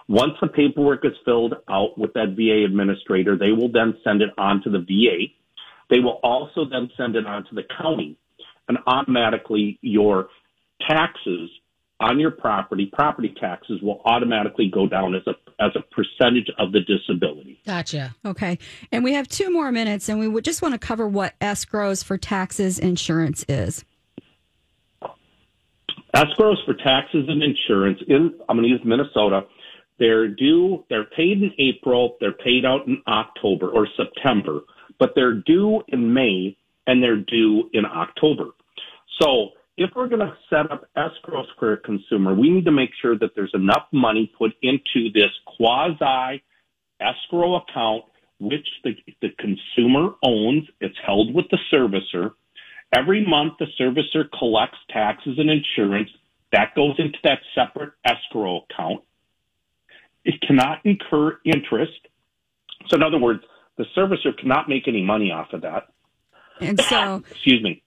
Once 0.08 0.34
the 0.40 0.46
paperwork 0.46 1.04
is 1.04 1.12
filled 1.24 1.54
out 1.68 1.98
with 1.98 2.12
that 2.14 2.36
VA 2.36 2.64
administrator, 2.64 3.36
they 3.36 3.50
will 3.50 3.70
then 3.70 3.96
send 4.04 4.22
it 4.22 4.30
on 4.38 4.62
to 4.62 4.70
the 4.70 4.78
VA. 4.78 5.26
They 5.90 5.98
will 5.98 6.20
also 6.22 6.64
then 6.64 6.88
send 6.96 7.16
it 7.16 7.26
on 7.26 7.44
to 7.46 7.54
the 7.56 7.64
county 7.76 8.16
and 8.68 8.78
automatically 8.86 9.78
your 9.82 10.28
taxes 10.86 11.50
on 12.00 12.20
your 12.20 12.30
property, 12.30 12.90
property 12.92 13.34
taxes 13.40 13.80
will 13.80 14.02
automatically 14.04 14.70
go 14.72 14.86
down 14.86 15.14
as 15.14 15.22
a 15.26 15.34
as 15.58 15.72
a 15.74 15.80
percentage 15.94 16.50
of 16.58 16.72
the 16.72 16.80
disability. 16.80 17.58
Gotcha. 17.64 18.14
Okay. 18.26 18.58
And 18.92 19.02
we 19.02 19.14
have 19.14 19.26
two 19.26 19.50
more 19.50 19.72
minutes, 19.72 20.08
and 20.10 20.20
we 20.20 20.28
would 20.28 20.44
just 20.44 20.60
want 20.60 20.74
to 20.74 20.78
cover 20.78 21.08
what 21.08 21.38
escrows 21.40 22.04
for 22.04 22.18
taxes 22.18 22.78
insurance 22.78 23.44
is. 23.48 23.84
Escrows 26.14 26.62
for 26.66 26.74
taxes 26.74 27.26
and 27.28 27.42
insurance 27.42 27.98
in 28.06 28.34
I'm 28.48 28.56
going 28.56 28.64
to 28.64 28.68
use 28.68 28.82
Minnesota. 28.84 29.46
They're 29.98 30.28
due. 30.28 30.84
They're 30.90 31.04
paid 31.04 31.42
in 31.42 31.52
April. 31.58 32.16
They're 32.20 32.32
paid 32.32 32.66
out 32.66 32.86
in 32.86 33.02
October 33.08 33.70
or 33.70 33.88
September, 33.96 34.60
but 34.98 35.12
they're 35.14 35.34
due 35.34 35.82
in 35.88 36.12
May 36.12 36.56
and 36.86 37.02
they're 37.02 37.16
due 37.16 37.70
in 37.72 37.84
October. 37.86 38.50
So 39.20 39.50
if 39.76 39.90
we're 39.94 40.08
going 40.08 40.20
to 40.20 40.36
set 40.48 40.70
up 40.70 40.88
escrows 40.96 41.46
for 41.58 41.74
a 41.74 41.76
consumer, 41.78 42.34
we 42.34 42.50
need 42.50 42.64
to 42.64 42.72
make 42.72 42.90
sure 43.00 43.18
that 43.18 43.30
there's 43.34 43.52
enough 43.54 43.86
money 43.92 44.32
put 44.38 44.52
into 44.62 45.10
this 45.12 45.30
quasi 45.46 46.42
escrow 47.00 47.56
account, 47.56 48.04
which 48.38 48.66
the, 48.84 48.92
the 49.20 49.28
consumer 49.38 50.14
owns. 50.22 50.64
It's 50.80 50.96
held 51.04 51.34
with 51.34 51.46
the 51.50 51.58
servicer. 51.72 52.32
Every 52.94 53.26
month, 53.26 53.54
the 53.58 53.66
servicer 53.78 54.24
collects 54.38 54.78
taxes 54.90 55.38
and 55.38 55.50
insurance. 55.50 56.10
That 56.52 56.74
goes 56.74 56.94
into 56.98 57.18
that 57.24 57.40
separate 57.54 57.92
escrow 58.04 58.64
account. 58.70 59.02
It 60.24 60.40
cannot 60.40 60.84
incur 60.84 61.38
interest. 61.44 61.92
So, 62.88 62.96
in 62.96 63.02
other 63.02 63.18
words, 63.18 63.42
the 63.76 63.84
servicer 63.96 64.36
cannot 64.38 64.68
make 64.68 64.88
any 64.88 65.02
money 65.02 65.30
off 65.30 65.52
of 65.52 65.62
that. 65.62 65.88
And 66.60 66.80
so, 66.80 67.22
Excuse 67.30 67.62
me. 67.62 67.82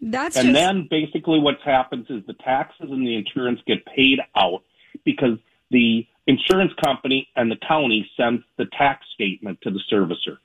That's 0.00 0.36
And 0.36 0.48
just 0.48 0.54
then 0.54 0.88
basically 0.90 1.38
what 1.38 1.56
happens 1.64 2.06
is 2.08 2.22
the 2.26 2.34
taxes 2.34 2.90
and 2.90 3.06
the 3.06 3.16
insurance 3.16 3.60
get 3.66 3.84
paid 3.86 4.20
out 4.36 4.62
because 5.04 5.38
the 5.70 6.06
insurance 6.26 6.72
company 6.82 7.28
and 7.36 7.50
the 7.50 7.56
county 7.66 8.08
sends 8.16 8.42
the 8.56 8.66
tax 8.76 9.06
statement 9.14 9.60
to 9.62 9.70
the 9.70 9.80
servicer. 9.90 10.38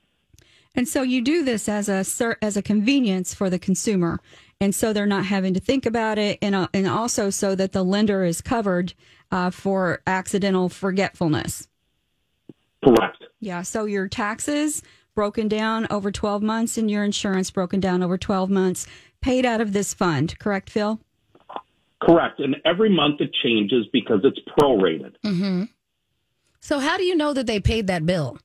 And 0.75 0.87
so 0.87 1.03
you 1.03 1.21
do 1.21 1.43
this 1.43 1.69
as 1.69 1.87
a 1.87 2.03
as 2.43 2.57
a 2.57 2.61
convenience 2.63 3.31
for 3.31 3.47
the 3.47 3.59
consumer, 3.59 4.19
and 4.59 4.73
so 4.73 4.91
they're 4.91 5.05
not 5.05 5.25
having 5.25 5.53
to 5.53 5.59
think 5.59 5.85
about 5.85 6.17
it, 6.17 6.39
and 6.41 6.55
uh, 6.55 6.67
and 6.73 6.87
also 6.87 7.29
so 7.29 7.53
that 7.53 7.73
the 7.73 7.83
lender 7.83 8.23
is 8.23 8.41
covered 8.41 8.95
uh, 9.31 9.51
for 9.51 10.01
accidental 10.07 10.69
forgetfulness. 10.69 11.67
Correct. 12.83 13.23
Yeah. 13.39 13.61
So 13.61 13.85
your 13.85 14.07
taxes 14.07 14.81
broken 15.13 15.47
down 15.47 15.85
over 15.91 16.11
twelve 16.11 16.41
months, 16.41 16.75
and 16.75 16.89
your 16.89 17.03
insurance 17.03 17.51
broken 17.51 17.79
down 17.79 18.01
over 18.01 18.17
twelve 18.17 18.49
months, 18.49 18.87
paid 19.23 19.45
out 19.45 19.61
of 19.61 19.73
this 19.73 19.93
fund. 19.93 20.37
Correct, 20.37 20.69
Phil? 20.69 20.99
Correct. 22.01 22.39
And 22.39 22.57
every 22.65 22.89
month 22.89 23.21
it 23.21 23.31
changes 23.41 23.85
because 23.91 24.19
it's 24.23 24.39
prorated. 24.59 25.15
So 26.59 26.79
how 26.79 26.97
do 26.97 27.03
you 27.03 27.15
know 27.15 27.33
that 27.33 27.47
they 27.47 27.59
paid 27.59 27.87
that 27.87 28.05
bill? 28.05 28.37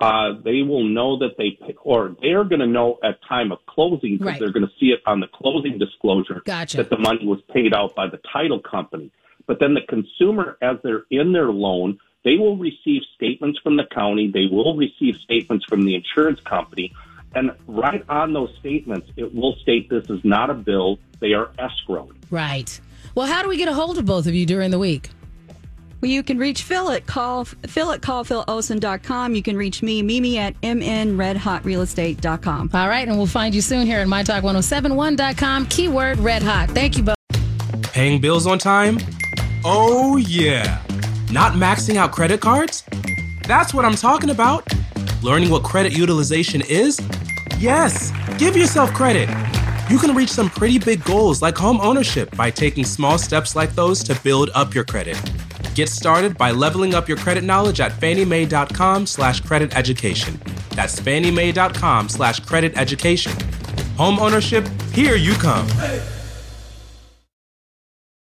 Uh, 0.00 0.32
they 0.44 0.62
will 0.62 0.82
know 0.82 1.16
that 1.18 1.36
they 1.38 1.50
pay, 1.64 1.74
or 1.84 2.16
they're 2.20 2.42
going 2.42 2.58
to 2.60 2.66
know 2.66 2.98
at 3.04 3.18
time 3.28 3.52
of 3.52 3.58
closing 3.66 4.14
because 4.14 4.26
Right. 4.26 4.40
they're 4.40 4.50
going 4.50 4.66
to 4.66 4.72
see 4.80 4.86
it 4.86 5.00
on 5.06 5.20
the 5.20 5.28
closing 5.28 5.78
disclosure 5.78 6.42
Gotcha. 6.44 6.78
that 6.78 6.90
the 6.90 6.98
money 6.98 7.24
was 7.24 7.40
paid 7.54 7.72
out 7.72 7.94
by 7.94 8.08
the 8.08 8.18
title 8.32 8.58
company. 8.58 9.12
But 9.46 9.60
then 9.60 9.74
the 9.74 9.82
consumer, 9.88 10.56
as 10.60 10.78
they're 10.82 11.04
in 11.10 11.32
their 11.32 11.52
loan, 11.52 11.98
they 12.24 12.36
will 12.36 12.56
receive 12.56 13.02
statements 13.14 13.60
from 13.62 13.76
the 13.76 13.84
county. 13.94 14.28
They 14.28 14.46
will 14.46 14.76
receive 14.76 15.16
statements 15.22 15.64
from 15.66 15.84
the 15.84 15.94
insurance 15.94 16.40
company. 16.40 16.92
And 17.34 17.50
right 17.66 18.04
on 18.08 18.32
those 18.32 18.54
statements, 18.60 19.10
it 19.16 19.34
will 19.34 19.56
state 19.56 19.90
this 19.90 20.08
is 20.08 20.20
not 20.24 20.50
a 20.50 20.54
bill. 20.54 21.00
They 21.20 21.32
are 21.32 21.50
escrowed. 21.58 22.14
Right. 22.30 22.80
Well, 23.14 23.26
how 23.26 23.42
do 23.42 23.48
we 23.48 23.56
get 23.56 23.68
a 23.68 23.74
hold 23.74 23.98
of 23.98 24.06
both 24.06 24.26
of 24.26 24.34
you 24.34 24.46
during 24.46 24.70
the 24.70 24.78
week? 24.78 25.10
Well, 26.00 26.10
you 26.10 26.22
can 26.24 26.38
reach 26.38 26.62
Phil 26.64 26.90
at 26.90 27.06
call 27.06 27.44
Phil 27.44 27.92
at 27.92 28.00
callphilolson.com. 28.00 29.36
You 29.36 29.42
can 29.42 29.56
reach 29.56 29.82
me, 29.82 30.02
Mimi 30.02 30.36
at 30.36 30.60
mnredhotrealestate.com. 30.62 32.70
All 32.74 32.88
right, 32.88 33.06
and 33.06 33.16
we'll 33.16 33.28
find 33.28 33.54
you 33.54 33.60
soon 33.60 33.86
here 33.86 34.00
at 34.00 34.08
mytalk1071.com. 34.08 35.66
Keyword 35.66 36.18
red 36.18 36.42
hot. 36.42 36.70
Thank 36.70 36.96
you 36.96 37.04
both. 37.04 37.14
Paying 37.82 38.20
bills 38.20 38.48
on 38.48 38.58
time? 38.58 38.98
Oh, 39.64 40.16
yeah. 40.16 40.82
Not 41.30 41.52
maxing 41.52 41.94
out 41.94 42.10
credit 42.10 42.40
cards? 42.40 42.82
That's 43.46 43.72
what 43.72 43.84
I'm 43.84 43.94
talking 43.94 44.30
about. 44.30 44.66
Learning 45.22 45.50
what 45.50 45.62
credit 45.62 45.96
utilization 45.96 46.62
is? 46.62 46.98
Yes, 47.62 48.10
give 48.38 48.56
yourself 48.56 48.92
credit. 48.92 49.28
You 49.88 49.96
can 49.96 50.16
reach 50.16 50.30
some 50.30 50.50
pretty 50.50 50.80
big 50.80 51.04
goals 51.04 51.42
like 51.42 51.56
home 51.56 51.80
ownership 51.80 52.36
by 52.36 52.50
taking 52.50 52.84
small 52.84 53.18
steps 53.18 53.54
like 53.54 53.72
those 53.76 54.02
to 54.02 54.20
build 54.24 54.50
up 54.52 54.74
your 54.74 54.82
credit. 54.82 55.16
Get 55.76 55.88
started 55.88 56.36
by 56.36 56.50
leveling 56.50 56.92
up 56.92 57.06
your 57.06 57.18
credit 57.18 57.44
knowledge 57.44 57.78
at 57.78 57.92
fanniemae.com 57.92 59.06
slash 59.06 59.42
credit 59.42 59.76
education. 59.76 60.40
That's 60.70 60.98
fanniemae.com 60.98 62.08
slash 62.08 62.40
credit 62.40 62.76
education. 62.76 63.32
Home 63.96 64.18
ownership, 64.18 64.66
here 64.92 65.14
you 65.14 65.34
come. 65.34 65.68